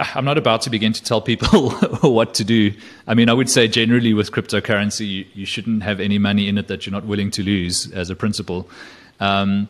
I'm 0.00 0.24
not 0.24 0.38
about 0.38 0.62
to 0.62 0.70
begin 0.70 0.92
to 0.94 1.02
tell 1.02 1.20
people 1.20 1.70
what 2.00 2.34
to 2.34 2.44
do. 2.44 2.72
I 3.06 3.14
mean, 3.14 3.28
I 3.28 3.34
would 3.34 3.50
say 3.50 3.68
generally 3.68 4.14
with 4.14 4.32
cryptocurrency, 4.32 5.06
you, 5.06 5.26
you, 5.34 5.46
shouldn't 5.46 5.82
have 5.82 6.00
any 6.00 6.18
money 6.18 6.48
in 6.48 6.56
it 6.56 6.68
that 6.68 6.86
you're 6.86 6.92
not 6.92 7.04
willing 7.04 7.30
to 7.32 7.42
lose 7.42 7.90
as 7.92 8.08
a 8.08 8.16
principle. 8.16 8.68
Um, 9.20 9.68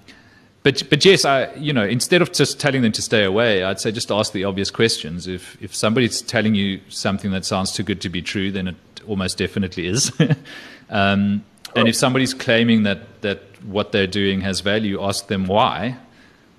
but 0.62 0.88
but 0.90 1.04
yes, 1.04 1.24
I 1.24 1.52
you 1.54 1.72
know 1.72 1.84
instead 1.84 2.22
of 2.22 2.32
just 2.32 2.60
telling 2.60 2.82
them 2.82 2.92
to 2.92 3.02
stay 3.02 3.24
away, 3.24 3.64
I'd 3.64 3.80
say 3.80 3.90
just 3.90 4.10
ask 4.12 4.32
the 4.32 4.44
obvious 4.44 4.70
questions. 4.70 5.26
If 5.26 5.60
if 5.62 5.74
somebody's 5.74 6.22
telling 6.22 6.54
you 6.54 6.80
something 6.88 7.30
that 7.32 7.44
sounds 7.44 7.72
too 7.72 7.82
good 7.82 8.00
to 8.02 8.08
be 8.08 8.22
true, 8.22 8.52
then 8.52 8.68
it 8.68 8.76
almost 9.08 9.38
definitely 9.38 9.86
is. 9.86 10.12
um, 10.90 11.42
and 11.74 11.88
if 11.88 11.96
somebody's 11.96 12.34
claiming 12.34 12.82
that 12.82 13.22
that 13.22 13.40
what 13.64 13.92
they're 13.92 14.06
doing 14.06 14.42
has 14.42 14.60
value, 14.60 15.02
ask 15.02 15.28
them 15.28 15.46
why, 15.46 15.96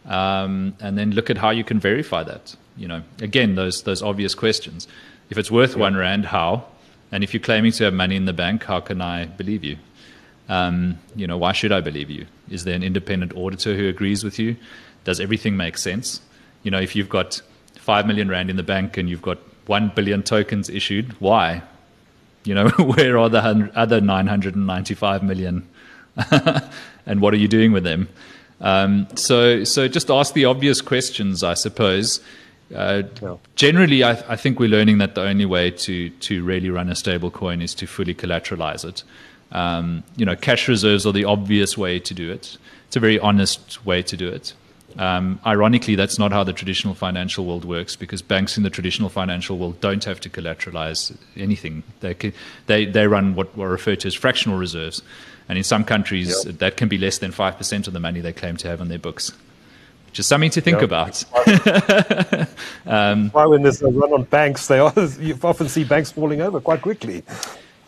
um, 0.06 0.76
and 0.80 0.98
then 0.98 1.12
look 1.12 1.30
at 1.30 1.38
how 1.38 1.52
you 1.52 1.64
can 1.64 1.80
verify 1.80 2.24
that 2.24 2.56
you 2.78 2.88
know, 2.88 3.04
again, 3.22 3.56
those 3.56 3.84
those 3.84 4.02
obvious 4.02 4.36
questions. 4.36 4.88
If 5.30 5.38
it's 5.38 5.52
worth 5.52 5.74
yeah. 5.74 5.82
one 5.82 5.96
rand, 5.96 6.26
how? 6.26 6.66
And 7.12 7.24
if 7.24 7.34
you're 7.34 7.42
claiming 7.42 7.72
to 7.74 7.86
have 7.86 7.94
money 7.94 8.16
in 8.16 8.26
the 8.26 8.34
bank, 8.34 8.64
how 8.64 8.80
can 8.80 9.02
I 9.02 9.26
believe 9.26 9.64
you? 9.64 9.78
Um, 10.50 11.00
you 11.16 11.28
know, 11.28 11.38
why 11.38 11.52
should 11.52 11.72
I 11.72 11.82
believe 11.82 12.10
you? 12.10 12.26
Is 12.50 12.64
there 12.64 12.76
an 12.76 12.84
independent 12.84 13.34
auditor 13.36 13.76
who 13.76 13.88
agrees 13.88 14.24
with 14.24 14.40
you? 14.40 14.56
Does 15.04 15.20
everything 15.20 15.58
make 15.58 15.78
sense? 15.78 16.22
You 16.64 16.72
know, 16.72 16.80
if 16.80 16.96
you've 16.96 17.10
got 17.10 17.42
five 17.76 18.06
million 18.06 18.30
rand 18.30 18.50
in 18.50 18.56
the 18.56 18.64
bank 18.64 18.98
and 18.98 19.10
you've 19.10 19.22
got 19.22 19.40
one 19.68 19.92
billion 19.96 20.24
tokens 20.24 20.70
issued, 20.70 21.20
why? 21.22 21.64
You 22.44 22.56
know, 22.56 22.70
where 22.80 23.18
are 23.18 23.30
the 23.30 23.72
other 23.76 24.02
995 24.02 25.24
million? 25.24 25.68
and 27.06 27.22
what 27.22 27.34
are 27.34 27.38
you 27.38 27.48
doing 27.48 27.72
with 27.72 27.84
them? 27.84 28.10
Um, 28.60 29.08
so, 29.16 29.64
so 29.64 29.88
just 29.88 30.12
ask 30.12 30.34
the 30.34 30.46
obvious 30.46 30.82
questions, 30.82 31.44
I 31.44 31.56
suppose. 31.56 32.20
Uh, 32.74 33.04
Generally, 33.56 34.04
I, 34.04 34.12
I, 34.30 34.36
think 34.36 34.60
we're 34.60 34.70
learning 34.70 35.00
that 35.00 35.16
the 35.16 35.22
only 35.22 35.46
way 35.46 35.72
to 35.72 36.10
to 36.10 36.44
really 36.44 36.70
run 36.70 36.90
a 36.90 36.96
stable 36.96 37.32
coin 37.32 37.62
is 37.62 37.76
to 37.76 37.88
fully 37.88 38.16
collateralize 38.16 38.86
it. 38.86 39.04
Um, 39.52 40.04
you 40.16 40.26
know, 40.26 40.36
cash 40.36 40.68
reserves 40.68 41.06
are 41.06 41.12
the 41.12 41.26
obvious 41.26 41.78
way 41.78 42.00
to 42.00 42.14
do 42.14 42.32
it. 42.32 42.58
It's 42.88 42.96
a 42.96 43.00
very 43.00 43.20
honest 43.20 43.86
way 43.86 44.02
to 44.04 44.18
do 44.18 44.30
it. 44.30 44.54
Um, 44.98 45.40
ironically, 45.46 45.96
that's 45.96 46.20
not 46.20 46.32
how 46.32 46.44
the 46.44 46.54
traditional 46.54 46.94
financial 46.94 47.46
world 47.46 47.66
works 47.66 47.96
because 47.96 48.22
banks 48.22 48.58
in 48.58 48.64
the 48.64 48.70
traditional 48.70 49.10
financial 49.10 49.58
world 49.58 49.80
don't 49.80 50.04
have 50.04 50.20
to 50.22 50.30
collateralize 50.30 51.16
anything. 51.38 51.84
They 52.02 52.34
they 52.68 52.86
they 52.86 53.08
run 53.08 53.36
what 53.36 53.58
are 53.58 53.70
referred 53.70 54.02
to 54.02 54.08
as 54.08 54.14
fractional 54.14 54.58
reserves, 54.58 55.02
and 55.48 55.58
in 55.58 55.64
some 55.64 55.84
countries 55.84 56.46
yep. 56.46 56.60
that 56.60 56.78
can 56.78 56.90
be 56.90 56.98
less 56.98 57.20
than 57.20 57.32
five 57.32 57.58
percent 57.58 57.88
of 57.88 57.94
the 57.94 58.00
money 58.00 58.22
they 58.22 58.34
claim 58.34 58.58
to 58.58 58.68
have 58.68 58.82
on 58.82 58.90
their 58.90 59.00
books. 59.00 59.32
Just 60.14 60.28
something 60.28 60.52
to 60.52 60.62
think 60.62 60.82
about. 60.82 61.24
um, 62.86 63.30
Why, 63.30 63.46
when 63.46 63.62
there's 63.62 63.82
a 63.82 63.88
run 63.88 64.12
on 64.12 64.24
banks, 64.24 64.68
they 64.68 64.80
are, 64.80 64.94
you 65.20 65.38
often 65.44 65.70
see 65.70 65.84
banks 65.84 66.12
falling 66.12 66.42
over 66.42 66.60
quite 66.60 66.82
quickly. 66.82 67.24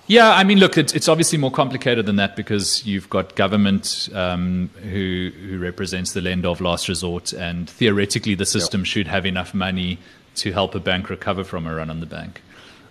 Yeah, 0.07 0.31
I 0.31 0.43
mean, 0.43 0.59
look, 0.59 0.77
it's, 0.77 0.93
it's 0.93 1.07
obviously 1.07 1.37
more 1.37 1.51
complicated 1.51 2.05
than 2.05 2.17
that 2.17 2.35
because 2.35 2.85
you've 2.85 3.09
got 3.09 3.35
government 3.35 4.09
um, 4.13 4.69
who 4.81 5.31
who 5.47 5.57
represents 5.59 6.11
the 6.11 6.21
lender 6.21 6.49
of 6.49 6.59
last 6.59 6.89
resort, 6.89 7.31
and 7.31 7.69
theoretically, 7.69 8.35
the 8.35 8.45
system 8.45 8.81
yeah. 8.81 8.85
should 8.85 9.07
have 9.07 9.25
enough 9.25 9.53
money 9.53 9.97
to 10.35 10.51
help 10.51 10.75
a 10.75 10.79
bank 10.79 11.09
recover 11.09 11.43
from 11.43 11.65
a 11.65 11.73
run 11.73 11.89
on 11.89 12.01
the 12.01 12.05
bank. 12.05 12.41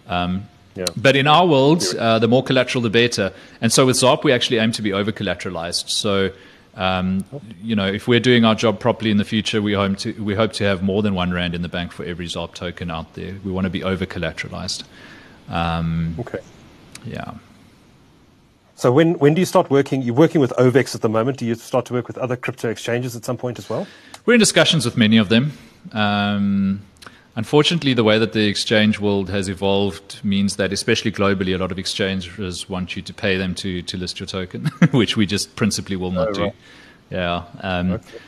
Um, 0.06 0.48
yeah. 0.74 0.86
But 0.96 1.16
in 1.16 1.26
our 1.26 1.46
world, 1.46 1.84
uh, 1.98 2.18
the 2.18 2.28
more 2.28 2.42
collateral, 2.42 2.80
the 2.80 2.90
better. 2.90 3.32
And 3.60 3.70
so 3.70 3.84
with 3.84 3.96
ZARP, 3.96 4.24
we 4.24 4.32
actually 4.32 4.58
aim 4.58 4.72
to 4.72 4.82
be 4.82 4.92
over 4.92 5.12
collateralized. 5.12 5.90
So 5.90 6.30
um, 6.74 7.24
you 7.62 7.76
know, 7.76 7.86
if 7.86 8.08
we're 8.08 8.20
doing 8.20 8.44
our 8.44 8.54
job 8.54 8.80
properly 8.80 9.10
in 9.10 9.18
the 9.18 9.24
future, 9.24 9.60
we 9.60 9.74
hope 9.74 9.98
to 9.98 10.12
we 10.22 10.34
hope 10.34 10.52
to 10.54 10.64
have 10.64 10.82
more 10.82 11.02
than 11.02 11.14
one 11.14 11.32
rand 11.32 11.54
in 11.54 11.62
the 11.62 11.68
bank 11.68 11.92
for 11.92 12.04
every 12.04 12.26
ZARP 12.26 12.54
token 12.54 12.90
out 12.90 13.14
there. 13.14 13.34
We 13.44 13.52
want 13.52 13.66
to 13.66 13.70
be 13.70 13.84
over 13.84 14.06
collateralized. 14.06 14.84
Um, 15.48 16.16
okay. 16.18 16.38
Yeah. 17.04 17.34
So 18.74 18.90
when 18.90 19.18
when 19.18 19.34
do 19.34 19.40
you 19.40 19.46
start 19.46 19.70
working? 19.70 20.02
You're 20.02 20.14
working 20.14 20.40
with 20.40 20.52
OVEX 20.58 20.94
at 20.94 21.02
the 21.02 21.08
moment. 21.08 21.38
Do 21.38 21.46
you 21.46 21.54
start 21.54 21.84
to 21.86 21.92
work 21.92 22.08
with 22.08 22.16
other 22.18 22.36
crypto 22.36 22.70
exchanges 22.70 23.14
at 23.14 23.24
some 23.24 23.36
point 23.36 23.58
as 23.58 23.68
well? 23.68 23.86
We're 24.24 24.34
in 24.34 24.40
discussions 24.40 24.84
with 24.84 24.96
many 24.96 25.18
of 25.18 25.28
them. 25.28 25.52
Um, 25.92 26.80
Unfortunately, 27.34 27.94
the 27.94 28.04
way 28.04 28.18
that 28.18 28.34
the 28.34 28.46
exchange 28.46 29.00
world 29.00 29.30
has 29.30 29.48
evolved 29.48 30.20
means 30.22 30.56
that, 30.56 30.72
especially 30.72 31.10
globally, 31.10 31.54
a 31.54 31.58
lot 31.58 31.72
of 31.72 31.78
exchanges 31.78 32.68
want 32.68 32.94
you 32.94 33.00
to 33.00 33.14
pay 33.14 33.38
them 33.38 33.54
to, 33.54 33.80
to 33.82 33.96
list 33.96 34.20
your 34.20 34.26
token, 34.26 34.66
which 34.90 35.16
we 35.16 35.24
just 35.24 35.56
principally 35.56 35.96
will 35.96 36.10
not 36.10 36.38
oh, 36.38 36.42
right. 36.42 36.52
do. 36.52 37.16
Yeah. 37.16 37.44
Um, 37.60 37.92
okay. 37.92 38.18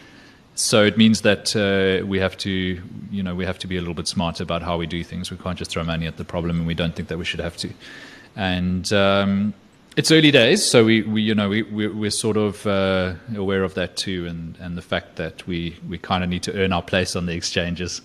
So 0.54 0.84
it 0.84 0.96
means 0.96 1.22
that 1.22 1.54
uh, 1.56 2.06
we 2.06 2.18
have 2.20 2.38
to, 2.38 2.80
you 3.10 3.22
know, 3.22 3.34
we 3.34 3.44
have 3.44 3.58
to 3.58 3.66
be 3.66 3.76
a 3.76 3.80
little 3.80 3.94
bit 3.94 4.06
smart 4.06 4.40
about 4.40 4.62
how 4.62 4.78
we 4.78 4.86
do 4.86 5.02
things. 5.02 5.30
We 5.30 5.36
can't 5.36 5.58
just 5.58 5.70
throw 5.72 5.82
money 5.82 6.06
at 6.06 6.16
the 6.16 6.24
problem, 6.24 6.58
and 6.58 6.66
we 6.66 6.74
don't 6.74 6.94
think 6.94 7.08
that 7.08 7.18
we 7.18 7.24
should 7.24 7.40
have 7.40 7.56
to. 7.58 7.70
And 8.36 8.90
um, 8.92 9.52
it's 9.96 10.12
early 10.12 10.30
days, 10.30 10.64
so 10.64 10.84
we, 10.84 11.02
we 11.02 11.22
you 11.22 11.34
know 11.34 11.48
we 11.48 11.62
we're, 11.62 12.10
sort 12.10 12.36
of 12.36 12.66
uh, 12.66 13.14
aware 13.36 13.64
of 13.64 13.74
that 13.74 13.96
too, 13.96 14.26
and, 14.26 14.56
and 14.60 14.78
the 14.78 14.82
fact 14.82 15.16
that 15.16 15.46
we, 15.46 15.76
we 15.88 15.98
kind 15.98 16.22
of 16.22 16.30
need 16.30 16.44
to 16.44 16.56
earn 16.56 16.72
our 16.72 16.82
place 16.82 17.16
on 17.16 17.26
the 17.26 17.34
exchanges. 17.34 18.00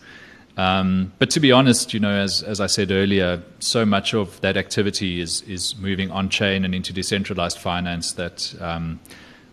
Um, 0.60 1.14
but 1.20 1.30
to 1.30 1.40
be 1.40 1.54
honest, 1.54 1.94
you 1.94 2.02
know, 2.02 2.12
as 2.12 2.44
as 2.44 2.60
I 2.60 2.68
said 2.68 2.92
earlier, 2.92 3.42
so 3.60 3.86
much 3.86 4.14
of 4.14 4.42
that 4.42 4.58
activity 4.58 5.22
is 5.22 5.42
is 5.44 5.78
moving 5.78 6.12
on 6.12 6.28
chain 6.28 6.66
and 6.66 6.76
into 6.76 6.92
decentralized 6.92 7.58
finance 7.58 8.12
that 8.14 8.54
um, 8.60 9.00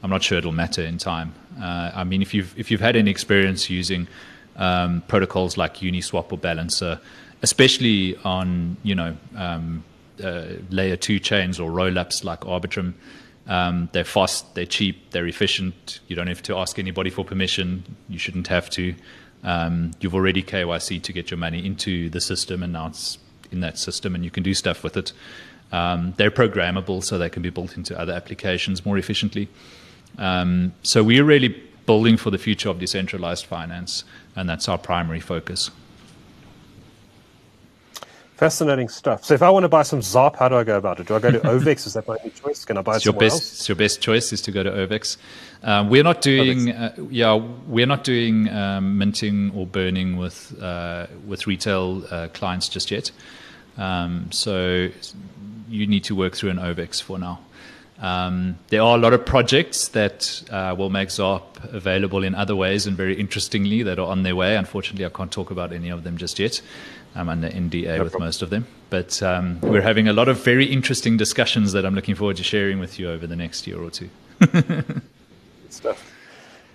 I'm 0.03 0.11
not 0.11 0.25
sure 0.25 0.39
it'll 0.39 0.51
matter 0.51 0.83
in 0.83 0.99
time. 0.99 1.33
Uh, 1.63 1.93
I 1.95 2.03
mean, 2.03 2.23
if 2.23 2.35
you've 2.35 2.59
if 2.59 2.73
you've 2.73 2.81
had 2.81 2.97
any 2.97 3.09
experience 3.09 3.71
using 3.71 4.09
um, 4.57 5.01
protocols 5.07 5.57
like 5.57 5.77
Uniswap 5.77 6.33
or 6.33 6.39
Balancer, 6.39 6.99
especially 7.41 8.17
on 8.25 8.77
you 8.83 8.97
know 8.97 9.17
um, 9.37 9.85
uh, 10.25 10.47
layer 10.71 10.97
two 10.97 11.21
chains 11.21 11.61
or 11.61 11.71
rollups 11.71 12.25
like 12.25 12.41
Arbitrum. 12.41 12.95
Um, 13.49 13.89
they're 13.93 14.03
fast, 14.03 14.57
they're 14.57 14.67
cheap, 14.67 15.13
they're 15.13 15.29
efficient. 15.29 16.01
You 16.09 16.17
don't 16.17 16.27
have 16.27 16.43
to 16.43 16.57
ask 16.57 16.81
anybody 16.81 17.11
for 17.11 17.25
permission. 17.25 17.85
You 18.09 18.19
shouldn't 18.19 18.49
have 18.49 18.69
to. 18.71 18.93
Um, 19.45 19.93
you've 20.01 20.15
already 20.15 20.43
KYC 20.43 21.03
to 21.03 21.13
get 21.13 21.31
your 21.31 21.39
money 21.39 21.65
into 21.65 22.09
the 22.11 22.21
system, 22.21 22.63
and 22.63 22.73
now 22.73 22.89
it's 22.89 23.19
in 23.53 23.61
that 23.61 23.79
system, 23.79 24.15
and 24.15 24.25
you 24.25 24.31
can 24.31 24.43
do 24.43 24.55
stuff 24.55 24.83
with 24.83 24.97
it. 24.97 25.13
Um, 25.73 26.15
they're 26.17 26.31
programmable, 26.31 27.03
so 27.03 27.19
they 27.19 27.31
can 27.31 27.43
be 27.43 27.51
built 27.51 27.77
into 27.77 27.99
other 27.99 28.13
applications 28.13 28.85
more 28.85 28.99
efficiently. 28.99 29.49
Um, 30.19 30.73
so 30.83 31.03
we're 31.03 31.25
really 31.25 31.63
building 31.87 32.17
for 32.17 32.31
the 32.31 32.39
future 32.39 32.69
of 32.69 32.79
decentralized 32.79 33.47
finance, 33.47 34.05
and 34.35 34.49
that's 34.49 34.69
our 34.69 34.79
primary 34.79 35.21
focus. 35.21 35.71
Fascinating 38.37 38.91
stuff. 38.91 39.25
So 39.25 39.33
if 39.33 39.41
I 39.41 39.49
want 39.49 39.65
to 39.65 39.69
buy 39.69 39.83
some 39.83 40.01
ZARP, 40.01 40.37
how 40.37 40.51
do 40.51 40.57
I 40.57 40.65
go 40.65 40.77
about 40.77 41.01
it? 41.01 41.07
Do 41.07 41.15
I 41.15 41.21
go 41.21 41.31
to 41.31 41.41
OVEX? 41.55 41.87
Is 41.87 41.95
that 41.95 42.07
my 42.07 42.19
only 42.19 42.31
choice? 42.31 42.67
Can 42.67 42.77
I 42.77 42.83
buy 42.83 42.97
it's 42.97 43.07
it 43.07 43.07
your 43.07 43.15
best, 43.15 43.33
else? 43.33 43.53
It's 43.53 43.69
your 43.69 43.77
best 43.77 44.03
choice 44.03 44.31
is 44.31 44.43
to 44.43 44.53
go 44.53 44.63
to 44.63 44.71
OVEX. 44.71 45.17
Um, 45.63 45.89
we're 45.89 46.03
not 46.03 46.21
doing, 46.21 46.71
uh, 46.71 46.95
yeah, 47.09 47.35
we're 47.35 47.87
not 47.87 48.05
doing 48.05 48.51
um, 48.51 48.99
minting 48.99 49.53
or 49.55 49.67
burning 49.67 50.19
with 50.19 50.55
uh, 50.63 51.07
with 51.27 51.47
retail 51.47 52.05
uh, 52.11 52.29
clients 52.35 52.69
just 52.69 52.91
yet. 52.91 53.11
Um, 53.79 54.31
so 54.31 54.91
you 55.69 55.87
need 55.87 56.05
to 56.05 56.15
work 56.15 56.35
through 56.35 56.51
an 56.51 56.59
OVEX 56.59 57.03
for 57.03 57.19
now. 57.19 57.41
Um, 57.99 58.59
there 58.69 58.83
are 58.83 58.97
a 58.97 59.01
lot 59.01 59.15
of 59.15 59.25
projects 59.25 59.89
that 59.89 60.43
uh, 60.51 60.75
will 60.77 60.91
make 60.91 61.09
ZARP 61.09 61.73
available 61.73 62.23
in 62.23 62.35
other 62.35 62.55
ways 62.55 62.87
and 62.87 62.95
very 62.95 63.19
interestingly 63.19 63.83
that 63.85 63.99
are 63.99 64.07
on 64.07 64.23
their 64.23 64.37
way. 64.37 64.57
Unfortunately, 64.57 65.07
I 65.07 65.09
can't 65.09 65.33
talk 65.33 65.51
about 65.51 65.73
any 65.73 65.89
of 65.89 66.05
them 66.05 66.19
just 66.19 66.39
yet. 66.39 66.61
I'm 67.17 67.29
under 67.29 67.49
NDA 67.49 67.97
no 67.97 68.05
with 68.05 68.13
problem. 68.13 68.29
most 68.29 68.43
of 68.43 68.51
them. 68.51 68.67
But 68.91 69.23
um, 69.23 69.61
we're 69.63 69.83
having 69.83 70.07
a 70.07 70.13
lot 70.13 70.29
of 70.29 70.45
very 70.45 70.67
interesting 70.67 71.17
discussions 71.17 71.73
that 71.73 71.85
I'm 71.85 71.95
looking 71.95 72.15
forward 72.15 72.37
to 72.37 72.45
sharing 72.45 72.79
with 72.79 72.99
you 72.99 73.11
over 73.11 73.27
the 73.27 73.37
next 73.37 73.67
year 73.67 73.81
or 73.83 73.91
two. 73.91 74.11
Good 74.41 75.03
stuff. 75.71 76.13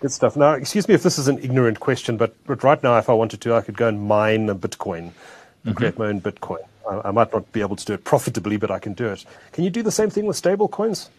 Good 0.02 0.12
stuff. 0.12 0.36
Now, 0.36 0.54
excuse 0.54 0.88
me 0.88 0.96
if 0.96 1.04
this 1.04 1.20
is 1.20 1.28
an 1.28 1.38
ignorant 1.40 1.80
question, 1.80 2.18
but, 2.18 2.36
but 2.46 2.64
right 2.64 2.82
now, 2.82 2.98
if 2.98 3.08
I 3.08 3.14
wanted 3.14 3.40
to, 3.42 3.54
I 3.54 3.62
could 3.62 3.78
go 3.78 3.88
and 3.88 4.02
mine 4.02 4.50
a 4.50 4.56
Bitcoin 4.56 4.98
and 4.98 5.12
mm-hmm. 5.12 5.72
create 5.74 6.00
my 6.00 6.08
own 6.08 6.20
Bitcoin. 6.20 6.64
I, 6.90 7.10
I, 7.10 7.12
might 7.12 7.32
not 7.32 7.52
be 7.52 7.62
able 7.62 7.76
to 7.76 7.86
do 7.86 7.94
it 7.94 8.04
profitably, 8.04 8.58
but 8.58 8.72
I 8.72 8.80
can 8.80 8.94
do 8.94 9.08
it. 9.08 9.24
Can 9.52 9.64
you 9.64 9.70
do 9.70 9.84
the 9.84 9.92
same 9.92 10.10
thing 10.10 10.26
with 10.26 10.36
stable 10.36 10.68
coins? 10.68 11.12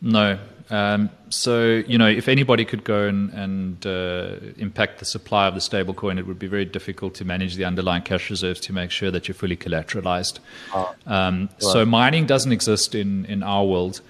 No. 0.00 0.38
Um, 0.70 1.10
so, 1.30 1.82
you 1.86 1.96
know, 1.96 2.08
if 2.08 2.28
anybody 2.28 2.64
could 2.64 2.84
go 2.84 3.06
and, 3.06 3.30
and 3.32 3.86
uh, 3.86 4.36
impact 4.58 4.98
the 4.98 5.04
supply 5.04 5.46
of 5.46 5.54
the 5.54 5.60
stablecoin, 5.60 6.18
it 6.18 6.26
would 6.26 6.38
be 6.38 6.46
very 6.46 6.64
difficult 6.64 7.14
to 7.14 7.24
manage 7.24 7.56
the 7.56 7.64
underlying 7.64 8.02
cash 8.02 8.28
reserves 8.28 8.60
to 8.60 8.72
make 8.72 8.90
sure 8.90 9.10
that 9.10 9.28
you're 9.28 9.34
fully 9.34 9.56
collateralized. 9.56 10.40
Ah, 10.74 10.94
um, 11.06 11.48
right. 11.52 11.62
So, 11.62 11.86
mining 11.86 12.26
doesn't 12.26 12.52
exist 12.52 12.94
in, 12.94 13.24
in 13.26 13.42
our 13.42 13.64
world. 13.64 14.02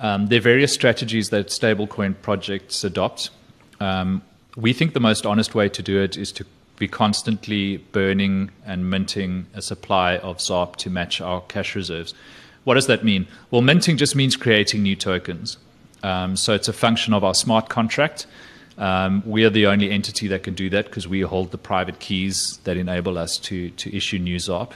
Um, 0.00 0.26
there 0.26 0.38
are 0.38 0.42
various 0.42 0.72
strategies 0.72 1.30
that 1.30 1.46
stablecoin 1.46 2.14
projects 2.20 2.84
adopt. 2.84 3.30
Um, 3.80 4.22
we 4.56 4.72
think 4.72 4.92
the 4.92 5.00
most 5.00 5.24
honest 5.24 5.54
way 5.54 5.68
to 5.70 5.82
do 5.82 6.00
it 6.00 6.16
is 6.16 6.30
to 6.32 6.44
be 6.78 6.88
constantly 6.88 7.78
burning 7.92 8.50
and 8.66 8.90
minting 8.90 9.46
a 9.54 9.62
supply 9.62 10.18
of 10.18 10.38
ZARP 10.38 10.76
to 10.76 10.90
match 10.90 11.20
our 11.20 11.40
cash 11.42 11.74
reserves. 11.74 12.12
What 12.64 12.74
does 12.74 12.86
that 12.86 13.04
mean? 13.04 13.26
Well, 13.50 13.62
minting 13.62 13.96
just 13.96 14.14
means 14.14 14.36
creating 14.36 14.82
new 14.82 14.96
tokens. 14.96 15.58
Um, 16.02 16.36
so 16.36 16.54
it's 16.54 16.68
a 16.68 16.72
function 16.72 17.12
of 17.12 17.24
our 17.24 17.34
smart 17.34 17.68
contract. 17.68 18.26
Um, 18.78 19.22
we 19.26 19.44
are 19.44 19.50
the 19.50 19.66
only 19.66 19.90
entity 19.90 20.28
that 20.28 20.42
can 20.42 20.54
do 20.54 20.70
that 20.70 20.86
because 20.86 21.06
we 21.06 21.20
hold 21.20 21.50
the 21.50 21.58
private 21.58 21.98
keys 21.98 22.58
that 22.64 22.76
enable 22.76 23.18
us 23.18 23.38
to, 23.38 23.70
to 23.70 23.96
issue 23.96 24.18
new 24.18 24.36
ZARP. 24.36 24.72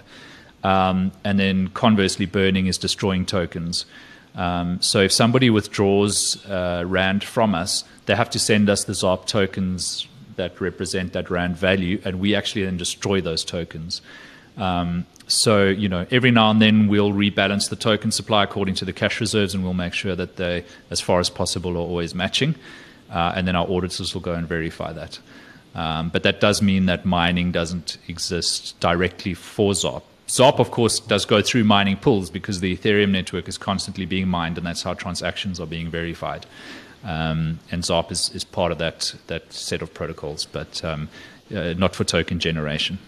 Um, 0.63 1.13
and 1.25 1.39
then 1.39 1.69
conversely, 1.69 2.27
burning 2.27 2.67
is 2.67 2.79
destroying 2.79 3.25
tokens. 3.25 3.87
Um, 4.35 4.81
so 4.83 5.01
if 5.01 5.13
somebody 5.13 5.49
withdraws 5.49 6.45
uh, 6.47 6.85
RAND 6.87 7.25
from 7.25 7.55
us, 7.55 7.85
they 8.07 8.15
have 8.15 8.31
to 8.31 8.39
send 8.39 8.69
us 8.69 8.85
the 8.85 8.93
ZARP 8.93 9.27
tokens 9.27 10.07
that 10.37 10.61
represent 10.61 11.13
that 11.15 11.31
RAND 11.31 11.57
value, 11.57 12.01
and 12.05 12.21
we 12.21 12.35
actually 12.35 12.65
then 12.65 12.77
destroy 12.77 13.21
those 13.21 13.45
tokens. 13.45 14.03
Um, 14.59 15.07
so, 15.29 15.65
you 15.65 15.89
know, 15.89 16.07
every 16.11 16.31
now 16.31 16.51
and 16.51 16.63
then 16.63 16.87
we'll 16.87 17.13
rebalance 17.13 17.69
the 17.69 17.77
token 17.77 18.13
supply 18.13 18.45
according 18.45 18.75
to 18.77 18.85
the 18.85 18.93
cash 18.93 19.21
reserves 19.21 19.55
and 19.55 19.65
we'll 19.65 19.75
make 19.75 19.93
sure 19.93 20.15
that 20.15 20.37
they, 20.37 20.65
as 20.91 21.01
far 21.01 21.19
as 21.19 21.31
possible, 21.31 21.73
are 21.73 21.81
always 21.81 22.15
matching. 22.15 22.55
Uh, 23.11 23.33
and 23.35 23.47
then 23.47 23.57
our 23.57 23.69
auditors 23.69 24.15
will 24.15 24.21
go 24.21 24.35
and 24.35 24.49
verify 24.49 24.93
that. 24.93 25.19
Um, 25.75 26.09
but 26.09 26.23
that 26.23 26.41
does 26.41 26.63
mean 26.63 26.87
that 26.87 27.05
mining 27.05 27.53
doesn't 27.53 27.99
exist 28.09 28.79
directly 28.81 29.35
for 29.35 29.73
ZARP. 29.73 30.03
ZARP, 30.29 30.59
of 30.59 30.71
course, 30.71 30.99
does 30.99 31.25
go 31.25 31.41
through 31.41 31.65
mining 31.65 31.97
pools 31.97 32.31
because 32.31 32.61
the 32.61 32.77
Ethereum 32.77 33.11
network 33.11 33.47
is 33.47 33.59
constantly 33.59 34.07
being 34.07 34.27
mined, 34.27 34.59
and 34.59 34.67
that's 34.67 34.83
how 34.83 34.95
transactions 34.95 35.61
are 35.61 35.67
being 35.67 35.89
verified. 35.89 36.47
Um, 37.05 37.61
and 37.71 37.83
ZARP 37.83 38.11
is, 38.11 38.31
is 38.31 38.43
part 38.43 38.73
of 38.73 38.79
that, 38.79 39.15
that 39.29 39.53
set 39.53 39.83
of 39.83 39.95
protocols, 39.95 40.47
but 40.47 40.85
um, 40.85 41.09
uh, 41.55 41.75
not 41.75 41.95
for 41.95 42.05
token 42.05 42.41
generation. 42.41 42.99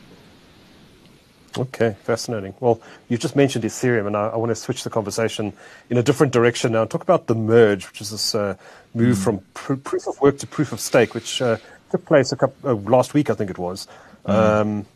Okay, 1.56 1.96
fascinating. 2.02 2.54
Well, 2.60 2.80
you 3.08 3.16
just 3.16 3.34
mentioned 3.34 3.64
Ethereum, 3.64 4.06
and 4.06 4.16
I, 4.16 4.28
I, 4.28 4.36
want 4.36 4.50
to 4.50 4.54
switch 4.54 4.84
the 4.84 4.90
conversation 4.90 5.52
in 5.88 5.96
a 5.96 6.02
different 6.02 6.32
direction 6.32 6.72
now 6.72 6.82
and 6.82 6.90
talk 6.90 7.02
about 7.02 7.26
the 7.26 7.34
merge, 7.34 7.86
which 7.88 8.00
is 8.00 8.10
this 8.10 8.34
uh, 8.34 8.56
move 8.94 9.16
mm. 9.16 9.24
from 9.24 9.38
pr- 9.54 9.74
proof 9.74 10.06
of 10.06 10.20
work 10.20 10.38
to 10.38 10.46
proof 10.46 10.72
of 10.72 10.80
stake, 10.80 11.14
which 11.14 11.40
uh, 11.40 11.56
took 11.90 12.04
place 12.04 12.32
a 12.32 12.36
couple, 12.36 12.70
uh, 12.70 12.74
last 12.74 13.14
week, 13.14 13.30
I 13.30 13.34
think 13.34 13.50
it 13.50 13.58
was. 13.58 13.88
Mm. 14.26 14.32
Um, 14.32 14.86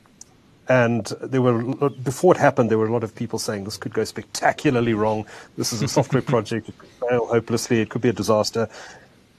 and 0.69 1.07
there 1.21 1.43
were 1.43 1.91
before 1.91 2.35
it 2.35 2.39
happened, 2.39 2.71
there 2.71 2.79
were 2.79 2.87
a 2.87 2.93
lot 2.93 3.03
of 3.03 3.15
people 3.15 3.39
saying 3.39 3.65
this 3.65 3.77
could 3.77 3.93
go 3.93 4.05
spectacularly 4.05 4.95
wrong. 4.95 5.27
This 5.57 5.73
is 5.73 5.83
a 5.83 5.89
software 5.89 6.23
project; 6.35 6.69
it 6.69 6.79
could 6.79 6.89
fail 7.09 7.27
hopelessly. 7.27 7.81
It 7.81 7.91
could 7.91 8.03
be 8.03 8.09
a 8.09 8.13
disaster. 8.13 8.69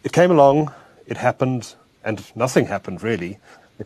It 0.04 0.12
came 0.12 0.32
along, 0.32 0.74
it 1.08 1.16
happened, 1.16 1.76
and 2.04 2.24
nothing 2.36 2.66
happened 2.66 3.02
really. 3.02 3.40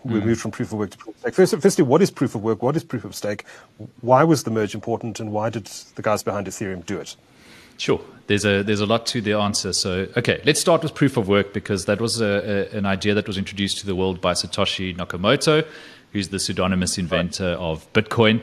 We 0.04 0.20
mm. 0.20 0.26
moved 0.26 0.42
from 0.42 0.52
proof 0.52 0.72
of 0.72 0.80
work 0.80 0.92
to 0.92 0.98
proof 0.98 1.16
of 1.16 1.20
stake. 1.20 1.34
First, 1.34 1.58
firstly, 1.60 1.84
what 1.84 2.02
is 2.02 2.12
proof 2.12 2.36
of 2.36 2.44
work? 2.44 2.62
What 2.62 2.76
is 2.76 2.84
proof 2.84 3.06
of 3.06 3.16
stake? 3.16 3.46
Why 4.02 4.24
was 4.24 4.44
the 4.44 4.52
merge 4.52 4.76
important, 4.76 5.20
and 5.20 5.32
why 5.32 5.50
did 5.50 5.66
the 5.96 6.02
guys 6.02 6.24
behind 6.24 6.48
Ethereum 6.48 6.86
do 6.86 7.00
it? 7.00 7.16
Sure. 7.78 8.02
There's 8.28 8.46
a 8.46 8.64
there's 8.64 8.82
a 8.82 8.86
lot 8.86 9.06
to 9.08 9.22
the 9.22 9.34
answer. 9.34 9.72
So 9.72 10.08
okay, 10.18 10.42
let's 10.46 10.60
start 10.60 10.84
with 10.84 10.94
proof 10.94 11.16
of 11.16 11.28
work 11.28 11.54
because 11.54 11.86
that 11.86 12.02
was 12.02 12.20
a, 12.20 12.70
a, 12.74 12.78
an 12.78 12.86
idea 12.86 13.14
that 13.14 13.28
was 13.28 13.38
introduced 13.38 13.80
to 13.80 13.86
the 13.86 13.96
world 13.96 14.20
by 14.20 14.34
Satoshi 14.34 14.96
Nakamoto, 14.96 15.66
who's 16.12 16.30
the 16.30 16.40
pseudonymous 16.40 16.98
inventor 16.98 17.52
of 17.52 17.92
Bitcoin. 17.94 18.42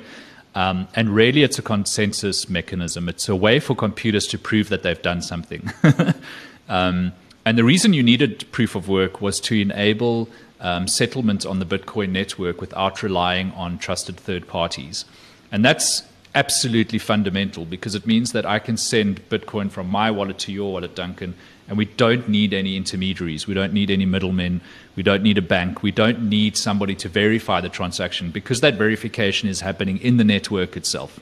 Um, 0.54 0.86
and 0.94 1.10
really, 1.10 1.42
it's 1.42 1.58
a 1.58 1.62
consensus 1.62 2.48
mechanism. 2.48 3.08
It's 3.08 3.28
a 3.28 3.34
way 3.34 3.58
for 3.58 3.74
computers 3.74 4.26
to 4.28 4.38
prove 4.38 4.68
that 4.68 4.84
they've 4.84 5.02
done 5.02 5.20
something. 5.20 5.70
um, 6.68 7.12
and 7.44 7.58
the 7.58 7.64
reason 7.64 7.92
you 7.92 8.02
needed 8.02 8.50
proof 8.52 8.74
of 8.74 8.88
work 8.88 9.20
was 9.20 9.40
to 9.40 9.60
enable 9.60 10.28
um, 10.60 10.88
settlement 10.88 11.44
on 11.44 11.58
the 11.58 11.66
Bitcoin 11.66 12.10
network 12.10 12.60
without 12.60 13.02
relying 13.02 13.52
on 13.52 13.78
trusted 13.78 14.16
third 14.16 14.46
parties. 14.46 15.04
And 15.52 15.64
that's 15.64 16.02
absolutely 16.34 16.98
fundamental 16.98 17.64
because 17.64 17.94
it 17.94 18.06
means 18.06 18.32
that 18.32 18.44
I 18.44 18.58
can 18.58 18.76
send 18.76 19.28
Bitcoin 19.28 19.70
from 19.70 19.88
my 19.88 20.10
wallet 20.10 20.38
to 20.40 20.52
your 20.52 20.72
wallet, 20.72 20.94
Duncan, 20.94 21.34
and 21.68 21.78
we 21.78 21.84
don't 21.84 22.28
need 22.28 22.52
any 22.52 22.76
intermediaries. 22.76 23.46
We 23.46 23.54
don't 23.54 23.72
need 23.72 23.90
any 23.90 24.04
middlemen. 24.04 24.60
We 24.96 25.02
don't 25.02 25.22
need 25.22 25.38
a 25.38 25.42
bank. 25.42 25.82
We 25.82 25.92
don't 25.92 26.28
need 26.28 26.56
somebody 26.56 26.94
to 26.96 27.08
verify 27.08 27.60
the 27.60 27.68
transaction 27.68 28.30
because 28.30 28.60
that 28.60 28.74
verification 28.74 29.48
is 29.48 29.60
happening 29.60 29.98
in 29.98 30.16
the 30.16 30.24
network 30.24 30.76
itself. 30.76 31.18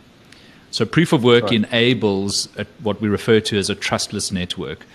So 0.70 0.86
proof 0.86 1.12
of 1.12 1.22
work 1.22 1.44
right. 1.44 1.52
enables 1.52 2.48
a, 2.56 2.66
what 2.82 3.00
we 3.00 3.09
refer 3.09 3.40
to 3.40 3.59
as 3.59 3.68
a 3.68 3.74
trustless 3.74 4.32
network 4.32 4.86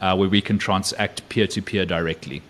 uh, 0.00 0.16
where 0.16 0.28
we 0.28 0.40
can 0.40 0.58
transact 0.58 1.28
peer 1.28 1.48
to 1.48 1.60
peer 1.60 1.84
directly. 1.84 2.42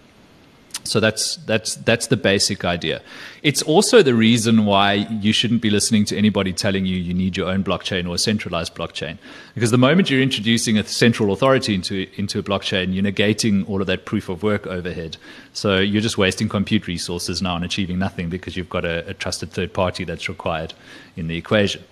So 0.87 1.01
that's 1.01 1.37
that's 1.47 1.76
that's 1.76 2.09
the 2.09 2.16
basic 2.16 2.62
idea. 2.64 3.01
It's 3.43 3.62
also 3.62 4.03
the 4.03 4.14
reason 4.14 4.66
why 4.66 5.07
you 5.22 5.32
shouldn't 5.32 5.62
be 5.62 5.70
listening 5.70 6.05
to 6.07 6.16
anybody 6.16 6.53
telling 6.53 6.85
you 6.85 6.97
you 6.97 7.14
need 7.14 7.39
your 7.39 7.49
own 7.49 7.64
blockchain 7.64 8.07
or 8.07 8.14
a 8.14 8.18
centralized 8.18 8.74
blockchain, 8.74 9.16
because 9.55 9.70
the 9.70 9.78
moment 9.78 10.11
you're 10.11 10.20
introducing 10.20 10.76
a 10.76 10.85
central 10.85 11.32
authority 11.32 11.74
into 11.74 12.07
into 12.16 12.39
a 12.39 12.43
blockchain, 12.43 12.93
you're 12.95 13.03
negating 13.03 13.66
all 13.66 13.80
of 13.80 13.87
that 13.87 14.05
proof 14.05 14.28
of 14.28 14.43
work 14.43 14.66
overhead. 14.66 15.16
So 15.55 15.78
you're 15.78 16.03
just 16.03 16.18
wasting 16.18 16.51
compute 16.51 16.87
resources 16.87 17.41
now 17.41 17.57
and 17.57 17.64
achieving 17.64 17.99
nothing 17.99 18.28
because 18.28 18.55
you've 18.55 18.68
got 18.68 18.85
a, 18.85 19.09
a 19.09 19.14
trusted 19.14 19.53
third 19.53 19.72
party 19.72 20.05
that's 20.05 20.28
required 20.28 20.74
in 21.16 21.28
the 21.28 21.37
equation. 21.39 21.82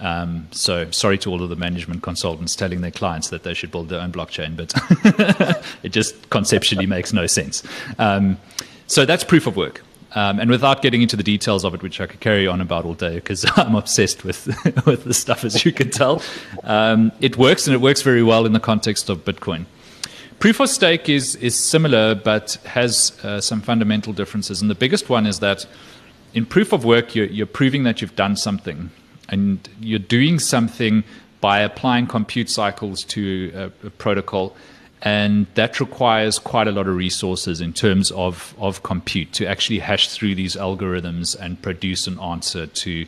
Um, 0.00 0.48
so 0.50 0.90
sorry 0.90 1.18
to 1.18 1.30
all 1.30 1.42
of 1.42 1.50
the 1.50 1.56
management 1.56 2.02
consultants 2.02 2.56
telling 2.56 2.80
their 2.80 2.90
clients 2.90 3.28
that 3.28 3.42
they 3.42 3.52
should 3.52 3.70
build 3.70 3.90
their 3.90 4.00
own 4.00 4.12
blockchain, 4.12 4.56
but 4.56 4.72
it 5.82 5.90
just 5.90 6.30
conceptually 6.30 6.86
makes 6.86 7.12
no 7.12 7.26
sense. 7.26 7.62
Um, 7.98 8.38
so 8.86 9.04
that's 9.04 9.24
proof 9.24 9.46
of 9.46 9.56
work. 9.56 9.82
Um, 10.12 10.40
and 10.40 10.50
without 10.50 10.82
getting 10.82 11.02
into 11.02 11.16
the 11.16 11.22
details 11.22 11.64
of 11.64 11.74
it, 11.74 11.82
which 11.82 12.00
I 12.00 12.06
could 12.06 12.20
carry 12.20 12.46
on 12.46 12.60
about 12.60 12.84
all 12.84 12.94
day 12.94 13.16
because 13.16 13.44
I'm 13.56 13.74
obsessed 13.74 14.24
with 14.24 14.46
with 14.86 15.04
the 15.04 15.14
stuff, 15.14 15.44
as 15.44 15.64
you 15.64 15.72
can 15.72 15.90
tell, 15.90 16.22
um, 16.64 17.12
it 17.20 17.36
works 17.36 17.66
and 17.66 17.74
it 17.74 17.80
works 17.80 18.02
very 18.02 18.22
well 18.22 18.46
in 18.46 18.52
the 18.52 18.60
context 18.60 19.08
of 19.08 19.24
Bitcoin. 19.24 19.66
Proof 20.40 20.58
of 20.60 20.68
stake 20.68 21.08
is 21.08 21.36
is 21.36 21.54
similar, 21.54 22.14
but 22.14 22.54
has 22.64 23.12
uh, 23.22 23.40
some 23.40 23.60
fundamental 23.60 24.12
differences. 24.12 24.60
And 24.60 24.70
the 24.70 24.74
biggest 24.74 25.08
one 25.08 25.26
is 25.26 25.38
that 25.40 25.66
in 26.34 26.46
proof 26.46 26.72
of 26.72 26.84
work, 26.84 27.14
you're, 27.14 27.26
you're 27.26 27.46
proving 27.46 27.84
that 27.84 28.00
you've 28.00 28.16
done 28.16 28.36
something, 28.36 28.90
and 29.30 29.68
you're 29.80 29.98
doing 29.98 30.38
something 30.38 31.04
by 31.40 31.60
applying 31.60 32.06
compute 32.06 32.50
cycles 32.50 33.04
to 33.04 33.52
a, 33.82 33.86
a 33.86 33.90
protocol 33.90 34.54
and 35.02 35.46
that 35.54 35.80
requires 35.80 36.38
quite 36.38 36.68
a 36.68 36.72
lot 36.72 36.86
of 36.86 36.94
resources 36.94 37.60
in 37.60 37.72
terms 37.72 38.10
of, 38.10 38.54
of 38.58 38.82
compute 38.82 39.32
to 39.32 39.46
actually 39.46 39.78
hash 39.78 40.08
through 40.08 40.34
these 40.34 40.56
algorithms 40.56 41.38
and 41.38 41.60
produce 41.62 42.06
an 42.06 42.18
answer 42.20 42.66
to, 42.66 43.06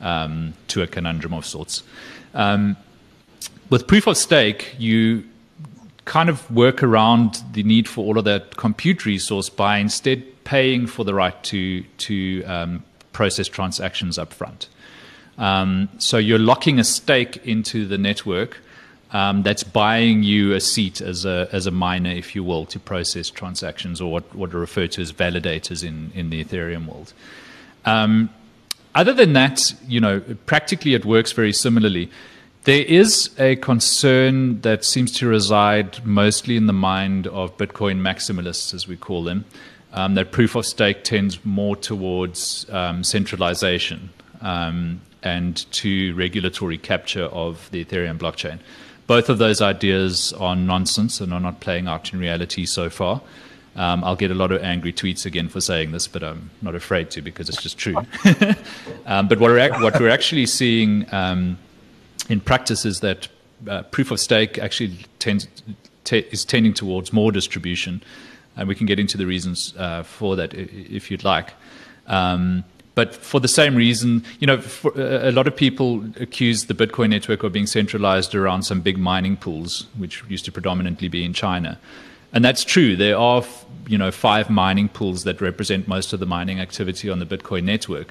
um, 0.00 0.54
to 0.68 0.82
a 0.82 0.86
conundrum 0.86 1.34
of 1.34 1.44
sorts. 1.44 1.82
Um, 2.34 2.76
with 3.70 3.88
proof 3.88 4.06
of 4.06 4.16
stake, 4.16 4.76
you 4.78 5.24
kind 6.04 6.28
of 6.28 6.48
work 6.50 6.82
around 6.82 7.42
the 7.52 7.64
need 7.64 7.88
for 7.88 8.04
all 8.04 8.18
of 8.18 8.24
that 8.24 8.56
compute 8.56 9.04
resource 9.04 9.48
by 9.48 9.78
instead 9.78 10.22
paying 10.44 10.86
for 10.86 11.04
the 11.04 11.14
right 11.14 11.42
to, 11.44 11.82
to 11.82 12.44
um, 12.44 12.84
process 13.12 13.48
transactions 13.48 14.16
up 14.16 14.32
front. 14.32 14.68
Um, 15.38 15.88
so 15.98 16.18
you're 16.18 16.38
locking 16.38 16.78
a 16.78 16.84
stake 16.84 17.38
into 17.46 17.86
the 17.86 17.98
network 17.98 18.58
um, 19.12 19.42
that's 19.42 19.62
buying 19.62 20.22
you 20.22 20.52
a 20.54 20.60
seat 20.60 21.00
as 21.00 21.24
a, 21.24 21.48
as 21.52 21.66
a 21.66 21.70
miner, 21.70 22.10
if 22.10 22.34
you 22.34 22.42
will, 22.42 22.64
to 22.66 22.78
process 22.78 23.28
transactions 23.28 24.00
or 24.00 24.10
what, 24.10 24.34
what 24.34 24.54
are 24.54 24.58
referred 24.58 24.92
to 24.92 25.02
as 25.02 25.12
validators 25.12 25.84
in, 25.84 26.10
in 26.14 26.30
the 26.30 26.42
Ethereum 26.42 26.86
world. 26.86 27.12
Um, 27.84 28.30
other 28.94 29.12
than 29.12 29.32
that, 29.34 29.74
you 29.86 30.00
know, 30.00 30.20
practically 30.46 30.94
it 30.94 31.04
works 31.04 31.32
very 31.32 31.52
similarly. 31.52 32.10
There 32.64 32.84
is 32.84 33.30
a 33.38 33.56
concern 33.56 34.60
that 34.60 34.84
seems 34.84 35.12
to 35.18 35.26
reside 35.26 36.04
mostly 36.06 36.56
in 36.56 36.66
the 36.66 36.72
mind 36.72 37.26
of 37.26 37.56
Bitcoin 37.56 38.00
maximalists, 38.00 38.72
as 38.72 38.86
we 38.86 38.96
call 38.96 39.24
them, 39.24 39.44
um, 39.92 40.14
that 40.14 40.30
proof 40.30 40.54
of 40.54 40.64
stake 40.64 41.04
tends 41.04 41.44
more 41.44 41.76
towards 41.76 42.66
um, 42.70 43.02
centralization 43.02 44.10
um, 44.40 45.00
and 45.22 45.70
to 45.72 46.14
regulatory 46.14 46.78
capture 46.78 47.24
of 47.24 47.68
the 47.70 47.84
Ethereum 47.84 48.18
blockchain. 48.18 48.58
Both 49.06 49.28
of 49.28 49.38
those 49.38 49.60
ideas 49.60 50.32
are 50.34 50.56
nonsense 50.56 51.20
and 51.20 51.32
are 51.32 51.40
not 51.40 51.60
playing 51.60 51.88
out 51.88 52.12
in 52.12 52.18
reality 52.18 52.64
so 52.66 52.88
far. 52.88 53.20
Um, 53.74 54.04
I'll 54.04 54.16
get 54.16 54.30
a 54.30 54.34
lot 54.34 54.52
of 54.52 54.62
angry 54.62 54.92
tweets 54.92 55.24
again 55.24 55.48
for 55.48 55.60
saying 55.60 55.92
this, 55.92 56.06
but 56.06 56.22
I'm 56.22 56.50
not 56.60 56.74
afraid 56.74 57.10
to 57.12 57.22
because 57.22 57.48
it's 57.48 57.62
just 57.62 57.78
true. 57.78 57.96
um, 59.06 59.28
but 59.28 59.38
what 59.38 59.50
we're, 59.50 59.70
what 59.80 59.98
we're, 59.98 60.10
actually 60.10 60.44
seeing 60.46 61.06
um, 61.12 61.58
in 62.28 62.40
practice 62.40 62.84
is 62.84 63.00
that 63.00 63.28
uh, 63.68 63.82
proof 63.84 64.10
of 64.10 64.20
stake 64.20 64.58
actually 64.58 64.98
tends, 65.18 65.48
is 66.10 66.44
tending 66.44 66.74
towards 66.74 67.12
more 67.12 67.32
distribution, 67.32 68.02
and 68.56 68.68
we 68.68 68.74
can 68.74 68.86
get 68.86 69.00
into 69.00 69.16
the 69.16 69.26
reasons 69.26 69.72
uh, 69.78 70.02
for 70.02 70.36
that 70.36 70.52
if 70.52 71.10
you'd 71.10 71.24
like. 71.24 71.54
Um, 72.06 72.64
but 72.94 73.14
for 73.14 73.40
the 73.40 73.48
same 73.48 73.74
reason, 73.74 74.24
you 74.38 74.46
know, 74.46 74.60
for, 74.60 74.92
uh, 74.98 75.28
a 75.28 75.32
lot 75.32 75.46
of 75.46 75.56
people 75.56 76.04
accuse 76.20 76.66
the 76.66 76.74
Bitcoin 76.74 77.10
network 77.10 77.42
of 77.42 77.52
being 77.52 77.66
centralized 77.66 78.34
around 78.34 78.64
some 78.64 78.80
big 78.80 78.98
mining 78.98 79.36
pools, 79.36 79.86
which 79.96 80.22
used 80.28 80.44
to 80.44 80.52
predominantly 80.52 81.08
be 81.08 81.24
in 81.24 81.32
China. 81.32 81.78
And 82.32 82.44
that's 82.44 82.64
true. 82.64 82.96
There 82.96 83.16
are, 83.16 83.44
you 83.86 83.98
know, 83.98 84.10
five 84.10 84.50
mining 84.50 84.88
pools 84.88 85.24
that 85.24 85.40
represent 85.40 85.88
most 85.88 86.12
of 86.12 86.20
the 86.20 86.26
mining 86.26 86.60
activity 86.60 87.10
on 87.10 87.18
the 87.18 87.26
Bitcoin 87.26 87.64
network. 87.64 88.08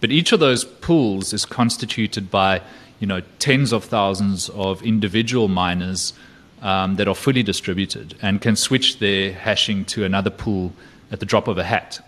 But 0.00 0.10
each 0.10 0.32
of 0.32 0.40
those 0.40 0.64
pools 0.64 1.32
is 1.32 1.44
constituted 1.44 2.30
by, 2.30 2.60
you 3.00 3.06
know, 3.06 3.22
tens 3.38 3.72
of 3.72 3.84
thousands 3.84 4.48
of 4.50 4.82
individual 4.82 5.48
miners 5.48 6.12
um, 6.62 6.96
that 6.96 7.06
are 7.08 7.14
fully 7.14 7.42
distributed 7.42 8.14
and 8.20 8.40
can 8.40 8.56
switch 8.56 8.98
their 8.98 9.32
hashing 9.32 9.84
to 9.86 10.04
another 10.04 10.30
pool 10.30 10.72
at 11.10 11.20
the 11.20 11.26
drop 11.26 11.48
of 11.48 11.58
a 11.58 11.64
hat. 11.64 12.00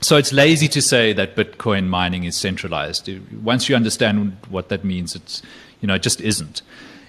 So 0.00 0.16
it's 0.16 0.32
lazy 0.32 0.68
to 0.68 0.80
say 0.80 1.12
that 1.14 1.34
Bitcoin 1.34 1.88
mining 1.88 2.24
is 2.24 2.36
centralized. 2.36 3.10
Once 3.42 3.68
you 3.68 3.74
understand 3.74 4.36
what 4.48 4.68
that 4.68 4.84
means, 4.84 5.16
it's, 5.16 5.42
you 5.80 5.88
know, 5.88 5.94
it 5.94 6.02
just 6.02 6.20
isn't. 6.20 6.62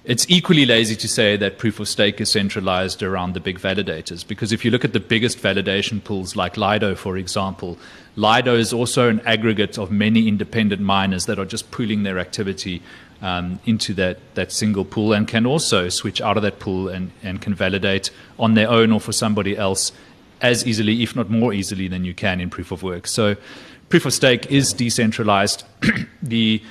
It's 0.05 0.25
equally 0.27 0.65
lazy 0.65 0.95
to 0.95 1.07
say 1.07 1.37
that 1.37 1.59
proof 1.59 1.79
of 1.79 1.87
stake 1.87 2.19
is 2.19 2.31
centralized 2.31 3.03
around 3.03 3.33
the 3.33 3.39
big 3.39 3.59
validators, 3.59 4.27
because 4.27 4.51
if 4.51 4.65
you 4.65 4.71
look 4.71 4.83
at 4.83 4.93
the 4.93 4.99
biggest 4.99 5.37
validation 5.37 6.03
pools 6.03 6.35
like 6.35 6.57
Lido, 6.57 6.95
for 6.95 7.15
example, 7.15 7.77
Lido 8.15 8.55
is 8.55 8.73
also 8.73 9.07
an 9.07 9.21
aggregate 9.25 9.77
of 9.77 9.91
many 9.91 10.27
independent 10.27 10.81
miners 10.81 11.27
that 11.27 11.37
are 11.37 11.45
just 11.45 11.69
pooling 11.69 12.03
their 12.03 12.17
activity 12.17 12.81
um, 13.21 13.59
into 13.65 13.93
that, 13.95 14.17
that 14.33 14.51
single 14.51 14.85
pool 14.85 15.13
and 15.13 15.27
can 15.27 15.45
also 15.45 15.89
switch 15.89 16.21
out 16.21 16.37
of 16.37 16.43
that 16.43 16.59
pool 16.59 16.87
and, 16.87 17.11
and 17.21 17.41
can 17.41 17.53
validate 17.53 18.09
on 18.39 18.53
their 18.53 18.69
own 18.69 18.91
or 18.91 18.99
for 18.99 19.11
somebody 19.11 19.57
else 19.57 19.91
as 20.41 20.65
easily, 20.65 21.03
if 21.03 21.15
not 21.15 21.29
more 21.29 21.53
easily, 21.53 21.87
than 21.87 22.05
you 22.05 22.13
can 22.13 22.39
in 22.39 22.49
proof 22.49 22.71
of 22.71 22.83
work. 22.83 23.07
So, 23.07 23.35
proof 23.89 24.05
of 24.05 24.13
stake 24.13 24.45
is 24.47 24.73
decentralized. 24.73 25.63
the 26.21 26.61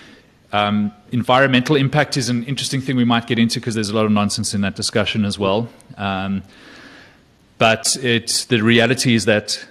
um, 0.53 0.93
environmental 1.13 1.77
impact 1.77 2.17
is 2.17 2.29
an 2.29 2.45
interesting 2.45 2.81
thing 2.81 2.97
we 2.97 3.05
might 3.05 3.27
get 3.27 3.39
into 3.39 3.61
because 3.61 3.75
there's 3.75 3.91
a 3.91 3.95
lot 3.95 4.07
of 4.07 4.13
nonsense 4.13 4.55
in 4.55 4.63
that 4.63 4.77
discussion 4.77 5.25
as 5.25 5.39
well. 5.39 5.69
Um, 5.97 6.43
but 7.59 7.97
it, 7.97 8.47
the 8.49 8.61
reality 8.63 9.15
is 9.15 9.25
that. 9.27 9.67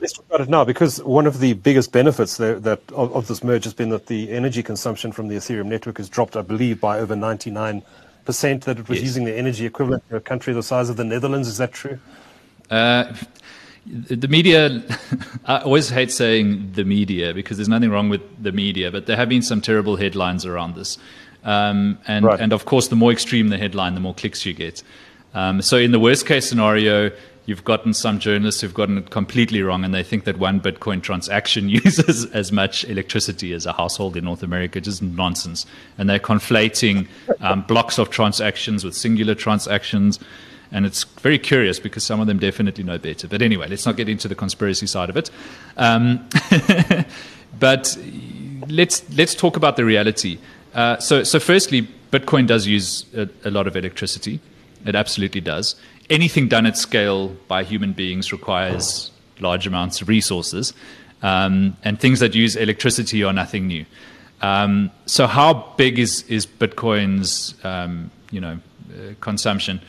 Let's 0.00 0.14
talk 0.14 0.26
about 0.26 0.40
it 0.42 0.48
now 0.48 0.64
because 0.64 1.02
one 1.02 1.26
of 1.26 1.38
the 1.38 1.52
biggest 1.54 1.92
benefits 1.92 2.36
that, 2.36 2.62
that 2.64 2.80
of, 2.92 3.14
of, 3.14 3.28
this 3.28 3.44
merge 3.44 3.64
has 3.64 3.74
been 3.74 3.90
that 3.90 4.06
the 4.06 4.30
energy 4.32 4.62
consumption 4.62 5.12
from 5.12 5.28
the 5.28 5.36
Ethereum 5.36 5.66
network 5.66 5.98
has 5.98 6.08
dropped, 6.08 6.36
I 6.36 6.42
believe, 6.42 6.80
by 6.80 6.98
over 6.98 7.14
99%. 7.14 7.82
That 8.24 8.78
it 8.78 8.88
was 8.88 8.98
yes. 8.98 9.06
using 9.06 9.24
the 9.24 9.36
energy 9.36 9.64
equivalent 9.64 10.08
to 10.08 10.16
a 10.16 10.20
country 10.20 10.52
the 10.52 10.62
size 10.62 10.88
of 10.88 10.96
the 10.96 11.04
Netherlands. 11.04 11.48
Is 11.48 11.58
that 11.58 11.72
true? 11.72 11.98
Uh, 12.70 13.12
the 13.86 14.28
media, 14.28 14.82
I 15.44 15.58
always 15.58 15.88
hate 15.88 16.12
saying 16.12 16.72
the 16.72 16.84
media 16.84 17.34
because 17.34 17.56
there's 17.56 17.68
nothing 17.68 17.90
wrong 17.90 18.08
with 18.08 18.22
the 18.42 18.52
media, 18.52 18.90
but 18.90 19.06
there 19.06 19.16
have 19.16 19.28
been 19.28 19.42
some 19.42 19.60
terrible 19.60 19.96
headlines 19.96 20.46
around 20.46 20.76
this. 20.76 20.98
Um, 21.44 21.98
and, 22.06 22.24
right. 22.24 22.40
and 22.40 22.52
of 22.52 22.64
course, 22.64 22.88
the 22.88 22.96
more 22.96 23.10
extreme 23.10 23.48
the 23.48 23.58
headline, 23.58 23.94
the 23.94 24.00
more 24.00 24.14
clicks 24.14 24.46
you 24.46 24.54
get. 24.54 24.82
Um, 25.34 25.62
so, 25.62 25.76
in 25.76 25.90
the 25.90 25.98
worst 25.98 26.26
case 26.26 26.48
scenario, 26.48 27.10
you've 27.46 27.64
gotten 27.64 27.92
some 27.92 28.18
journalists 28.18 28.60
who've 28.60 28.74
gotten 28.74 28.98
it 28.98 29.10
completely 29.10 29.62
wrong 29.62 29.84
and 29.84 29.92
they 29.92 30.02
think 30.02 30.24
that 30.24 30.38
one 30.38 30.60
Bitcoin 30.60 31.02
transaction 31.02 31.68
uses 31.84 32.26
as 32.26 32.52
much 32.52 32.84
electricity 32.84 33.52
as 33.52 33.66
a 33.66 33.72
household 33.72 34.16
in 34.16 34.24
North 34.24 34.42
America. 34.42 34.80
Just 34.80 35.02
nonsense. 35.02 35.66
And 35.98 36.08
they're 36.08 36.20
conflating 36.20 37.08
um, 37.40 37.62
blocks 37.62 37.98
of 37.98 38.10
transactions 38.10 38.84
with 38.84 38.94
singular 38.94 39.34
transactions. 39.34 40.20
And 40.72 40.86
it's 40.86 41.04
very 41.04 41.38
curious 41.38 41.78
because 41.78 42.02
some 42.02 42.20
of 42.20 42.26
them 42.26 42.38
definitely 42.38 42.82
know 42.82 42.98
better. 42.98 43.28
But 43.28 43.42
anyway, 43.42 43.68
let's 43.68 43.84
not 43.84 43.96
get 43.96 44.08
into 44.08 44.26
the 44.26 44.34
conspiracy 44.34 44.86
side 44.86 45.10
of 45.10 45.16
it. 45.16 45.30
Um, 45.76 46.26
but 47.60 47.96
let's, 48.68 49.08
let's 49.16 49.34
talk 49.34 49.56
about 49.56 49.76
the 49.76 49.84
reality. 49.84 50.38
Uh, 50.74 50.96
so, 50.98 51.22
so, 51.24 51.38
firstly, 51.38 51.86
Bitcoin 52.10 52.46
does 52.46 52.66
use 52.66 53.04
a, 53.14 53.28
a 53.44 53.50
lot 53.50 53.66
of 53.66 53.76
electricity. 53.76 54.40
It 54.86 54.94
absolutely 54.94 55.42
does. 55.42 55.76
Anything 56.08 56.48
done 56.48 56.64
at 56.64 56.78
scale 56.78 57.28
by 57.48 57.62
human 57.62 57.92
beings 57.92 58.32
requires 58.32 59.10
large 59.40 59.66
amounts 59.66 60.00
of 60.00 60.08
resources. 60.08 60.72
Um, 61.22 61.76
and 61.84 62.00
things 62.00 62.20
that 62.20 62.34
use 62.34 62.56
electricity 62.56 63.22
are 63.22 63.32
nothing 63.32 63.66
new. 63.66 63.84
Um, 64.40 64.90
so, 65.06 65.26
how 65.26 65.74
big 65.76 65.98
is, 65.98 66.22
is 66.28 66.46
Bitcoin's 66.46 67.54
um, 67.64 68.10
you 68.30 68.40
know, 68.40 68.58
uh, 68.90 69.14
consumption? 69.20 69.80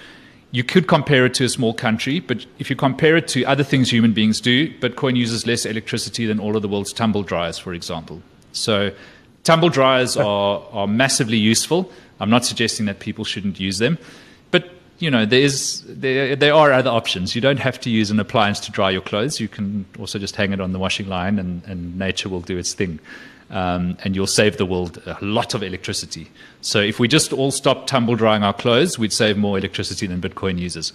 You 0.54 0.64
could 0.64 0.88
compare 0.88 1.26
it 1.26 1.34
to 1.34 1.45
a 1.45 1.49
small 1.49 1.74
country, 1.74 2.20
but 2.20 2.45
if 2.60 2.70
you 2.70 2.76
compare 2.76 3.18
it 3.18 3.28
to 3.30 3.43
other 3.45 3.64
things 3.64 3.89
human 3.89 4.14
beings 4.14 4.39
do, 4.39 4.72
Bitcoin 4.80 5.16
uses 5.16 5.47
less 5.47 5.66
electricity 5.66 6.28
than 6.28 6.39
all 6.39 6.56
of 6.56 6.62
the 6.62 6.68
world's 6.68 6.93
tumble 6.93 7.24
dryers, 7.24 7.58
for 7.58 7.74
example. 7.74 8.22
So 8.51 8.91
tumble 9.43 9.70
dryers 9.70 10.16
are, 10.30 10.64
are 10.72 10.86
massively 10.86 11.38
useful. 11.38 11.91
I'm 12.20 12.30
not 12.30 12.45
suggesting 12.45 12.86
that 12.86 12.99
people 12.99 13.26
shouldn't 13.26 13.60
use 13.60 13.80
them, 13.80 13.97
but 14.51 14.70
you 14.99 15.10
know 15.10 15.26
there 15.26 15.41
is 15.41 15.82
there, 15.88 16.36
there 16.36 16.54
are 16.54 16.72
other 16.72 16.91
options. 16.91 17.34
You 17.34 17.41
don't 17.41 17.60
have 17.60 17.80
to 17.82 17.89
use 17.89 18.12
an 18.12 18.20
appliance 18.20 18.60
to 18.62 18.72
dry 18.72 18.91
your 18.91 19.01
clothes. 19.01 19.39
You 19.39 19.47
can 19.47 19.88
also 19.97 20.20
just 20.20 20.36
hang 20.36 20.54
it 20.54 20.62
on 20.62 20.72
the 20.72 20.80
washing 20.80 21.08
line, 21.08 21.39
and, 21.39 21.64
and 21.66 21.97
nature 21.97 22.30
will 22.30 22.41
do 22.41 22.60
its 22.60 22.74
thing 22.74 22.99
um, 23.49 23.97
and 24.03 24.15
you'll 24.15 24.27
save 24.27 24.57
the 24.57 24.65
world 24.65 25.01
a 25.05 25.17
lot 25.23 25.53
of 25.53 25.63
electricity. 25.63 26.29
So 26.61 26.79
if 26.79 26.99
we 26.99 27.07
just 27.07 27.33
all 27.33 27.51
stop 27.51 27.87
tumble 27.87 28.15
drying 28.15 28.43
our 28.43 28.53
clothes, 28.53 28.97
we'd 28.97 29.13
save 29.13 29.37
more 29.37 29.57
electricity 29.57 30.07
than 30.07 30.21
Bitcoin 30.21 30.59
uses. 30.59 30.93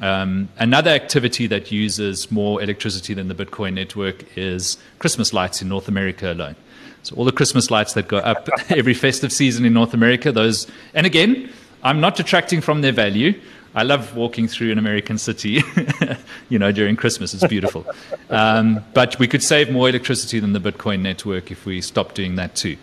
Um, 0.00 0.48
another 0.58 0.90
activity 0.90 1.46
that 1.48 1.72
uses 1.72 2.30
more 2.30 2.62
electricity 2.62 3.14
than 3.14 3.28
the 3.28 3.34
Bitcoin 3.34 3.74
network 3.74 4.24
is 4.36 4.78
Christmas 4.98 5.32
lights 5.32 5.60
in 5.60 5.68
North 5.68 5.88
America 5.88 6.32
alone. 6.32 6.56
So 7.02 7.16
all 7.16 7.24
the 7.24 7.32
Christmas 7.32 7.70
lights 7.70 7.94
that 7.94 8.06
go 8.06 8.18
up 8.18 8.48
every 8.68 8.94
festive 8.94 9.32
season 9.32 9.64
in 9.64 9.72
North 9.72 9.94
America, 9.94 10.30
those, 10.30 10.66
and 10.94 11.06
again, 11.06 11.50
I'm 11.82 12.00
not 12.00 12.16
detracting 12.16 12.60
from 12.60 12.80
their 12.80 12.92
value. 12.92 13.40
I 13.74 13.82
love 13.82 14.16
walking 14.16 14.48
through 14.48 14.72
an 14.72 14.78
American 14.78 15.18
city, 15.18 15.62
you 16.48 16.58
know, 16.58 16.72
during 16.72 16.96
Christmas. 16.96 17.34
It's 17.34 17.46
beautiful. 17.46 17.86
Um, 18.30 18.84
but 18.94 19.18
we 19.18 19.28
could 19.28 19.42
save 19.42 19.70
more 19.70 19.88
electricity 19.88 20.40
than 20.40 20.52
the 20.52 20.60
Bitcoin 20.60 21.00
network 21.00 21.50
if 21.50 21.66
we 21.66 21.80
stopped 21.80 22.14
doing 22.14 22.36
that 22.36 22.56
too. 22.56 22.76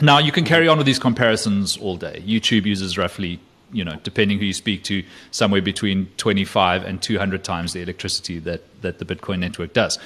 Now, 0.00 0.18
you 0.18 0.32
can 0.32 0.44
carry 0.44 0.66
on 0.68 0.78
with 0.78 0.86
these 0.86 0.98
comparisons 0.98 1.76
all 1.76 1.96
day. 1.96 2.22
YouTube 2.26 2.64
uses 2.64 2.98
roughly, 2.98 3.38
you 3.72 3.84
know, 3.84 3.96
depending 4.02 4.38
who 4.38 4.46
you 4.46 4.52
speak 4.52 4.82
to, 4.84 5.04
somewhere 5.30 5.62
between 5.62 6.06
25 6.16 6.84
and 6.84 7.00
200 7.00 7.44
times 7.44 7.72
the 7.72 7.82
electricity 7.82 8.38
that, 8.40 8.62
that 8.82 8.98
the 8.98 9.04
Bitcoin 9.04 9.38
network 9.38 9.72
does. 9.72 9.98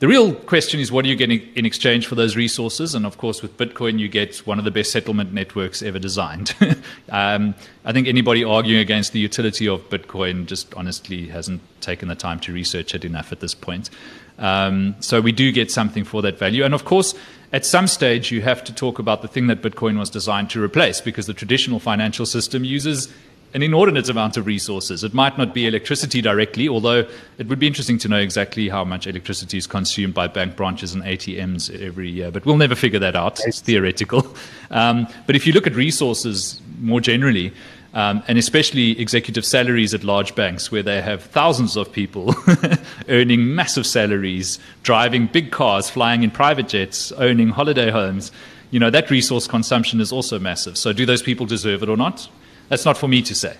The 0.00 0.08
real 0.08 0.34
question 0.34 0.80
is 0.80 0.90
what 0.90 1.04
are 1.04 1.08
you 1.08 1.14
getting 1.14 1.46
in 1.54 1.66
exchange 1.66 2.06
for 2.06 2.14
those 2.14 2.34
resources? 2.34 2.94
And 2.94 3.04
of 3.04 3.18
course, 3.18 3.42
with 3.42 3.58
Bitcoin, 3.58 3.98
you 3.98 4.08
get 4.08 4.38
one 4.46 4.58
of 4.58 4.64
the 4.64 4.70
best 4.70 4.92
settlement 4.92 5.34
networks 5.34 5.82
ever 5.82 5.98
designed. 5.98 6.54
um, 7.10 7.54
I 7.84 7.92
think 7.92 8.08
anybody 8.08 8.42
arguing 8.42 8.80
against 8.80 9.12
the 9.12 9.18
utility 9.18 9.68
of 9.68 9.86
Bitcoin 9.90 10.46
just 10.46 10.72
honestly 10.72 11.28
hasn't 11.28 11.60
taken 11.82 12.08
the 12.08 12.14
time 12.14 12.40
to 12.40 12.52
research 12.52 12.94
it 12.94 13.04
enough 13.04 13.30
at 13.30 13.40
this 13.40 13.54
point. 13.54 13.90
Um, 14.38 14.96
so 15.00 15.20
we 15.20 15.32
do 15.32 15.52
get 15.52 15.70
something 15.70 16.04
for 16.04 16.22
that 16.22 16.38
value. 16.38 16.64
And 16.64 16.72
of 16.72 16.86
course, 16.86 17.14
at 17.52 17.66
some 17.66 17.86
stage, 17.86 18.30
you 18.30 18.40
have 18.40 18.64
to 18.64 18.74
talk 18.74 18.98
about 18.98 19.20
the 19.20 19.28
thing 19.28 19.48
that 19.48 19.60
Bitcoin 19.60 19.98
was 19.98 20.08
designed 20.08 20.48
to 20.50 20.62
replace 20.62 21.02
because 21.02 21.26
the 21.26 21.34
traditional 21.34 21.78
financial 21.78 22.24
system 22.24 22.64
uses 22.64 23.12
an 23.52 23.62
inordinate 23.62 24.08
amount 24.08 24.36
of 24.36 24.46
resources. 24.46 25.02
It 25.02 25.12
might 25.12 25.36
not 25.36 25.52
be 25.52 25.66
electricity 25.66 26.22
directly, 26.22 26.68
although 26.68 27.06
it 27.38 27.48
would 27.48 27.58
be 27.58 27.66
interesting 27.66 27.98
to 27.98 28.08
know 28.08 28.18
exactly 28.18 28.68
how 28.68 28.84
much 28.84 29.06
electricity 29.06 29.58
is 29.58 29.66
consumed 29.66 30.14
by 30.14 30.28
bank 30.28 30.56
branches 30.56 30.94
and 30.94 31.02
ATMs 31.02 31.70
every 31.82 32.08
year. 32.08 32.30
But 32.30 32.46
we'll 32.46 32.56
never 32.56 32.74
figure 32.74 33.00
that 33.00 33.16
out. 33.16 33.40
It's 33.46 33.60
theoretical. 33.60 34.26
Um, 34.72 35.08
but 35.26 35.34
if 35.34 35.48
you 35.48 35.52
look 35.52 35.66
at 35.66 35.74
resources 35.74 36.60
more 36.78 37.00
generally, 37.00 37.52
um, 37.92 38.22
and 38.28 38.38
especially 38.38 38.98
executive 39.00 39.44
salaries 39.44 39.92
at 39.94 40.04
large 40.04 40.36
banks 40.36 40.70
where 40.70 40.82
they 40.82 41.02
have 41.02 41.24
thousands 41.24 41.76
of 41.76 41.90
people 41.90 42.32
earning 43.08 43.52
massive 43.52 43.84
salaries, 43.84 44.60
driving 44.84 45.26
big 45.26 45.50
cars, 45.50 45.90
flying 45.90 46.22
in 46.22 46.30
private 46.30 46.68
jets, 46.68 47.10
owning 47.12 47.48
holiday 47.48 47.90
homes, 47.90 48.30
you 48.70 48.78
know, 48.78 48.90
that 48.90 49.10
resource 49.10 49.48
consumption 49.48 50.00
is 50.00 50.12
also 50.12 50.38
massive. 50.38 50.78
So 50.78 50.92
do 50.92 51.04
those 51.04 51.22
people 51.22 51.46
deserve 51.46 51.82
it 51.82 51.88
or 51.88 51.96
not? 51.96 52.28
That's 52.70 52.86
not 52.86 52.96
for 52.96 53.08
me 53.08 53.20
to 53.22 53.34
say. 53.34 53.56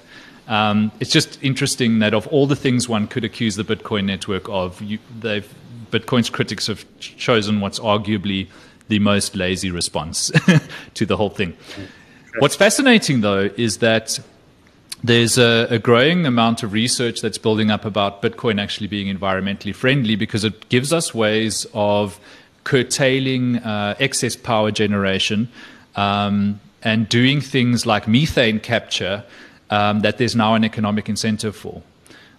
Um, 0.49 0.91
it's 0.99 1.13
just 1.13 1.39
interesting 1.43 1.99
that 1.99 2.15
of 2.15 2.27
all 2.29 2.47
the 2.47 2.57
things 2.57 2.89
one 2.89 3.07
could 3.07 3.25
accuse 3.25 3.57
the 3.57 3.65
Bitcoin 3.65 4.07
network 4.07 4.49
of, 4.49 4.81
you, 4.81 4.99
Bitcoin's 5.21 6.31
critics 6.31 6.67
have 6.69 6.85
chosen 6.99 7.61
what's 7.61 7.79
arguably 7.79 8.49
the 8.89 8.99
most 8.99 9.37
lazy 9.37 9.71
response 9.71 10.33
to 10.95 11.07
the 11.07 11.17
whole 11.17 11.31
thing. 11.31 11.57
What's 12.39 12.57
fascinating, 12.57 13.21
though, 13.21 13.51
is 13.57 13.79
that 13.79 14.19
there's 15.03 15.39
a, 15.39 15.67
a, 15.71 15.79
growing 15.79 16.27
amount 16.27 16.63
of 16.63 16.73
research 16.73 17.23
that's 17.23 17.39
building 17.39 17.71
up 17.71 17.85
about 17.85 18.23
Bitcoin 18.23 18.61
actually 18.61 18.87
being 18.87 19.15
environmentally 19.15 19.75
friendly 19.75 20.15
because 20.15 20.45
it 20.45 20.69
gives 20.69 20.93
us 20.93 21.15
ways 21.15 21.67
of 21.73 22.21
curtailing 22.65 23.57
uh, 23.59 23.95
excess 23.99 24.37
power 24.37 24.71
generation. 24.71 25.49
Um, 25.97 26.61
and 26.83 27.09
doing 27.09 27.41
things 27.41 27.87
like 27.87 28.09
methane 28.09 28.61
capture 28.61 29.25
um, 29.71 30.01
that 30.01 30.19
there's 30.19 30.35
now 30.35 30.55
an 30.55 30.65
economic 30.65 31.09
incentive 31.09 31.55
for. 31.55 31.83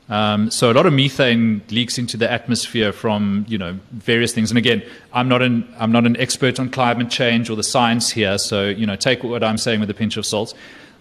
Um, 0.09 0.51
so 0.51 0.69
a 0.69 0.73
lot 0.73 0.85
of 0.85 0.91
methane 0.91 1.61
leaks 1.69 1.97
into 1.97 2.17
the 2.17 2.29
atmosphere 2.29 2.91
from 2.91 3.45
you 3.47 3.57
know 3.57 3.79
various 3.91 4.33
things. 4.33 4.51
And 4.51 4.57
again, 4.57 4.83
I'm 5.13 5.29
not 5.29 5.41
an 5.41 5.73
I'm 5.79 5.91
not 5.91 6.05
an 6.05 6.17
expert 6.17 6.59
on 6.59 6.69
climate 6.69 7.09
change 7.09 7.49
or 7.49 7.55
the 7.55 7.63
science 7.63 8.09
here. 8.09 8.37
So 8.37 8.67
you 8.67 8.85
know, 8.85 8.97
take 8.97 9.23
what 9.23 9.43
I'm 9.43 9.57
saying 9.57 9.79
with 9.79 9.89
a 9.89 9.93
pinch 9.93 10.17
of 10.17 10.25
salt. 10.25 10.53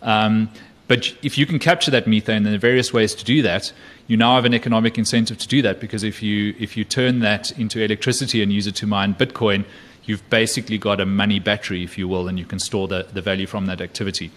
Um, 0.03 0.49
but 0.87 1.13
if 1.23 1.39
you 1.39 1.47
can 1.47 1.59
capture 1.59 1.91
that 1.93 2.07
methane, 2.07 2.43
there 2.43 2.55
are 2.55 2.59
various 2.59 2.93
ways 2.93 3.15
to 3.17 3.25
do 3.25 3.43
that. 3.43 3.73
You 4.07 4.17
now 4.17 4.35
have 4.35 4.45
an 4.45 4.55
economic 4.55 4.99
incentive 4.99 5.39
to 5.39 5.49
do 5.49 5.63
that 5.63 5.81
because 5.81 6.05
if 6.05 6.23
you 6.23 6.55
if 6.61 6.77
you 6.77 6.85
turn 6.85 7.19
that 7.21 7.51
into 7.59 7.83
electricity 7.83 8.43
and 8.43 8.53
use 8.53 8.69
it 8.69 8.77
to 8.77 8.87
mine 8.87 9.15
Bitcoin, 9.15 9.65
you've 10.11 10.29
basically 10.29 10.77
got 10.77 11.01
a 11.01 11.07
money 11.07 11.39
battery, 11.39 11.85
if 11.85 11.97
you 11.97 12.09
will, 12.09 12.27
and 12.27 12.37
you 12.37 12.45
can 12.45 12.59
store 12.59 12.89
the, 12.89 13.07
the 13.13 13.23
value 13.23 13.47
from 13.47 13.67
that 13.67 13.81
activity. 13.81 14.29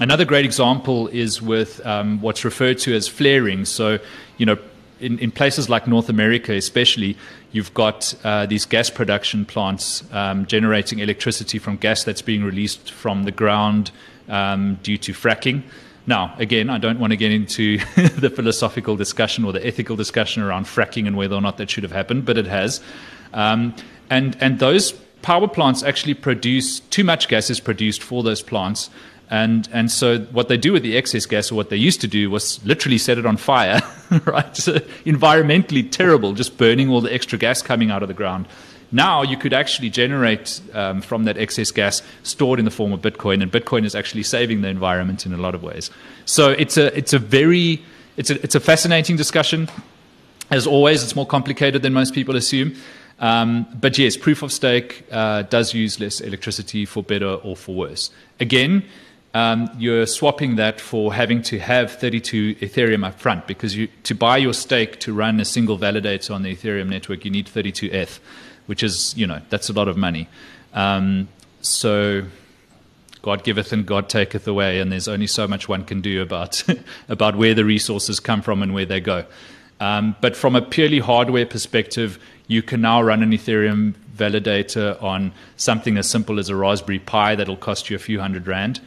Another 0.00 0.24
great 0.24 0.44
example 0.44 1.06
is 1.08 1.40
with 1.40 1.84
um, 1.86 2.20
what's 2.20 2.44
referred 2.44 2.78
to 2.80 2.94
as 2.96 3.06
flaring. 3.06 3.64
So, 3.64 4.00
you 4.38 4.46
know, 4.46 4.58
in, 4.98 5.20
in 5.20 5.30
places 5.30 5.68
like 5.68 5.86
North 5.86 6.08
America, 6.08 6.52
especially, 6.52 7.16
you've 7.52 7.72
got 7.74 8.12
uh, 8.24 8.46
these 8.46 8.66
gas 8.66 8.90
production 8.90 9.46
plants 9.46 10.02
um, 10.12 10.46
generating 10.46 10.98
electricity 10.98 11.58
from 11.60 11.76
gas 11.76 12.02
that's 12.02 12.22
being 12.22 12.42
released 12.42 12.90
from 12.90 13.22
the 13.22 13.32
ground 13.32 13.92
um, 14.28 14.80
due 14.82 14.98
to 14.98 15.12
fracking. 15.12 15.62
Now, 16.08 16.34
again, 16.38 16.70
I 16.70 16.78
don't 16.78 16.98
want 16.98 17.12
to 17.12 17.16
get 17.16 17.30
into 17.30 17.78
the 18.18 18.30
philosophical 18.30 18.96
discussion 18.96 19.44
or 19.44 19.52
the 19.52 19.64
ethical 19.64 19.94
discussion 19.94 20.42
around 20.42 20.64
fracking 20.64 21.06
and 21.06 21.16
whether 21.16 21.36
or 21.36 21.40
not 21.40 21.56
that 21.58 21.70
should 21.70 21.84
have 21.84 21.92
happened, 21.92 22.24
but 22.24 22.36
it 22.36 22.46
has. 22.46 22.80
Um, 23.32 23.74
and, 24.10 24.36
and 24.40 24.58
those 24.58 24.92
power 25.22 25.48
plants 25.48 25.82
actually 25.82 26.14
produce 26.14 26.80
too 26.80 27.04
much 27.04 27.28
gas 27.28 27.50
is 27.50 27.60
produced 27.60 28.02
for 28.02 28.22
those 28.22 28.42
plants. 28.42 28.90
And, 29.30 29.68
and 29.72 29.90
so 29.90 30.18
what 30.18 30.48
they 30.48 30.56
do 30.56 30.72
with 30.72 30.82
the 30.82 30.96
excess 30.96 31.24
gas, 31.24 31.52
or 31.52 31.54
what 31.54 31.70
they 31.70 31.76
used 31.76 32.00
to 32.00 32.08
do, 32.08 32.30
was 32.30 32.64
literally 32.64 32.98
set 32.98 33.16
it 33.16 33.24
on 33.24 33.36
fire, 33.36 33.80
right? 34.24 34.56
So 34.56 34.74
environmentally 35.06 35.88
terrible, 35.88 36.32
just 36.32 36.58
burning 36.58 36.88
all 36.88 37.00
the 37.00 37.14
extra 37.14 37.38
gas 37.38 37.62
coming 37.62 37.92
out 37.92 38.02
of 38.02 38.08
the 38.08 38.14
ground. 38.14 38.48
Now 38.92 39.22
you 39.22 39.36
could 39.36 39.52
actually 39.52 39.88
generate 39.88 40.60
um, 40.74 41.00
from 41.00 41.24
that 41.24 41.38
excess 41.38 41.70
gas 41.70 42.02
stored 42.24 42.58
in 42.58 42.64
the 42.64 42.72
form 42.72 42.92
of 42.92 43.00
Bitcoin, 43.02 43.40
and 43.40 43.52
Bitcoin 43.52 43.84
is 43.84 43.94
actually 43.94 44.24
saving 44.24 44.62
the 44.62 44.68
environment 44.68 45.24
in 45.24 45.32
a 45.32 45.36
lot 45.36 45.54
of 45.54 45.62
ways. 45.62 45.92
So 46.24 46.50
it's 46.50 46.76
a, 46.76 46.96
it's 46.98 47.12
a 47.12 47.18
very, 47.20 47.84
it's 48.16 48.30
a, 48.30 48.42
it's 48.42 48.56
a 48.56 48.60
fascinating 48.60 49.16
discussion. 49.16 49.68
As 50.50 50.66
always, 50.66 51.04
it's 51.04 51.14
more 51.14 51.26
complicated 51.26 51.82
than 51.82 51.92
most 51.92 52.12
people 52.12 52.34
assume. 52.34 52.74
Um, 53.20 53.66
but 53.78 53.98
yes, 53.98 54.16
proof 54.16 54.42
of 54.42 54.50
stake 54.50 55.04
uh, 55.12 55.42
does 55.42 55.74
use 55.74 56.00
less 56.00 56.20
electricity 56.20 56.86
for 56.86 57.02
better 57.02 57.34
or 57.34 57.54
for 57.54 57.74
worse. 57.74 58.10
Again, 58.40 58.82
um, 59.34 59.70
you're 59.78 60.06
swapping 60.06 60.56
that 60.56 60.80
for 60.80 61.14
having 61.14 61.42
to 61.42 61.58
have 61.60 61.92
32 61.92 62.56
Ethereum 62.56 63.06
up 63.06 63.20
front 63.20 63.46
because 63.46 63.76
you, 63.76 63.88
to 64.04 64.14
buy 64.14 64.38
your 64.38 64.54
stake 64.54 64.98
to 65.00 65.12
run 65.12 65.38
a 65.38 65.44
single 65.44 65.78
validator 65.78 66.34
on 66.34 66.42
the 66.42 66.56
Ethereum 66.56 66.88
network, 66.88 67.24
you 67.24 67.30
need 67.30 67.46
32 67.46 67.90
ETH, 67.92 68.18
which 68.66 68.82
is, 68.82 69.16
you 69.16 69.26
know, 69.26 69.40
that's 69.50 69.68
a 69.68 69.72
lot 69.72 69.86
of 69.86 69.96
money. 69.96 70.26
Um, 70.72 71.28
so 71.60 72.24
God 73.22 73.44
giveth 73.44 73.72
and 73.72 73.86
God 73.86 74.08
taketh 74.08 74.48
away, 74.48 74.80
and 74.80 74.90
there's 74.90 75.08
only 75.08 75.26
so 75.26 75.46
much 75.46 75.68
one 75.68 75.84
can 75.84 76.00
do 76.00 76.22
about, 76.22 76.64
about 77.08 77.36
where 77.36 77.54
the 77.54 77.64
resources 77.64 78.18
come 78.18 78.42
from 78.42 78.62
and 78.62 78.74
where 78.74 78.86
they 78.86 79.00
go. 79.00 79.26
Um, 79.78 80.16
but 80.20 80.36
from 80.36 80.56
a 80.56 80.62
purely 80.62 80.98
hardware 80.98 81.46
perspective, 81.46 82.18
you 82.50 82.62
can 82.62 82.80
now 82.80 83.00
run 83.00 83.22
an 83.22 83.30
Ethereum 83.30 83.94
validator 84.16 85.00
on 85.00 85.30
something 85.56 85.96
as 85.96 86.10
simple 86.10 86.40
as 86.40 86.48
a 86.48 86.56
Raspberry 86.56 86.98
Pi 86.98 87.36
that'll 87.36 87.56
cost 87.56 87.88
you 87.88 87.94
a 87.94 87.98
few 88.00 88.18
hundred 88.18 88.48
rand. 88.48 88.80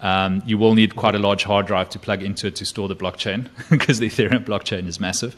Um, 0.00 0.42
you 0.46 0.56
will 0.56 0.74
need 0.74 0.96
quite 0.96 1.14
a 1.14 1.18
large 1.18 1.44
hard 1.44 1.66
drive 1.66 1.90
to 1.90 1.98
plug 1.98 2.22
into 2.22 2.46
it 2.46 2.56
to 2.56 2.64
store 2.64 2.88
the 2.88 2.96
blockchain 2.96 3.50
because 3.70 3.98
the 3.98 4.08
Ethereum 4.08 4.46
blockchain 4.46 4.86
is 4.86 4.98
massive. 4.98 5.36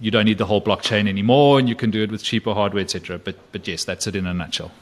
You 0.00 0.10
don't 0.10 0.24
need 0.24 0.38
the 0.38 0.46
whole 0.46 0.62
blockchain 0.62 1.06
anymore, 1.06 1.58
and 1.58 1.68
you 1.68 1.74
can 1.74 1.90
do 1.90 2.02
it 2.02 2.10
with 2.10 2.22
cheaper 2.22 2.54
hardware, 2.54 2.82
etc. 2.82 3.18
But, 3.18 3.36
but 3.52 3.68
yes, 3.68 3.84
that's 3.84 4.06
it 4.06 4.16
in 4.16 4.26
a 4.26 4.32
nutshell. 4.32 4.72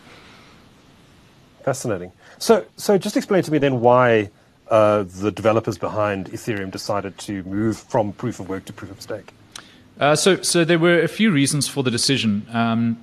Fascinating. 1.64 2.12
So, 2.38 2.64
so 2.76 2.96
just 2.96 3.16
explain 3.16 3.42
to 3.42 3.50
me 3.50 3.58
then 3.58 3.80
why 3.80 4.30
uh, 4.70 5.02
the 5.02 5.32
developers 5.32 5.78
behind 5.78 6.30
Ethereum 6.30 6.70
decided 6.70 7.18
to 7.18 7.42
move 7.42 7.76
from 7.76 8.12
proof 8.12 8.38
of 8.38 8.48
work 8.48 8.66
to 8.66 8.72
proof 8.72 8.92
of 8.92 9.00
stake. 9.00 9.32
Uh, 9.98 10.16
so, 10.16 10.42
so 10.42 10.64
there 10.64 10.78
were 10.78 11.00
a 11.00 11.08
few 11.08 11.30
reasons 11.30 11.68
for 11.68 11.82
the 11.82 11.90
decision. 11.90 12.46
Um, 12.52 12.98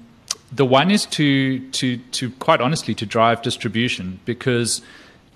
the 0.52 0.66
one 0.66 0.92
is 0.92 1.06
to, 1.08 1.60
to, 1.72 1.98
to 1.98 2.30
quite 2.32 2.60
honestly, 2.60 2.94
to 2.96 3.06
drive 3.06 3.42
distribution 3.42 4.20
because 4.26 4.82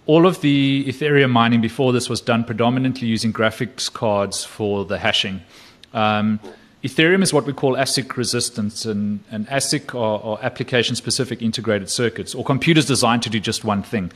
all 0.05 0.27
of 0.27 0.41
the 0.41 0.85
Ethereum 0.85 1.31
mining 1.31 1.61
before 1.61 1.93
this 1.93 2.09
was 2.09 2.21
done 2.21 2.43
predominantly 2.43 3.07
using 3.07 3.31
graphics 3.31 3.91
cards 3.91 4.43
for 4.43 4.85
the 4.85 4.99
hashing. 4.99 5.41
Um, 5.93 6.39
Ethereum 6.83 7.23
is 7.23 7.33
what 7.33 7.45
we 7.45 7.53
call 7.53 7.73
ASIC 7.73 8.15
resistance, 8.15 8.85
and, 8.85 9.23
and 9.31 9.47
ASIC 9.47 9.95
are, 9.95 10.21
are 10.21 10.43
application 10.43 10.95
specific 10.95 11.41
integrated 11.41 11.89
circuits 11.89 12.35
or 12.35 12.43
computers 12.43 12.85
designed 12.85 13.23
to 13.23 13.29
do 13.29 13.39
just 13.39 13.63
one 13.63 13.81
thing. 13.81 14.11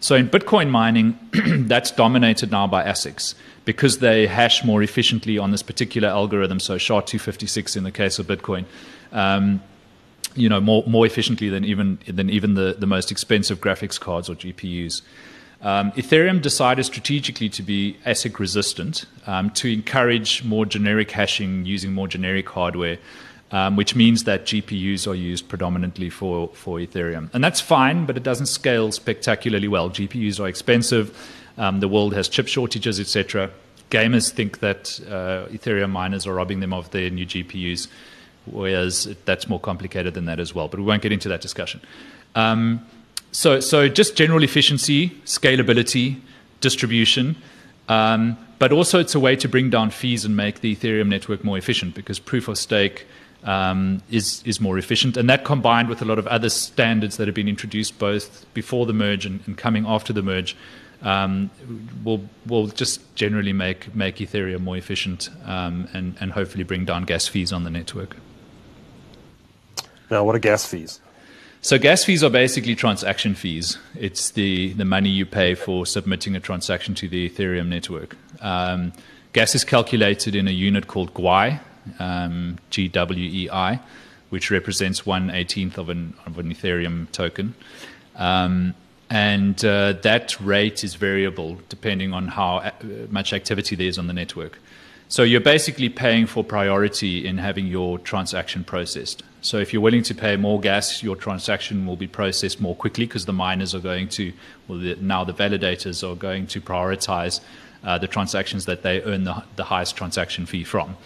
So 0.00 0.16
in 0.16 0.28
Bitcoin 0.28 0.70
mining, 0.70 1.18
that's 1.68 1.90
dominated 1.90 2.50
now 2.50 2.66
by 2.66 2.84
ASICs 2.84 3.34
because 3.66 3.98
they 3.98 4.26
hash 4.26 4.64
more 4.64 4.82
efficiently 4.82 5.36
on 5.36 5.50
this 5.50 5.62
particular 5.62 6.08
algorithm. 6.08 6.58
So 6.58 6.78
SHA-256 6.78 7.76
in 7.76 7.84
the 7.84 7.92
case 7.92 8.18
of 8.18 8.26
Bitcoin, 8.26 8.64
um, 9.12 9.62
you 10.34 10.48
know, 10.48 10.60
more 10.60 10.84
more 10.86 11.04
efficiently 11.04 11.48
than 11.48 11.64
even 11.64 11.98
than 12.06 12.30
even 12.30 12.54
the, 12.54 12.76
the 12.78 12.86
most 12.86 13.10
expensive 13.10 13.60
graphics 13.60 14.00
cards 14.00 14.30
or 14.30 14.34
GPUs. 14.34 15.02
Um, 15.62 15.92
Ethereum 15.92 16.40
decided 16.40 16.84
strategically 16.86 17.50
to 17.50 17.62
be 17.62 17.98
ASIC 18.06 18.38
resistant 18.38 19.04
um, 19.26 19.50
to 19.50 19.70
encourage 19.70 20.42
more 20.42 20.64
generic 20.64 21.10
hashing 21.10 21.66
using 21.66 21.92
more 21.92 22.08
generic 22.08 22.48
hardware, 22.48 22.96
which 23.50 23.96
means 23.96 24.24
that 24.24 24.44
GPUs 24.44 25.06
are 25.08 25.14
used 25.14 25.48
predominantly 25.48 26.10
for, 26.10 26.48
for 26.54 26.78
Ethereum. 26.78 27.30
And 27.32 27.42
that's 27.42 27.60
fine, 27.60 28.06
but 28.06 28.16
it 28.16 28.22
doesn't 28.22 28.46
scale 28.46 28.92
spectacularly 28.92 29.68
well. 29.68 29.90
GPUs 29.90 30.40
are 30.40 30.48
expensive, 30.48 31.16
um, 31.58 31.80
the 31.80 31.88
world 31.88 32.14
has 32.14 32.28
chip 32.28 32.48
shortages, 32.48 33.00
etc. 33.00 33.50
Gamers 33.90 34.30
think 34.30 34.60
that 34.60 35.00
uh, 35.08 35.46
Ethereum 35.52 35.90
miners 35.90 36.26
are 36.26 36.34
robbing 36.34 36.60
them 36.60 36.72
of 36.72 36.90
their 36.90 37.10
new 37.10 37.26
GPUs, 37.26 37.88
whereas 38.46 39.14
that's 39.24 39.48
more 39.48 39.60
complicated 39.60 40.14
than 40.14 40.26
that 40.26 40.38
as 40.38 40.54
well. 40.54 40.68
But 40.68 40.80
we 40.80 40.86
won't 40.86 41.02
get 41.02 41.12
into 41.12 41.28
that 41.28 41.40
discussion. 41.40 41.80
Um, 42.34 42.86
so, 43.32 43.60
so 43.60 43.88
just 43.88 44.16
general 44.16 44.42
efficiency, 44.42 45.10
scalability, 45.24 46.20
distribution, 46.60 47.36
um, 47.88 48.36
but 48.58 48.72
also 48.72 49.00
it's 49.00 49.14
a 49.14 49.20
way 49.20 49.36
to 49.36 49.48
bring 49.48 49.70
down 49.70 49.90
fees 49.90 50.24
and 50.24 50.36
make 50.36 50.60
the 50.60 50.74
Ethereum 50.76 51.08
network 51.08 51.42
more 51.44 51.58
efficient 51.58 51.94
because 51.94 52.18
proof 52.18 52.48
of 52.48 52.58
stake 52.58 53.06
um, 53.44 54.02
is 54.10 54.42
is 54.44 54.60
more 54.60 54.78
efficient, 54.78 55.16
and 55.16 55.28
that 55.30 55.44
combined 55.44 55.88
with 55.88 56.02
a 56.02 56.04
lot 56.04 56.18
of 56.18 56.26
other 56.26 56.50
standards 56.50 57.16
that 57.16 57.28
have 57.28 57.34
been 57.34 57.48
introduced 57.48 57.98
both 57.98 58.46
before 58.54 58.86
the 58.86 58.92
merge 58.92 59.26
and, 59.26 59.40
and 59.46 59.56
coming 59.56 59.86
after 59.86 60.12
the 60.12 60.22
merge. 60.22 60.56
Um, 61.02 61.50
will 62.04 62.22
will 62.46 62.66
just 62.66 63.14
generally 63.14 63.54
make 63.54 63.94
make 63.94 64.16
Ethereum 64.16 64.60
more 64.60 64.76
efficient 64.76 65.30
um, 65.46 65.88
and 65.94 66.16
and 66.20 66.32
hopefully 66.32 66.64
bring 66.64 66.84
down 66.84 67.04
gas 67.04 67.26
fees 67.26 67.52
on 67.52 67.64
the 67.64 67.70
network. 67.70 68.16
Now, 70.10 70.24
what 70.24 70.34
are 70.34 70.40
gas 70.40 70.66
fees? 70.66 71.00
So 71.62 71.78
gas 71.78 72.04
fees 72.04 72.24
are 72.24 72.30
basically 72.30 72.74
transaction 72.74 73.34
fees. 73.34 73.76
It's 73.94 74.30
the, 74.30 74.72
the 74.72 74.86
money 74.86 75.10
you 75.10 75.26
pay 75.26 75.54
for 75.54 75.84
submitting 75.84 76.34
a 76.34 76.40
transaction 76.40 76.94
to 76.96 77.08
the 77.08 77.28
Ethereum 77.28 77.68
network. 77.68 78.16
Um, 78.40 78.92
gas 79.34 79.54
is 79.54 79.62
calculated 79.62 80.34
in 80.34 80.48
a 80.48 80.52
unit 80.52 80.86
called 80.86 81.12
GWEI, 81.12 81.60
um, 81.98 82.58
G-W-E-I, 82.70 83.80
which 84.30 84.50
represents 84.50 85.04
one 85.04 85.30
eighteenth 85.30 85.78
of 85.78 85.88
an, 85.88 86.14
of 86.26 86.38
an 86.38 86.54
Ethereum 86.54 87.10
token. 87.12 87.54
Um, 88.16 88.74
and 89.08 89.64
uh, 89.64 89.94
that 90.02 90.40
rate 90.40 90.84
is 90.84 90.94
variable 90.94 91.58
depending 91.68 92.12
on 92.12 92.28
how 92.28 92.58
uh, 92.58 92.72
much 93.08 93.32
activity 93.32 93.74
there 93.76 93.88
is 93.88 93.98
on 93.98 94.06
the 94.06 94.12
network. 94.12 94.58
So 95.08 95.24
you're 95.24 95.40
basically 95.40 95.88
paying 95.88 96.26
for 96.26 96.44
priority 96.44 97.26
in 97.26 97.38
having 97.38 97.66
your 97.66 97.98
transaction 97.98 98.62
processed. 98.62 99.24
So 99.40 99.58
if 99.58 99.72
you're 99.72 99.82
willing 99.82 100.04
to 100.04 100.14
pay 100.14 100.36
more 100.36 100.60
gas, 100.60 101.02
your 101.02 101.16
transaction 101.16 101.86
will 101.86 101.96
be 101.96 102.06
processed 102.06 102.60
more 102.60 102.76
quickly 102.76 103.06
because 103.06 103.24
the 103.24 103.32
miners 103.32 103.74
are 103.74 103.80
going 103.80 104.08
to, 104.10 104.32
well, 104.68 104.78
the, 104.78 104.94
now 105.00 105.24
the 105.24 105.34
validators 105.34 106.08
are 106.08 106.14
going 106.14 106.46
to 106.48 106.60
prioritize 106.60 107.40
uh, 107.82 107.98
the 107.98 108.06
transactions 108.06 108.66
that 108.66 108.82
they 108.82 109.02
earn 109.02 109.24
the, 109.24 109.42
the 109.56 109.64
highest 109.64 109.96
transaction 109.96 110.46
fee 110.46 110.62
from. 110.62 110.96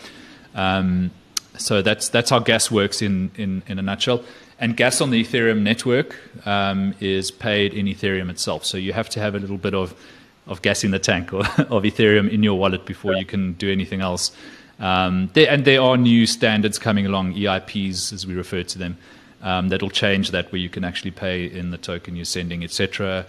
Um, 0.55 1.11
so 1.57 1.83
that's 1.83 2.09
that's 2.09 2.31
how 2.31 2.41
gas 2.41 2.71
works 2.71 3.03
in, 3.03 3.31
in, 3.37 3.63
in 3.67 3.79
a 3.79 3.83
nutshell. 3.83 4.25
And 4.59 4.77
gas 4.77 5.01
on 5.01 5.11
the 5.11 5.23
Ethereum 5.25 5.63
network 5.63 6.17
um, 6.47 6.95
is 7.01 7.31
paid 7.31 7.75
in 7.75 7.87
Ethereum 7.87 8.31
itself. 8.31 8.65
So 8.65 8.77
you 8.77 8.93
have 8.93 9.09
to 9.11 9.21
have 9.21 9.35
a 9.35 9.39
little 9.39 9.59
bit 9.59 9.75
of 9.75 9.95
of 10.47 10.63
gas 10.63 10.85
in 10.85 10.91
the 10.91 10.99
tank 10.99 11.33
or 11.33 11.41
of 11.59 11.85
Ethereum 11.85 12.31
in 12.31 12.43
your 12.43 12.59
wallet 12.59 12.85
before 12.85 13.15
you 13.15 13.25
can 13.25 13.55
do 13.55 13.71
anything 13.71 14.01
else. 14.01 14.31
Um, 14.79 15.31
there, 15.35 15.49
and 15.49 15.65
there 15.65 15.81
are 15.81 15.97
new 15.97 16.27
standards 16.27 16.79
coming 16.79 17.07
along, 17.07 17.35
EIPs 17.35 18.13
as 18.13 18.27
we 18.27 18.35
refer 18.35 18.63
to 18.65 18.79
them, 18.79 18.99
um, 19.43 19.69
that'll 19.69 19.91
change 19.91 20.31
that 20.33 20.51
where 20.51 20.61
you 20.61 20.69
can 20.69 20.85
actually 20.85 21.13
pay 21.13 21.45
in 21.45 21.71
the 21.71 21.79
token 21.79 22.17
you're 22.17 22.25
sending, 22.25 22.65
etc. 22.65 23.27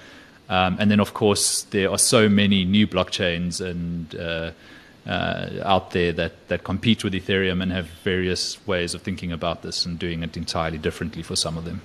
Um, 0.50 0.78
and 0.80 0.90
then, 0.90 1.00
of 1.00 1.14
course, 1.14 1.64
there 1.64 1.92
are 1.92 1.98
so 1.98 2.30
many 2.30 2.66
new 2.66 2.88
blockchains 2.88 3.62
and 3.62 4.16
uh, 4.16 4.52
uh, 5.06 5.50
out 5.64 5.92
there 5.92 6.12
that, 6.14 6.48
that 6.48 6.64
compete 6.64 7.04
with 7.04 7.14
Ethereum 7.14 7.62
and 7.62 7.72
have 7.72 7.88
various 8.04 8.66
ways 8.68 8.94
of 8.94 9.02
thinking 9.02 9.32
about 9.32 9.62
this 9.62 9.86
and 9.86 10.00
doing 10.00 10.24
it 10.24 10.36
entirely 10.36 10.78
differently 10.78 11.22
for 11.22 11.36
some 11.36 11.58
of 11.58 11.66
them. 11.66 11.82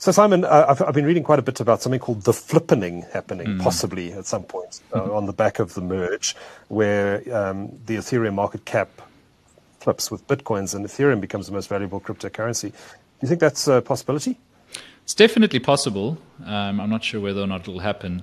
So, 0.00 0.12
Simon, 0.12 0.44
uh, 0.44 0.66
I've, 0.68 0.80
I've, 0.82 0.94
been 0.94 1.06
reading 1.06 1.24
quite 1.24 1.40
a 1.40 1.42
bit 1.42 1.58
about 1.58 1.82
something 1.82 1.98
called 1.98 2.22
the 2.22 2.32
flippening 2.32 3.10
happening, 3.10 3.48
mm. 3.48 3.60
possibly 3.60 4.12
at 4.12 4.26
some 4.26 4.44
point 4.44 4.80
uh, 4.92 5.00
mm-hmm. 5.00 5.10
on 5.10 5.26
the 5.26 5.32
back 5.32 5.58
of 5.58 5.74
the 5.74 5.80
merge, 5.80 6.36
where 6.68 7.16
um, 7.34 7.76
the 7.86 7.96
Ethereum 7.96 8.34
market 8.34 8.64
cap 8.64 8.88
flips 9.80 10.10
with 10.10 10.24
bitcoins 10.28 10.74
and 10.74 10.86
Ethereum 10.86 11.20
becomes 11.20 11.46
the 11.46 11.52
most 11.52 11.68
valuable 11.68 12.00
cryptocurrency. 12.00 12.70
Do 12.70 13.22
you 13.22 13.28
think 13.28 13.40
that's 13.40 13.66
a 13.66 13.82
possibility? 13.82 14.38
It's 15.02 15.14
definitely 15.14 15.58
possible. 15.58 16.18
Um, 16.44 16.80
I'm 16.80 16.90
not 16.90 17.02
sure 17.02 17.20
whether 17.20 17.40
or 17.40 17.46
not 17.48 17.62
it'll 17.62 17.80
happen. 17.80 18.22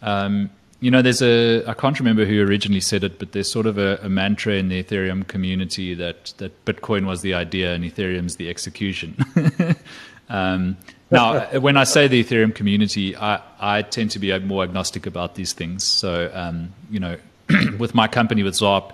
Um, 0.00 0.48
you 0.80 0.90
know, 0.90 1.02
there's 1.02 1.22
a, 1.22 1.62
I 1.66 1.74
can't 1.74 1.98
remember 1.98 2.24
who 2.24 2.42
originally 2.42 2.80
said 2.80 3.04
it, 3.04 3.18
but 3.18 3.32
there's 3.32 3.50
sort 3.50 3.66
of 3.66 3.76
a, 3.76 3.98
a, 4.02 4.08
mantra 4.08 4.54
in 4.54 4.68
the 4.68 4.82
Ethereum 4.82 5.26
community 5.26 5.94
that, 5.94 6.32
that 6.38 6.64
Bitcoin 6.64 7.06
was 7.06 7.20
the 7.20 7.34
idea 7.34 7.74
and 7.74 7.84
Ethereum's 7.84 8.36
the 8.36 8.48
execution. 8.48 9.14
um, 10.30 10.78
now, 11.10 11.46
when 11.60 11.76
I 11.76 11.84
say 11.84 12.08
the 12.08 12.24
Ethereum 12.24 12.54
community, 12.54 13.14
I, 13.14 13.42
I 13.60 13.82
tend 13.82 14.12
to 14.12 14.18
be 14.18 14.36
more 14.38 14.62
agnostic 14.62 15.06
about 15.06 15.34
these 15.34 15.52
things. 15.52 15.84
So, 15.84 16.30
um, 16.32 16.72
you 16.90 16.98
know, 16.98 17.18
with 17.78 17.94
my 17.94 18.08
company, 18.08 18.42
with 18.42 18.54
Zarp, 18.54 18.92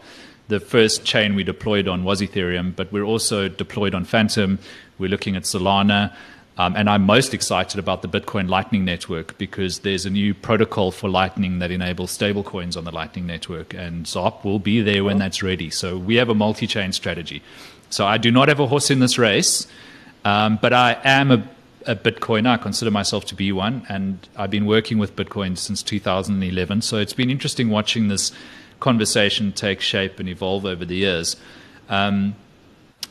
the 0.49 0.59
first 0.59 1.05
chain 1.05 1.35
we 1.35 1.45
deployed 1.45 1.87
on 1.87 2.03
was 2.03 2.21
Ethereum, 2.21 2.75
but 2.75 2.93
we're 2.93 3.05
also 3.05 3.49
deployed 3.49 3.95
on 3.95 4.05
Fantom. 4.05 4.59
We're 4.99 5.11
looking 5.11 5.37
at 5.37 5.43
Solana. 5.43 6.15
Um, 6.59 6.75
and 6.75 6.89
I'm 6.89 7.03
most 7.03 7.35
excited 7.35 7.79
about 7.79 8.01
the 8.01 8.09
Bitcoin 8.09 8.49
Lightning 8.49 8.85
Network 8.85 9.37
because 9.37 9.81
there's 9.81 10.07
a 10.07 10.11
new 10.11 10.33
protocol 10.33 10.91
for 10.91 11.09
Lightning 11.09 11.59
that 11.59 11.71
enables 11.71 12.17
stablecoins 12.17 12.77
on 12.77 12.85
the 12.85 12.93
Lightning 12.93 13.27
Network, 13.27 13.75
and 13.75 14.07
ZARP 14.07 14.43
will 14.43 14.59
be 14.59 14.81
there 14.81 15.05
when 15.05 15.19
that's 15.19 15.43
ready. 15.43 15.69
So 15.69 15.99
we 15.99 16.17
have 16.17 16.31
a 16.31 16.35
multi 16.35 16.67
chain 16.67 16.93
strategy. 16.93 17.43
So 17.91 18.07
I 18.07 18.17
do 18.17 18.31
not 18.31 18.49
have 18.49 18.59
a 18.59 18.67
horse 18.67 18.91
in 18.91 19.01
this 19.01 19.19
race, 19.19 19.67
um, 20.25 20.59
but 20.61 20.73
I 20.73 20.99
am 21.05 21.31
a 21.31 21.49
a 21.87 21.95
Bitcoiner. 21.95 22.49
I 22.49 22.57
consider 22.57 22.91
myself 22.91 23.25
to 23.27 23.35
be 23.35 23.53
one, 23.53 23.87
and 23.89 24.19
I've 24.37 24.51
been 24.51 24.67
working 24.67 24.99
with 24.99 25.17
Bitcoin 25.17 25.57
since 25.57 25.83
2011. 25.83 26.83
So 26.83 26.99
it's 26.99 27.13
been 27.13 27.31
interesting 27.31 27.71
watching 27.71 28.09
this 28.09 28.33
conversation 28.81 29.53
take 29.53 29.81
shape 29.81 30.19
and 30.19 30.29
evolve 30.29 30.67
over 30.67 30.85
the 30.85 30.97
years. 30.97 31.37
Um, 31.89 32.35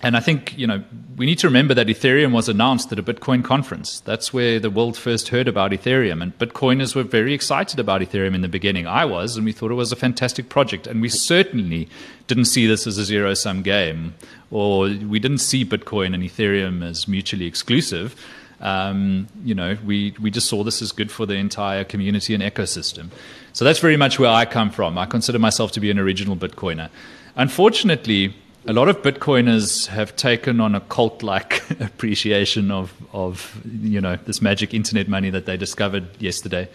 and 0.02 0.16
I 0.16 0.20
think 0.20 0.58
you 0.58 0.68
know 0.68 0.84
we 1.16 1.26
need 1.26 1.40
to 1.40 1.48
remember 1.48 1.74
that 1.74 1.88
Ethereum 1.88 2.32
was 2.34 2.50
announced 2.50 2.92
at 2.92 3.00
a 3.00 3.04
Bitcoin 3.04 3.44
conference. 3.44 4.00
That's 4.02 4.34
where 4.34 4.60
the 4.60 4.70
world 4.70 4.98
first 4.98 5.30
heard 5.30 5.48
about 5.48 5.72
Ethereum, 5.72 6.22
and 6.22 6.38
Bitcoiners 6.38 6.96
were 6.96 7.04
very 7.04 7.34
excited 7.34 7.80
about 7.80 8.02
Ethereum 8.02 8.36
in 8.36 8.42
the 8.42 8.48
beginning. 8.48 8.88
I 8.88 9.06
was, 9.06 9.38
and 9.38 9.46
we 9.46 9.52
thought 9.52 9.72
it 9.72 9.76
was 9.76 9.92
a 9.92 9.96
fantastic 9.96 10.50
project. 10.50 10.88
And 10.88 11.02
we 11.02 11.10
certainly 11.10 11.88
didn't 12.28 12.46
see 12.46 12.68
this 12.68 12.88
as 12.88 12.98
a 12.98 13.06
zero-sum 13.06 13.62
game, 13.62 14.16
or 14.52 14.88
we 14.88 15.20
didn't 15.20 15.40
see 15.40 15.64
Bitcoin 15.64 16.14
and 16.14 16.24
Ethereum 16.24 16.84
as 16.84 17.08
mutually 17.08 17.46
exclusive 17.46 18.16
um, 18.62 19.28
you 19.44 19.54
know, 19.54 19.78
we, 19.86 20.16
we 20.20 20.32
just 20.32 20.48
saw 20.48 20.64
this 20.64 20.82
as 20.82 20.92
good 20.92 21.12
for 21.12 21.26
the 21.26 21.36
entire 21.36 21.84
community 21.84 22.34
and 22.34 22.42
ecosystem. 22.42 23.10
So 23.54 23.66
that's 23.66 23.80
very 23.80 23.98
much 23.98 24.20
where 24.20 24.30
I 24.30 24.46
come 24.46 24.72
from. 24.72 24.98
I 24.98 25.06
consider 25.06 25.40
myself 25.40 25.72
to 25.74 25.80
be 25.80 25.92
an 25.92 26.00
original 26.00 26.36
Bitcoiner. 26.36 26.90
Unfortunately, 27.36 28.36
a 28.68 28.74
lot 28.74 28.90
of 28.90 29.02
Bitcoiners 29.02 29.88
have 29.88 30.16
taken 30.16 30.60
on 30.60 30.76
a 30.76 30.82
cult-like 30.82 31.64
appreciation 31.80 32.72
of, 32.72 32.94
of 33.14 33.62
you 33.66 34.02
know 34.02 34.18
this 34.26 34.42
magic 34.42 34.74
internet 34.74 35.08
money 35.08 35.30
that 35.30 35.46
they 35.46 35.58
discovered 35.58 36.06
yesterday, 36.20 36.68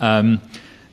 um, 0.00 0.40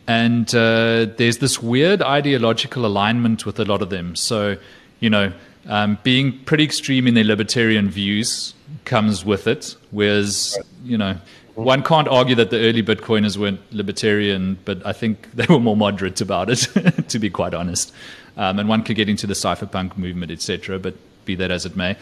and 0.08 0.54
uh, 0.54 1.06
there's 1.18 1.38
this 1.38 1.62
weird 1.62 2.02
ideological 2.02 2.86
alignment 2.86 3.45
with 3.45 3.60
a 3.60 3.66
lot 3.66 3.82
of 3.82 3.89
them. 3.89 4.16
So, 4.16 4.58
you 4.99 5.10
know, 5.10 5.32
um, 5.68 5.97
being 6.04 6.38
pretty 6.45 6.64
extreme 6.64 7.08
in 7.08 7.14
their 7.14 7.24
libertarian 7.24 7.89
views 7.89 8.54
comes 8.86 9.24
with 9.24 9.47
it. 9.47 9.76
Whereas, 9.91 10.58
you 10.84 10.97
know, 10.97 11.18
one 11.56 11.84
can't 11.84 12.08
argue 12.08 12.36
that 12.36 12.49
the 12.49 12.58
early 12.58 12.84
Bitcoiners 12.84 13.38
weren't 13.38 13.60
libertarian, 13.72 14.58
but 14.66 14.86
I 14.86 14.93
think 14.93 15.32
they 15.34 15.45
were 15.47 15.60
more 15.60 15.78
moderate 15.78 16.20
about 16.22 16.49
it, 16.49 16.60
to 17.10 17.20
be 17.20 17.30
quite 17.30 17.54
honest. 17.54 17.93
Um, 18.38 18.59
and 18.59 18.69
one 18.69 18.84
could 18.84 18.95
get 18.95 19.09
into 19.09 19.27
the 19.27 19.34
cypherpunk 19.34 19.97
movement, 19.97 20.32
etc. 20.32 20.79
But 20.79 20.95
be 21.25 21.36
that 21.36 21.51
as 21.51 21.65
it 21.65 21.75
may. 21.75 21.97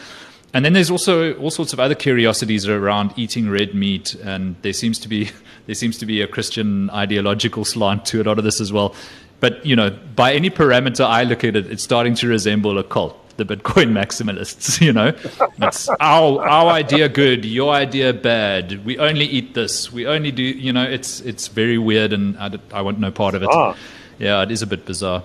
And 0.54 0.66
then 0.66 0.74
there's 0.74 0.90
also 0.90 1.34
all 1.36 1.52
sorts 1.52 1.74
of 1.74 1.80
other 1.80 1.96
curiosities 1.96 2.68
around 2.68 3.14
eating 3.16 3.50
red 3.50 3.76
meat, 3.76 4.16
and 4.16 4.56
there 4.64 4.74
seems 4.74 4.98
to 5.00 5.08
be 5.08 5.30
there 5.66 5.76
seems 5.76 5.98
to 6.00 6.06
be 6.06 6.22
a 6.22 6.28
Christian 6.28 6.90
ideological 6.90 7.66
slant 7.66 8.06
to 8.08 8.22
a 8.22 8.24
lot 8.24 8.38
of 8.38 8.44
this 8.44 8.60
as 8.60 8.74
well. 8.74 8.96
But 9.40 9.66
you 9.66 9.76
know, 9.76 9.92
by 10.16 10.34
any 10.34 10.50
parameter 10.50 11.06
I 11.06 11.24
look 11.24 11.44
at 11.44 11.56
it, 11.56 11.72
it's 11.72 11.84
starting 11.84 12.16
to 12.16 12.28
resemble 12.28 12.78
a 12.78 12.84
cult 12.84 13.16
the 13.40 13.46
Bitcoin 13.46 13.92
maximalists. 13.92 14.80
You 14.90 14.94
know, 14.94 15.14
it's 15.62 15.90
our 16.00 16.48
our 16.48 16.72
idea 16.72 17.10
good, 17.10 17.46
your 17.46 17.74
idea 17.74 18.14
bad. 18.14 18.86
We 18.86 18.98
only 18.98 19.26
eat 19.26 19.54
this. 19.54 19.92
We 19.92 20.08
only 20.08 20.32
do. 20.32 20.44
You 20.44 20.74
know, 20.74 20.84
it's 20.84 21.22
it's 21.22 21.48
very 21.48 21.78
weird, 21.78 22.14
and 22.14 22.38
I, 22.38 22.58
I 22.72 22.82
want 22.82 23.00
no 23.00 23.12
part 23.12 23.36
of 23.36 23.44
it. 23.44 23.50
Ah. 23.52 23.76
Yeah, 24.20 24.44
it 24.44 24.52
is 24.52 24.62
a 24.62 24.68
bit 24.68 24.86
bizarre. 24.86 25.24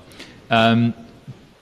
Um, 0.55 0.95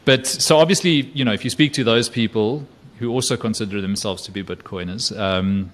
but 0.04 0.26
so 0.26 0.58
obviously, 0.58 1.10
you 1.14 1.24
know, 1.24 1.32
if 1.32 1.44
you 1.44 1.50
speak 1.50 1.72
to 1.74 1.84
those 1.84 2.08
people 2.08 2.66
who 2.98 3.10
also 3.10 3.36
consider 3.36 3.80
themselves 3.80 4.22
to 4.22 4.32
be 4.32 4.42
Bitcoiners, 4.42 5.16
um, 5.18 5.70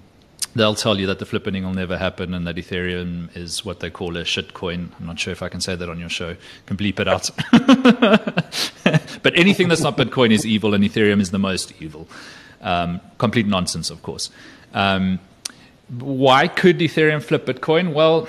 they'll 0.55 0.75
tell 0.75 0.99
you 0.99 1.07
that 1.07 1.19
the 1.19 1.25
flippening 1.25 1.63
will 1.63 1.73
never 1.73 1.97
happen 1.97 2.33
and 2.33 2.45
that 2.47 2.55
Ethereum 2.55 3.35
is 3.35 3.65
what 3.65 3.79
they 3.79 3.89
call 3.89 4.17
a 4.17 4.23
shitcoin. 4.23 4.89
I'm 4.99 5.05
not 5.05 5.19
sure 5.19 5.31
if 5.31 5.41
I 5.41 5.49
can 5.49 5.61
say 5.61 5.75
that 5.75 5.89
on 5.89 5.99
your 5.99 6.09
show. 6.09 6.35
can 6.65 6.77
bleep 6.77 6.99
it 6.99 7.07
out. 7.07 7.29
but 9.23 9.37
anything 9.37 9.67
that's 9.67 9.81
not 9.81 9.97
Bitcoin 9.97 10.31
is 10.31 10.45
evil, 10.45 10.73
and 10.73 10.83
Ethereum 10.83 11.19
is 11.19 11.31
the 11.31 11.39
most 11.39 11.73
evil. 11.79 12.07
Um, 12.61 13.01
complete 13.17 13.47
nonsense, 13.47 13.89
of 13.89 14.01
course. 14.03 14.29
Um, 14.73 15.19
why 15.99 16.47
could 16.47 16.79
Ethereum 16.79 17.21
flip 17.23 17.45
Bitcoin? 17.45 17.93
Well, 17.93 18.27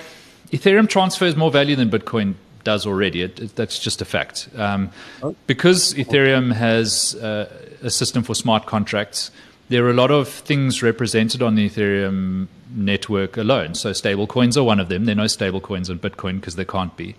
Ethereum 0.51 0.89
transfers 0.89 1.35
more 1.35 1.51
value 1.51 1.75
than 1.75 1.89
Bitcoin 1.89 2.35
does 2.63 2.85
already. 2.85 3.21
It, 3.23 3.39
it, 3.39 3.55
that's 3.55 3.79
just 3.79 4.01
a 4.01 4.05
fact. 4.05 4.49
Um, 4.55 4.91
oh. 5.23 5.35
because 5.47 5.93
Ethereum 5.93 6.53
has 6.53 7.15
uh, 7.15 7.51
a 7.81 7.89
system 7.89 8.23
for 8.23 8.35
smart 8.35 8.65
contracts 8.65 9.31
there 9.71 9.85
are 9.85 9.89
a 9.89 9.93
lot 9.93 10.11
of 10.11 10.27
things 10.27 10.83
represented 10.83 11.41
on 11.41 11.55
the 11.55 11.69
Ethereum 11.69 12.47
network 12.75 13.37
alone. 13.37 13.73
So 13.73 13.93
stable 13.93 14.27
coins 14.27 14.57
are 14.57 14.65
one 14.65 14.81
of 14.81 14.89
them. 14.89 15.05
There 15.05 15.13
are 15.13 15.23
no 15.23 15.27
stable 15.27 15.61
coins 15.61 15.89
on 15.89 15.97
Bitcoin 15.97 16.41
because 16.41 16.57
there 16.57 16.65
can't 16.65 16.95
be. 16.97 17.15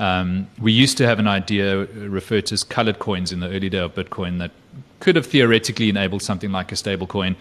Um, 0.00 0.48
we 0.60 0.72
used 0.72 0.98
to 0.98 1.06
have 1.06 1.20
an 1.20 1.28
idea 1.28 1.84
referred 1.84 2.46
to 2.46 2.54
as 2.54 2.64
colored 2.64 2.98
coins 2.98 3.30
in 3.30 3.38
the 3.38 3.46
early 3.46 3.68
day 3.68 3.78
of 3.78 3.94
Bitcoin 3.94 4.38
that 4.40 4.50
could 4.98 5.14
have 5.14 5.26
theoretically 5.26 5.88
enabled 5.90 6.22
something 6.22 6.50
like 6.50 6.72
a 6.72 6.76
stable 6.76 7.06
coin. 7.06 7.36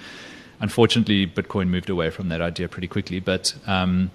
Unfortunately, 0.60 1.26
Bitcoin 1.26 1.70
moved 1.70 1.90
away 1.90 2.12
from 2.12 2.30
that 2.30 2.42
idea 2.42 2.68
pretty 2.68 2.88
quickly. 2.88 3.20
But, 3.20 3.56
um, 3.66 4.12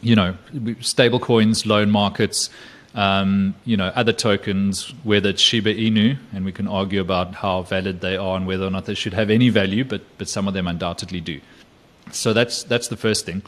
you 0.00 0.14
know, 0.14 0.36
stable 0.80 1.18
coins, 1.18 1.66
loan 1.66 1.90
markets, 1.90 2.50
um, 2.94 3.54
you 3.64 3.76
know, 3.76 3.88
other 3.94 4.12
tokens, 4.12 4.92
whether 5.04 5.30
it's 5.30 5.42
Shiba 5.42 5.74
Inu, 5.74 6.18
and 6.32 6.44
we 6.44 6.52
can 6.52 6.66
argue 6.66 7.00
about 7.00 7.34
how 7.34 7.62
valid 7.62 8.00
they 8.00 8.16
are 8.16 8.36
and 8.36 8.46
whether 8.46 8.66
or 8.66 8.70
not 8.70 8.86
they 8.86 8.94
should 8.94 9.12
have 9.12 9.30
any 9.30 9.50
value, 9.50 9.84
but 9.84 10.02
but 10.18 10.28
some 10.28 10.48
of 10.48 10.54
them 10.54 10.66
undoubtedly 10.66 11.20
do. 11.20 11.40
So 12.12 12.32
that's 12.32 12.64
that's 12.64 12.88
the 12.88 12.96
first 12.96 13.26
thing. 13.26 13.42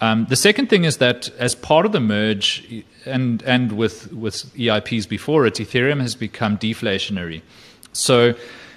Um, 0.00 0.26
the 0.28 0.36
second 0.36 0.68
thing 0.68 0.84
is 0.84 0.98
that 0.98 1.28
as 1.38 1.54
part 1.54 1.86
of 1.86 1.92
the 1.92 2.00
merge, 2.00 2.84
and 3.06 3.42
and 3.42 3.72
with 3.72 4.12
with 4.12 4.54
EIPs 4.54 5.08
before 5.08 5.46
it, 5.46 5.54
Ethereum 5.54 6.00
has 6.00 6.14
become 6.14 6.58
deflationary. 6.58 7.42
So 7.92 8.34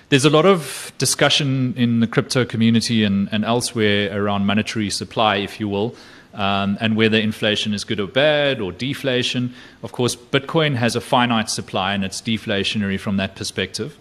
there's 0.09 0.25
a 0.25 0.29
lot 0.29 0.45
of 0.45 0.91
discussion 0.97 1.73
in 1.77 2.01
the 2.01 2.07
crypto 2.07 2.43
community 2.43 3.03
and, 3.03 3.29
and 3.31 3.45
elsewhere 3.45 4.17
around 4.17 4.45
monetary 4.45 4.89
supply, 4.89 5.37
if 5.37 5.59
you 5.59 5.69
will 5.69 5.95
um, 6.33 6.77
and 6.79 6.95
whether 6.95 7.17
inflation 7.17 7.73
is 7.73 7.83
good 7.83 7.99
or 7.99 8.07
bad 8.07 8.61
or 8.61 8.71
deflation. 8.71 9.53
Of 9.83 9.91
course, 9.91 10.15
Bitcoin 10.15 10.75
has 10.75 10.95
a 10.95 11.01
finite 11.01 11.49
supply 11.49 11.93
and 11.93 12.03
it's 12.03 12.21
deflationary 12.21 12.99
from 12.99 13.17
that 13.17 13.35
perspective. 13.35 13.97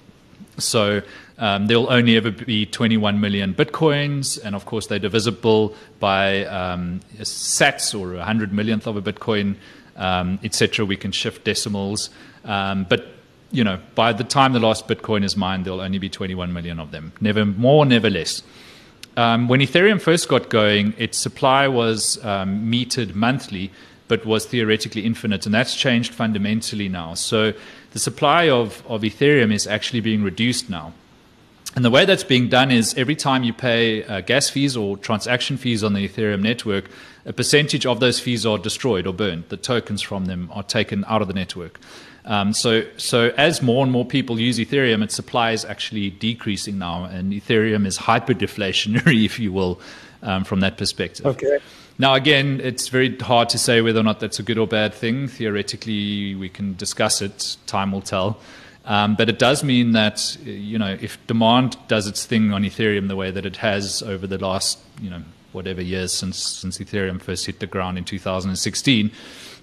So 0.59 1.03
um, 1.39 1.67
there 1.67 1.79
will 1.81 1.91
only 1.93 2.17
ever 2.17 2.31
be 2.31 2.67
21 2.67 3.21
million 3.21 3.55
bitcoins, 3.55 4.39
and 4.45 4.55
of 4.55 4.67
course 4.67 4.87
they're 4.87 4.99
divisible 4.99 5.75
by 5.99 6.45
um, 6.45 7.01
sats 7.19 7.99
or 7.99 8.15
a 8.15 8.19
100 8.19 8.53
millionth 8.53 8.87
of 8.87 8.97
a 8.97 9.03
bitcoin, 9.03 9.57
um, 9.97 10.39
etc. 10.45 10.85
We 10.85 10.97
can 10.97 11.13
shift 11.13 11.45
decimals, 11.45 12.11
um, 12.45 12.85
but 12.89 13.07
you 13.53 13.65
know 13.65 13.81
by 13.95 14.13
the 14.13 14.25
time 14.25 14.53
the 14.53 14.61
last 14.61 14.87
bitcoin 14.87 15.25
is 15.25 15.37
mined, 15.37 15.65
there'll 15.65 15.81
only 15.81 15.99
be 15.99 16.11
21 16.11 16.53
million 16.53 16.79
of 16.79 16.91
them. 16.91 17.13
Never 17.21 17.47
more, 17.47 17.87
never 17.87 18.11
less. 18.11 18.43
Um, 19.17 19.49
when 19.49 19.61
Ethereum 19.61 20.01
first 20.01 20.29
got 20.29 20.49
going, 20.51 20.95
its 20.97 21.19
supply 21.19 21.69
was 21.69 22.23
um, 22.25 22.71
metered 22.71 23.15
monthly, 23.15 23.71
but 24.09 24.25
was 24.25 24.47
theoretically 24.47 25.05
infinite, 25.05 25.47
and 25.47 25.55
that's 25.55 25.75
changed 25.75 26.13
fundamentally 26.15 26.89
now. 26.89 27.15
So 27.15 27.53
the 27.93 27.99
supply 27.99 28.49
of, 28.49 28.83
of 28.89 29.03
Ethereum 29.03 29.53
is 29.53 29.67
actually 29.67 30.01
being 30.01 30.23
reduced 30.23 30.71
now. 30.71 30.93
And 31.77 31.85
the 31.85 31.91
way 31.91 32.05
that's 32.05 32.25
being 32.25 32.49
done 32.49 32.71
is 32.71 32.95
every 32.97 33.15
time 33.15 33.45
you 33.45 33.53
pay 33.53 34.03
uh, 34.05 34.21
gas 34.23 34.49
fees 34.49 34.77
or 34.77 34.97
transaction 34.97 35.57
fees 35.57 35.85
on 35.85 35.95
the 35.95 36.09
Ethereum 36.09 36.43
network, 36.43 36.91
a 37.25 37.33
percentage 37.33 37.87
of 37.87 38.01
those 38.01 38.19
fees 38.19 38.45
are 38.45 38.59
destroyed 38.59 39.07
or 39.07 39.13
burned. 39.13 39.45
The 39.51 39.57
tokens 39.57 40.03
from 40.03 40.25
them 40.25 40.51
are 40.53 40.65
taken 40.65 41.05
out 41.07 41.23
of 41.23 41.29
the 41.29 41.35
network. 41.35 41.79
Um, 42.25 42.53
so, 42.53 42.85
so 42.97 43.33
as 43.37 43.63
more 43.63 43.83
and 43.83 43.93
more 43.93 44.05
people 44.05 44.39
use 44.39 44.59
Ethereum, 44.59 45.03
its 45.03 45.15
supply 45.15 45.53
is 45.53 45.65
actually 45.65 46.11
decreasing 46.11 46.79
now, 46.79 47.05
and 47.05 47.33
Ethereum 47.33 47.87
is 47.87 47.97
hyper 47.97 48.35
deflationary, 48.35 49.25
if 49.25 49.39
you 49.39 49.53
will, 49.53 49.81
um, 50.23 50.45
from 50.45 50.61
that 50.61 50.77
perspective. 50.77 51.25
Okay. 51.25 51.59
Now, 51.99 52.15
again, 52.15 52.61
it's 52.63 52.89
very 52.89 53.17
hard 53.19 53.51
to 53.51 53.59
say 53.59 53.81
whether 53.81 54.01
or 54.01 54.03
not 54.03 54.21
that's 54.21 54.39
a 54.39 54.43
good 54.43 54.59
or 54.59 54.67
bad 54.67 54.95
thing. 54.95 55.29
Theoretically, 55.29 56.35
we 56.35 56.49
can 56.49 56.75
discuss 56.77 57.21
it. 57.21 57.57
Time 57.67 57.93
will 57.93 58.01
tell. 58.01 58.39
Um, 58.85 59.15
but 59.15 59.29
it 59.29 59.39
does 59.39 59.63
mean 59.63 59.93
that 59.93 60.37
you 60.43 60.79
know 60.79 60.97
if 61.01 61.25
demand 61.27 61.77
does 61.87 62.07
its 62.07 62.25
thing 62.25 62.53
on 62.53 62.63
Ethereum 62.63 63.09
the 63.09 63.17
way 63.17 63.31
that 63.31 63.45
it 63.45 63.57
has 63.57 64.03
over 64.03 64.27
the 64.27 64.39
last 64.39 64.79
you 65.01 65.11
know 65.11 65.23
whatever 65.53 65.83
years 65.83 66.13
since 66.13 66.39
since 66.39 66.79
Ethereum 66.79 67.21
first 67.21 67.47
hit 67.47 67.61
the 67.61 67.67
ground 67.67 67.99
in 67.99 68.05
2016 68.05 69.11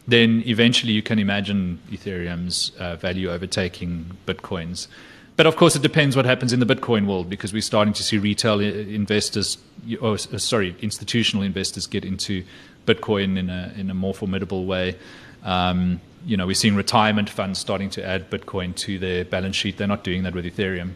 then 0.07 0.41
eventually 0.45 0.93
you 0.93 1.01
can 1.01 1.19
imagine 1.19 1.79
Ethereum's 1.91 2.71
uh, 2.79 2.95
value 2.95 3.29
overtaking 3.29 4.17
Bitcoin's. 4.25 4.87
But 5.35 5.45
of 5.45 5.55
course, 5.55 5.75
it 5.75 5.81
depends 5.81 6.15
what 6.15 6.25
happens 6.25 6.53
in 6.53 6.59
the 6.59 6.65
Bitcoin 6.65 7.05
world 7.05 7.29
because 7.29 7.53
we're 7.53 7.61
starting 7.61 7.93
to 7.93 8.03
see 8.03 8.17
retail 8.17 8.59
investors, 8.59 9.57
or 10.01 10.13
uh, 10.13 10.17
sorry, 10.17 10.75
institutional 10.81 11.43
investors 11.43 11.85
get 11.85 12.05
into 12.05 12.43
Bitcoin 12.87 13.37
in 13.37 13.49
a 13.49 13.73
in 13.77 13.91
a 13.91 13.93
more 13.93 14.13
formidable 14.13 14.65
way. 14.65 14.95
Um, 15.43 16.01
you 16.25 16.37
know, 16.37 16.47
we're 16.47 16.55
seeing 16.55 16.75
retirement 16.75 17.29
funds 17.29 17.59
starting 17.59 17.89
to 17.91 18.05
add 18.05 18.29
Bitcoin 18.29 18.75
to 18.75 18.99
their 18.99 19.25
balance 19.25 19.55
sheet. 19.55 19.77
They're 19.77 19.87
not 19.87 20.03
doing 20.03 20.23
that 20.23 20.33
with 20.33 20.45
Ethereum. 20.45 20.91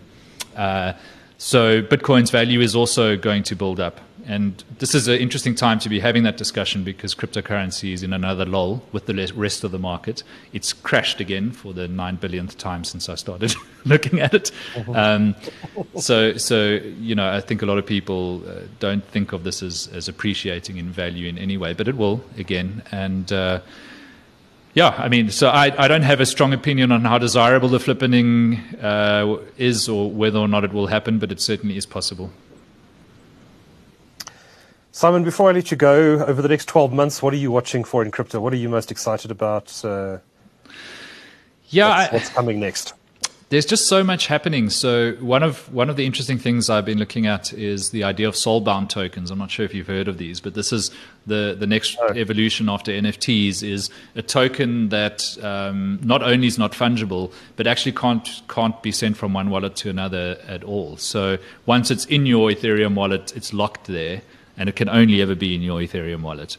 Uh, 0.55 0.93
so 1.37 1.81
Bitcoin's 1.81 2.29
value 2.29 2.61
is 2.61 2.75
also 2.75 3.17
going 3.17 3.43
to 3.43 3.55
build 3.55 3.79
up. 3.79 3.99
And 4.27 4.63
this 4.77 4.93
is 4.93 5.07
an 5.07 5.17
interesting 5.17 5.55
time 5.55 5.79
to 5.79 5.89
be 5.89 5.99
having 5.99 6.21
that 6.23 6.37
discussion 6.37 6.83
because 6.83 7.15
cryptocurrency 7.15 7.93
is 7.93 8.03
in 8.03 8.13
another 8.13 8.45
lull 8.45 8.83
with 8.91 9.07
the 9.07 9.33
rest 9.35 9.63
of 9.63 9.71
the 9.71 9.79
market. 9.79 10.23
It's 10.53 10.73
crashed 10.73 11.19
again 11.19 11.51
for 11.51 11.73
the 11.73 11.87
nine 11.87 12.17
billionth 12.17 12.57
time 12.59 12.83
since 12.83 13.09
I 13.09 13.15
started 13.15 13.55
looking 13.85 14.19
at 14.19 14.35
it. 14.35 14.51
Uh-huh. 14.75 14.93
Um, 14.93 15.35
so, 15.97 16.37
so 16.37 16.79
you 16.99 17.15
know, 17.15 17.31
I 17.31 17.41
think 17.41 17.63
a 17.63 17.65
lot 17.65 17.79
of 17.79 17.85
people 17.87 18.43
uh, 18.47 18.67
don't 18.79 19.03
think 19.05 19.33
of 19.33 19.43
this 19.43 19.63
as, 19.63 19.87
as 19.93 20.07
appreciating 20.07 20.77
in 20.77 20.91
value 20.91 21.27
in 21.27 21.39
any 21.39 21.57
way, 21.57 21.73
but 21.73 21.87
it 21.87 21.97
will 21.97 22.23
again. 22.37 22.83
And 22.91 23.31
uh, 23.31 23.61
yeah, 24.73 24.89
I 24.97 25.09
mean, 25.09 25.29
so 25.31 25.49
I, 25.49 25.73
I 25.77 25.87
don't 25.87 26.03
have 26.03 26.21
a 26.21 26.25
strong 26.25 26.53
opinion 26.53 26.91
on 26.91 27.01
how 27.01 27.17
desirable 27.17 27.69
the 27.69 27.77
flippening 27.77 28.59
uh, 28.81 29.41
is 29.57 29.89
or 29.89 30.09
whether 30.09 30.39
or 30.39 30.47
not 30.47 30.63
it 30.63 30.71
will 30.71 30.87
happen, 30.87 31.19
but 31.19 31.31
it 31.31 31.41
certainly 31.41 31.75
is 31.75 31.85
possible. 31.85 32.31
Simon, 34.93 35.23
before 35.23 35.49
I 35.49 35.53
let 35.53 35.71
you 35.71 35.77
go, 35.77 36.23
over 36.25 36.41
the 36.41 36.49
next 36.49 36.65
12 36.65 36.91
months, 36.93 37.21
what 37.21 37.33
are 37.33 37.37
you 37.37 37.51
watching 37.51 37.83
for 37.83 38.03
in 38.03 38.11
crypto? 38.11 38.39
What 38.39 38.53
are 38.53 38.57
you 38.57 38.69
most 38.69 38.91
excited 38.91 39.31
about? 39.31 39.83
Uh, 39.83 40.17
yeah, 41.69 42.01
what's, 42.01 42.13
what's 42.13 42.29
coming 42.29 42.59
next? 42.59 42.93
There's 43.51 43.65
just 43.65 43.87
so 43.87 44.01
much 44.01 44.27
happening. 44.27 44.69
So 44.69 45.11
one 45.19 45.43
of 45.43 45.71
one 45.73 45.89
of 45.89 45.97
the 45.97 46.05
interesting 46.05 46.37
things 46.37 46.69
I've 46.69 46.85
been 46.85 46.97
looking 46.97 47.27
at 47.27 47.51
is 47.51 47.89
the 47.89 48.05
idea 48.05 48.29
of 48.29 48.35
soulbound 48.35 48.87
tokens. 48.87 49.29
I'm 49.29 49.39
not 49.39 49.51
sure 49.51 49.65
if 49.65 49.73
you've 49.73 49.87
heard 49.87 50.07
of 50.07 50.17
these, 50.17 50.39
but 50.39 50.53
this 50.53 50.71
is 50.71 50.89
the 51.27 51.57
the 51.59 51.67
next 51.67 51.97
oh. 51.99 52.13
evolution 52.15 52.69
after 52.69 52.93
NFTs 52.93 53.61
is 53.61 53.89
a 54.15 54.21
token 54.21 54.87
that 54.87 55.37
um, 55.43 55.99
not 56.01 56.23
only 56.23 56.47
is 56.47 56.57
not 56.57 56.71
fungible, 56.71 57.33
but 57.57 57.67
actually 57.67 57.91
can't 57.91 58.41
can't 58.47 58.81
be 58.81 58.93
sent 58.93 59.17
from 59.17 59.33
one 59.33 59.49
wallet 59.49 59.75
to 59.75 59.89
another 59.89 60.37
at 60.47 60.63
all. 60.63 60.95
So 60.95 61.37
once 61.65 61.91
it's 61.91 62.05
in 62.05 62.25
your 62.25 62.51
Ethereum 62.51 62.95
wallet, 62.95 63.35
it's 63.35 63.51
locked 63.51 63.87
there 63.87 64.21
and 64.55 64.69
it 64.69 64.77
can 64.77 64.87
only 64.87 65.21
ever 65.21 65.35
be 65.35 65.55
in 65.55 65.61
your 65.61 65.81
Ethereum 65.81 66.21
wallet. 66.21 66.55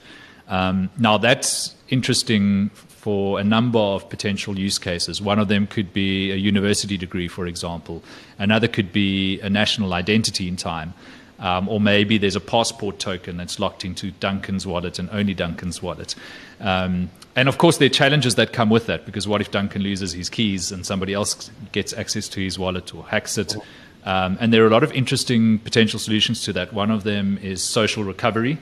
Um, 0.46 0.90
now, 0.98 1.16
that's 1.16 1.74
interesting 1.88 2.70
for 3.02 3.40
a 3.40 3.42
number 3.42 3.80
of 3.80 4.08
potential 4.08 4.56
use 4.56 4.78
cases. 4.78 5.20
One 5.20 5.40
of 5.40 5.48
them 5.48 5.66
could 5.66 5.92
be 5.92 6.30
a 6.30 6.36
university 6.36 6.96
degree, 6.96 7.26
for 7.26 7.48
example, 7.48 8.00
another 8.38 8.68
could 8.68 8.92
be 8.92 9.40
a 9.40 9.50
national 9.50 9.92
identity 9.92 10.46
in 10.46 10.54
time. 10.54 10.94
Um, 11.40 11.68
or 11.68 11.80
maybe 11.80 12.16
there's 12.16 12.36
a 12.36 12.40
passport 12.40 13.00
token 13.00 13.38
that's 13.38 13.58
locked 13.58 13.84
into 13.84 14.12
Duncan's 14.12 14.68
wallet 14.68 15.00
and 15.00 15.10
only 15.10 15.34
Duncan's 15.34 15.82
wallet. 15.82 16.14
Um, 16.60 17.10
and 17.34 17.48
of 17.48 17.58
course, 17.58 17.78
there 17.78 17.86
are 17.86 17.96
challenges 18.02 18.36
that 18.36 18.52
come 18.52 18.70
with 18.70 18.86
that 18.86 19.04
because 19.04 19.26
what 19.26 19.40
if 19.40 19.50
Duncan 19.50 19.82
loses 19.82 20.12
his 20.12 20.30
keys 20.30 20.70
and 20.70 20.86
somebody 20.86 21.12
else 21.12 21.50
gets 21.72 21.92
access 21.92 22.28
to 22.28 22.40
his 22.40 22.56
wallet 22.56 22.94
or 22.94 23.02
hacks 23.02 23.36
it? 23.36 23.56
Um, 24.04 24.38
and 24.40 24.52
there 24.52 24.62
are 24.62 24.68
a 24.68 24.70
lot 24.70 24.84
of 24.84 24.92
interesting 24.92 25.58
potential 25.58 25.98
solutions 25.98 26.44
to 26.44 26.52
that. 26.52 26.72
One 26.72 26.92
of 26.92 27.02
them 27.02 27.36
is 27.42 27.64
social 27.64 28.04
recovery, 28.04 28.58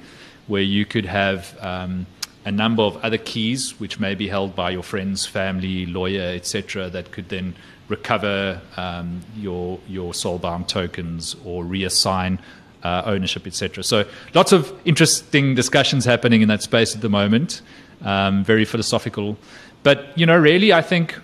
where 0.47 0.62
you 0.62 0.86
could 0.86 1.05
have 1.05 1.55
um, 1.61 2.07
a 2.45 2.51
number 2.51 2.82
of 2.82 2.97
other 2.99 3.18
keys 3.18 3.78
which 3.78 4.01
may 4.01 4.14
be 4.14 4.28
held 4.28 4.55
by 4.55 4.70
your 4.70 4.82
friends, 4.82 5.26
family, 5.26 5.86
lawyer, 5.86 6.34
etc., 6.34 6.88
that 6.91 7.12
could 7.12 7.28
then 7.28 7.55
recover 7.88 8.61
um, 8.76 9.20
your 9.36 9.78
your 9.88 10.12
soulbound 10.12 10.68
tokens 10.68 11.36
or 11.45 11.64
reassign 11.64 12.38
uh, 12.82 13.03
ownership, 13.05 13.47
etc. 13.47 13.82
So 13.82 14.07
lots 14.34 14.53
of 14.53 14.72
interesting 14.84 15.55
discussions 15.55 16.05
happening 16.05 16.41
in 16.43 16.49
that 16.49 16.62
space 16.62 16.95
at 16.95 17.03
the 17.03 17.11
moment. 17.11 17.62
Um, 18.03 18.45
very 18.45 18.64
philosophical, 18.64 19.36
but 19.82 20.16
you 20.16 20.24
know, 20.24 20.38
really, 20.38 20.72
I 20.72 20.80
think 20.80 21.18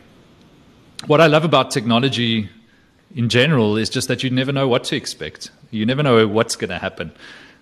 what 1.06 1.20
I 1.20 1.26
love 1.26 1.44
about 1.44 1.70
technology 1.70 2.50
in 3.14 3.30
general 3.30 3.76
is 3.78 3.88
just 3.88 4.08
that 4.08 4.22
you 4.22 4.28
never 4.28 4.52
know 4.52 4.68
what 4.68 4.84
to 4.84 4.96
expect. 4.96 5.50
You 5.70 5.86
never 5.86 6.02
know 6.02 6.26
what's 6.26 6.56
going 6.56 6.70
to 6.70 6.78
happen. 6.78 7.12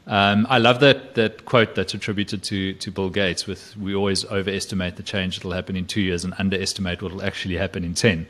Um, 0.07 0.47
I 0.51 0.59
love 0.59 0.81
that, 0.81 1.15
that 1.15 1.47
quote 1.47 1.75
that's 1.75 1.95
attributed 1.95 2.43
to, 2.45 2.75
to 2.75 2.91
Bill 2.91 3.09
Gates 3.09 3.47
with 3.47 3.75
we 3.77 3.95
always 3.95 4.25
overestimate 4.27 4.97
the 4.97 5.03
change 5.03 5.37
that 5.37 5.45
will 5.45 5.55
happen 5.55 5.77
in 5.77 5.87
two 5.87 6.03
years 6.03 6.25
and 6.25 6.35
underestimate 6.39 7.01
what 7.01 7.13
will 7.13 7.23
actually 7.23 7.57
happen 7.57 7.85
in 7.85 7.95
10. 7.95 8.27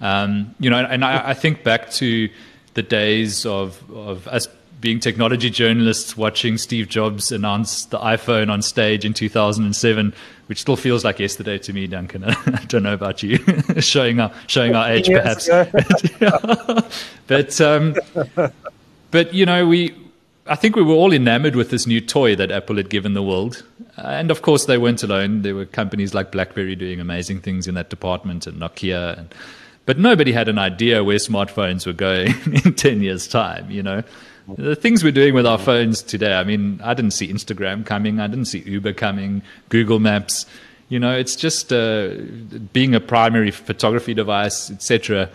Um, 0.00 0.54
you 0.60 0.68
know, 0.68 0.78
and 0.78 1.04
I, 1.04 1.30
I, 1.30 1.34
think 1.34 1.64
back 1.64 1.90
to 1.92 2.28
the 2.74 2.82
days 2.82 3.46
of, 3.46 3.82
of 3.90 4.28
us 4.28 4.46
being 4.78 5.00
technology 5.00 5.48
journalists 5.48 6.18
watching 6.18 6.58
Steve 6.58 6.88
Jobs 6.88 7.32
announce 7.32 7.86
the 7.86 7.98
iPhone 7.98 8.50
on 8.50 8.60
stage 8.60 9.06
in 9.06 9.14
2007, 9.14 10.12
which 10.48 10.60
still 10.60 10.76
feels 10.76 11.02
like 11.02 11.18
yesterday 11.18 11.56
to 11.58 11.72
me, 11.72 11.86
Duncan. 11.86 12.24
I 12.24 12.64
don't 12.68 12.82
know 12.82 12.92
about 12.92 13.22
you, 13.22 13.38
showing 13.80 14.20
our 14.20 14.30
showing 14.48 14.74
our 14.74 14.90
age, 14.90 15.08
perhaps. 15.08 15.48
but 17.26 17.60
um, 17.62 17.96
but 19.10 19.32
you 19.32 19.46
know, 19.46 19.66
we 19.66 19.94
I 20.48 20.54
think 20.54 20.76
we 20.76 20.82
were 20.82 20.94
all 20.94 21.12
enamored 21.12 21.56
with 21.56 21.70
this 21.70 21.86
new 21.86 22.00
toy 22.00 22.36
that 22.36 22.52
Apple 22.52 22.76
had 22.76 22.88
given 22.88 23.14
the 23.14 23.22
world. 23.22 23.64
And 23.96 24.30
of 24.30 24.42
course, 24.42 24.66
they 24.66 24.78
weren't 24.78 25.02
alone. 25.02 25.42
There 25.42 25.54
were 25.54 25.66
companies 25.66 26.14
like 26.14 26.30
BlackBerry 26.30 26.76
doing 26.76 27.00
amazing 27.00 27.40
things 27.40 27.66
in 27.66 27.74
that 27.74 27.90
department 27.90 28.46
and 28.46 28.60
Nokia. 28.60 29.18
And, 29.18 29.34
but 29.86 29.98
nobody 29.98 30.32
had 30.32 30.48
an 30.48 30.58
idea 30.58 31.02
where 31.02 31.16
smartphones 31.16 31.86
were 31.86 31.92
going 31.92 32.34
in 32.64 32.74
10 32.74 33.00
years' 33.00 33.26
time, 33.26 33.70
you 33.70 33.82
know. 33.82 34.02
The 34.56 34.76
things 34.76 35.02
we're 35.02 35.10
doing 35.10 35.34
with 35.34 35.46
our 35.46 35.58
phones 35.58 36.02
today, 36.02 36.34
I 36.34 36.44
mean, 36.44 36.80
I 36.84 36.94
didn't 36.94 37.10
see 37.10 37.26
Instagram 37.32 37.84
coming, 37.84 38.20
I 38.20 38.28
didn't 38.28 38.44
see 38.44 38.60
Uber 38.60 38.92
coming, 38.92 39.42
Google 39.70 39.98
Maps. 39.98 40.46
You 40.88 41.00
know, 41.00 41.16
it's 41.16 41.34
just 41.34 41.72
uh, 41.72 42.10
being 42.72 42.94
a 42.94 43.00
primary 43.00 43.50
photography 43.50 44.14
device, 44.14 44.70
etc. 44.70 45.28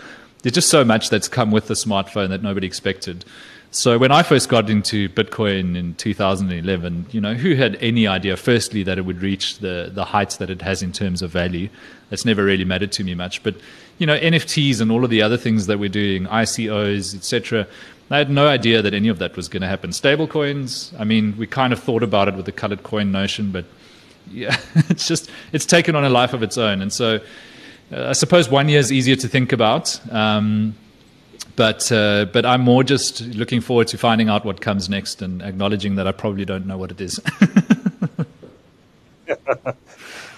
There's 0.43 0.53
just 0.53 0.69
so 0.69 0.85
much 0.85 1.09
that's 1.09 1.27
come 1.27 1.51
with 1.51 1.67
the 1.67 1.73
smartphone 1.73 2.29
that 2.29 2.41
nobody 2.41 2.65
expected. 2.65 3.25
So 3.73 3.97
when 3.97 4.11
I 4.11 4.21
first 4.21 4.49
got 4.49 4.69
into 4.69 5.07
Bitcoin 5.07 5.77
in 5.77 5.95
2011, 5.95 7.05
you 7.11 7.21
know, 7.21 7.33
who 7.33 7.55
had 7.55 7.77
any 7.79 8.05
idea, 8.05 8.35
firstly, 8.35 8.83
that 8.83 8.97
it 8.97 9.03
would 9.03 9.21
reach 9.21 9.59
the, 9.59 9.89
the 9.93 10.03
heights 10.03 10.35
that 10.37 10.49
it 10.49 10.61
has 10.61 10.83
in 10.83 10.91
terms 10.91 11.21
of 11.21 11.31
value? 11.31 11.69
That's 12.09 12.25
never 12.25 12.43
really 12.43 12.65
mattered 12.65 12.91
to 12.93 13.03
me 13.05 13.15
much. 13.15 13.41
But, 13.43 13.55
you 13.97 14.05
know, 14.05 14.19
NFTs 14.19 14.81
and 14.81 14.91
all 14.91 15.05
of 15.05 15.09
the 15.09 15.21
other 15.21 15.37
things 15.37 15.67
that 15.67 15.79
we're 15.79 15.87
doing, 15.87 16.25
ICOs, 16.25 17.15
etc., 17.15 17.65
I 18.09 18.17
had 18.17 18.29
no 18.29 18.49
idea 18.49 18.81
that 18.81 18.93
any 18.93 19.07
of 19.07 19.19
that 19.19 19.37
was 19.37 19.47
going 19.47 19.61
to 19.61 19.69
happen. 19.69 19.91
Stablecoins, 19.91 20.93
I 20.99 21.05
mean, 21.05 21.33
we 21.37 21.47
kind 21.47 21.71
of 21.71 21.81
thought 21.81 22.03
about 22.03 22.27
it 22.27 22.33
with 22.33 22.45
the 22.45 22.51
colored 22.51 22.83
coin 22.83 23.09
notion, 23.13 23.53
but 23.53 23.63
yeah, 24.29 24.57
it's 24.89 25.07
just, 25.07 25.31
it's 25.53 25.65
taken 25.65 25.95
on 25.95 26.03
a 26.03 26.09
life 26.09 26.33
of 26.33 26.43
its 26.43 26.57
own. 26.57 26.81
And 26.81 26.91
so 26.91 27.21
uh, 27.93 28.09
I 28.09 28.11
suppose 28.11 28.49
one 28.49 28.67
year 28.67 28.79
is 28.79 28.91
easier 28.91 29.15
to 29.15 29.29
think 29.29 29.53
about. 29.53 29.97
Um, 30.11 30.75
but 31.55 31.91
uh, 31.91 32.25
but 32.25 32.45
I'm 32.45 32.61
more 32.61 32.83
just 32.83 33.21
looking 33.21 33.61
forward 33.61 33.87
to 33.87 33.97
finding 33.97 34.29
out 34.29 34.45
what 34.45 34.61
comes 34.61 34.89
next 34.89 35.21
and 35.21 35.41
acknowledging 35.41 35.95
that 35.95 36.07
I 36.07 36.11
probably 36.11 36.45
don't 36.45 36.65
know 36.65 36.77
what 36.77 36.91
it 36.91 37.01
is. 37.01 37.19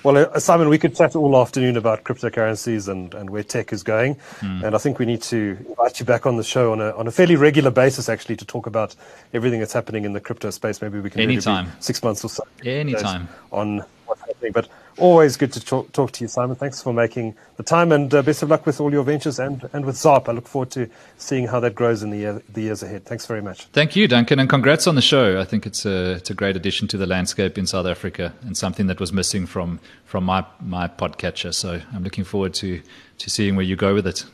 well, 0.04 0.18
uh, 0.18 0.40
Simon, 0.40 0.70
we 0.70 0.78
could 0.78 0.96
chat 0.96 1.16
all 1.16 1.40
afternoon 1.40 1.78
about 1.78 2.04
cryptocurrencies 2.04 2.88
and, 2.88 3.14
and 3.14 3.30
where 3.30 3.44
tech 3.44 3.74
is 3.74 3.84
going, 3.84 4.16
mm. 4.40 4.64
and 4.64 4.76
I 4.76 4.78
think 4.78 5.00
we 5.00 5.06
need 5.06 5.22
to 5.24 5.58
invite 5.68 6.00
you 6.00 6.06
back 6.06 6.26
on 6.26 6.38
the 6.38 6.44
show 6.44 6.72
on 6.72 6.82
a 6.82 6.92
on 6.92 7.08
a 7.08 7.12
fairly 7.12 7.36
regular 7.36 7.72
basis, 7.72 8.10
actually, 8.10 8.36
to 8.38 8.46
talk 8.46 8.66
about 8.68 8.96
everything 9.34 9.60
that's 9.60 9.74
happening 9.74 10.06
in 10.06 10.14
the 10.14 10.22
crypto 10.22 10.50
space. 10.50 10.82
Maybe 10.82 11.00
we 11.00 11.10
can 11.10 11.22
anytime 11.22 11.72
six 11.80 12.02
months 12.04 12.24
or 12.24 12.30
so. 12.30 12.44
Anytime 12.66 13.28
on 13.52 13.84
what's 14.06 14.22
happening, 14.22 14.52
but 14.52 14.68
Always 14.98 15.38
good 15.38 15.52
to 15.54 15.60
talk, 15.60 15.92
talk, 15.92 16.12
to 16.12 16.24
you, 16.24 16.28
Simon. 16.28 16.56
Thanks 16.56 16.82
for 16.82 16.94
making 16.94 17.36
the 17.58 17.64
time, 17.64 17.92
and 17.92 18.14
uh, 18.14 18.22
best 18.22 18.44
of 18.44 18.50
luck 18.50 18.66
with 18.66 18.80
all 18.80 18.92
your 18.92 19.04
ventures 19.04 19.40
and, 19.40 19.68
and 19.74 19.86
with 19.86 19.96
ZARP. 19.96 20.30
I 20.30 20.34
look 20.34 20.48
forward 20.48 20.70
to 20.72 20.88
seeing 21.18 21.48
how 21.48 21.60
that 21.62 21.74
grows 21.74 22.04
in 22.04 22.12
the, 22.12 22.18
year, 22.18 22.42
the 22.54 22.62
years 22.62 22.84
ahead. 22.84 23.06
Thanks 23.06 23.26
very 23.26 23.42
much. 23.42 23.66
Thank 23.66 23.96
you, 23.96 24.08
Duncan, 24.08 24.40
and 24.40 24.48
congrats 24.48 24.86
on 24.86 24.94
the 24.94 25.02
show. 25.02 25.42
I 25.42 25.46
think 25.46 25.66
it's 25.66 25.86
a, 25.86 26.14
it's 26.14 26.30
a 26.30 26.36
great 26.36 26.56
addition 26.56 26.88
to 26.90 26.98
the 26.98 27.08
landscape 27.08 27.58
in 27.58 27.66
South 27.66 27.88
Africa 27.88 28.34
and 28.42 28.56
something 28.56 28.86
that 28.88 29.00
was 29.00 29.12
missing 29.12 29.48
from, 29.48 29.80
from 30.06 30.26
my, 30.26 30.46
my 30.62 30.88
podcatcher. 30.88 31.54
So 31.54 31.82
I'm 31.92 32.04
looking 32.04 32.24
forward 32.24 32.54
to, 32.56 32.82
to 33.18 33.30
seeing 33.30 33.56
where 33.56 33.66
you 33.66 33.76
go 33.76 33.96
with 33.96 34.06
it. 34.06 34.26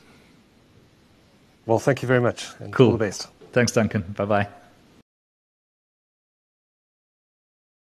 Well, 1.65 1.79
thank 1.79 2.01
you 2.01 2.07
very 2.07 2.21
much, 2.21 2.47
and 2.59 2.73
cool. 2.73 2.87
all 2.87 2.91
the 2.93 3.05
best. 3.05 3.27
Thanks, 3.53 3.71
Duncan. 3.71 4.01
Bye 4.17 4.25
bye. 4.25 4.47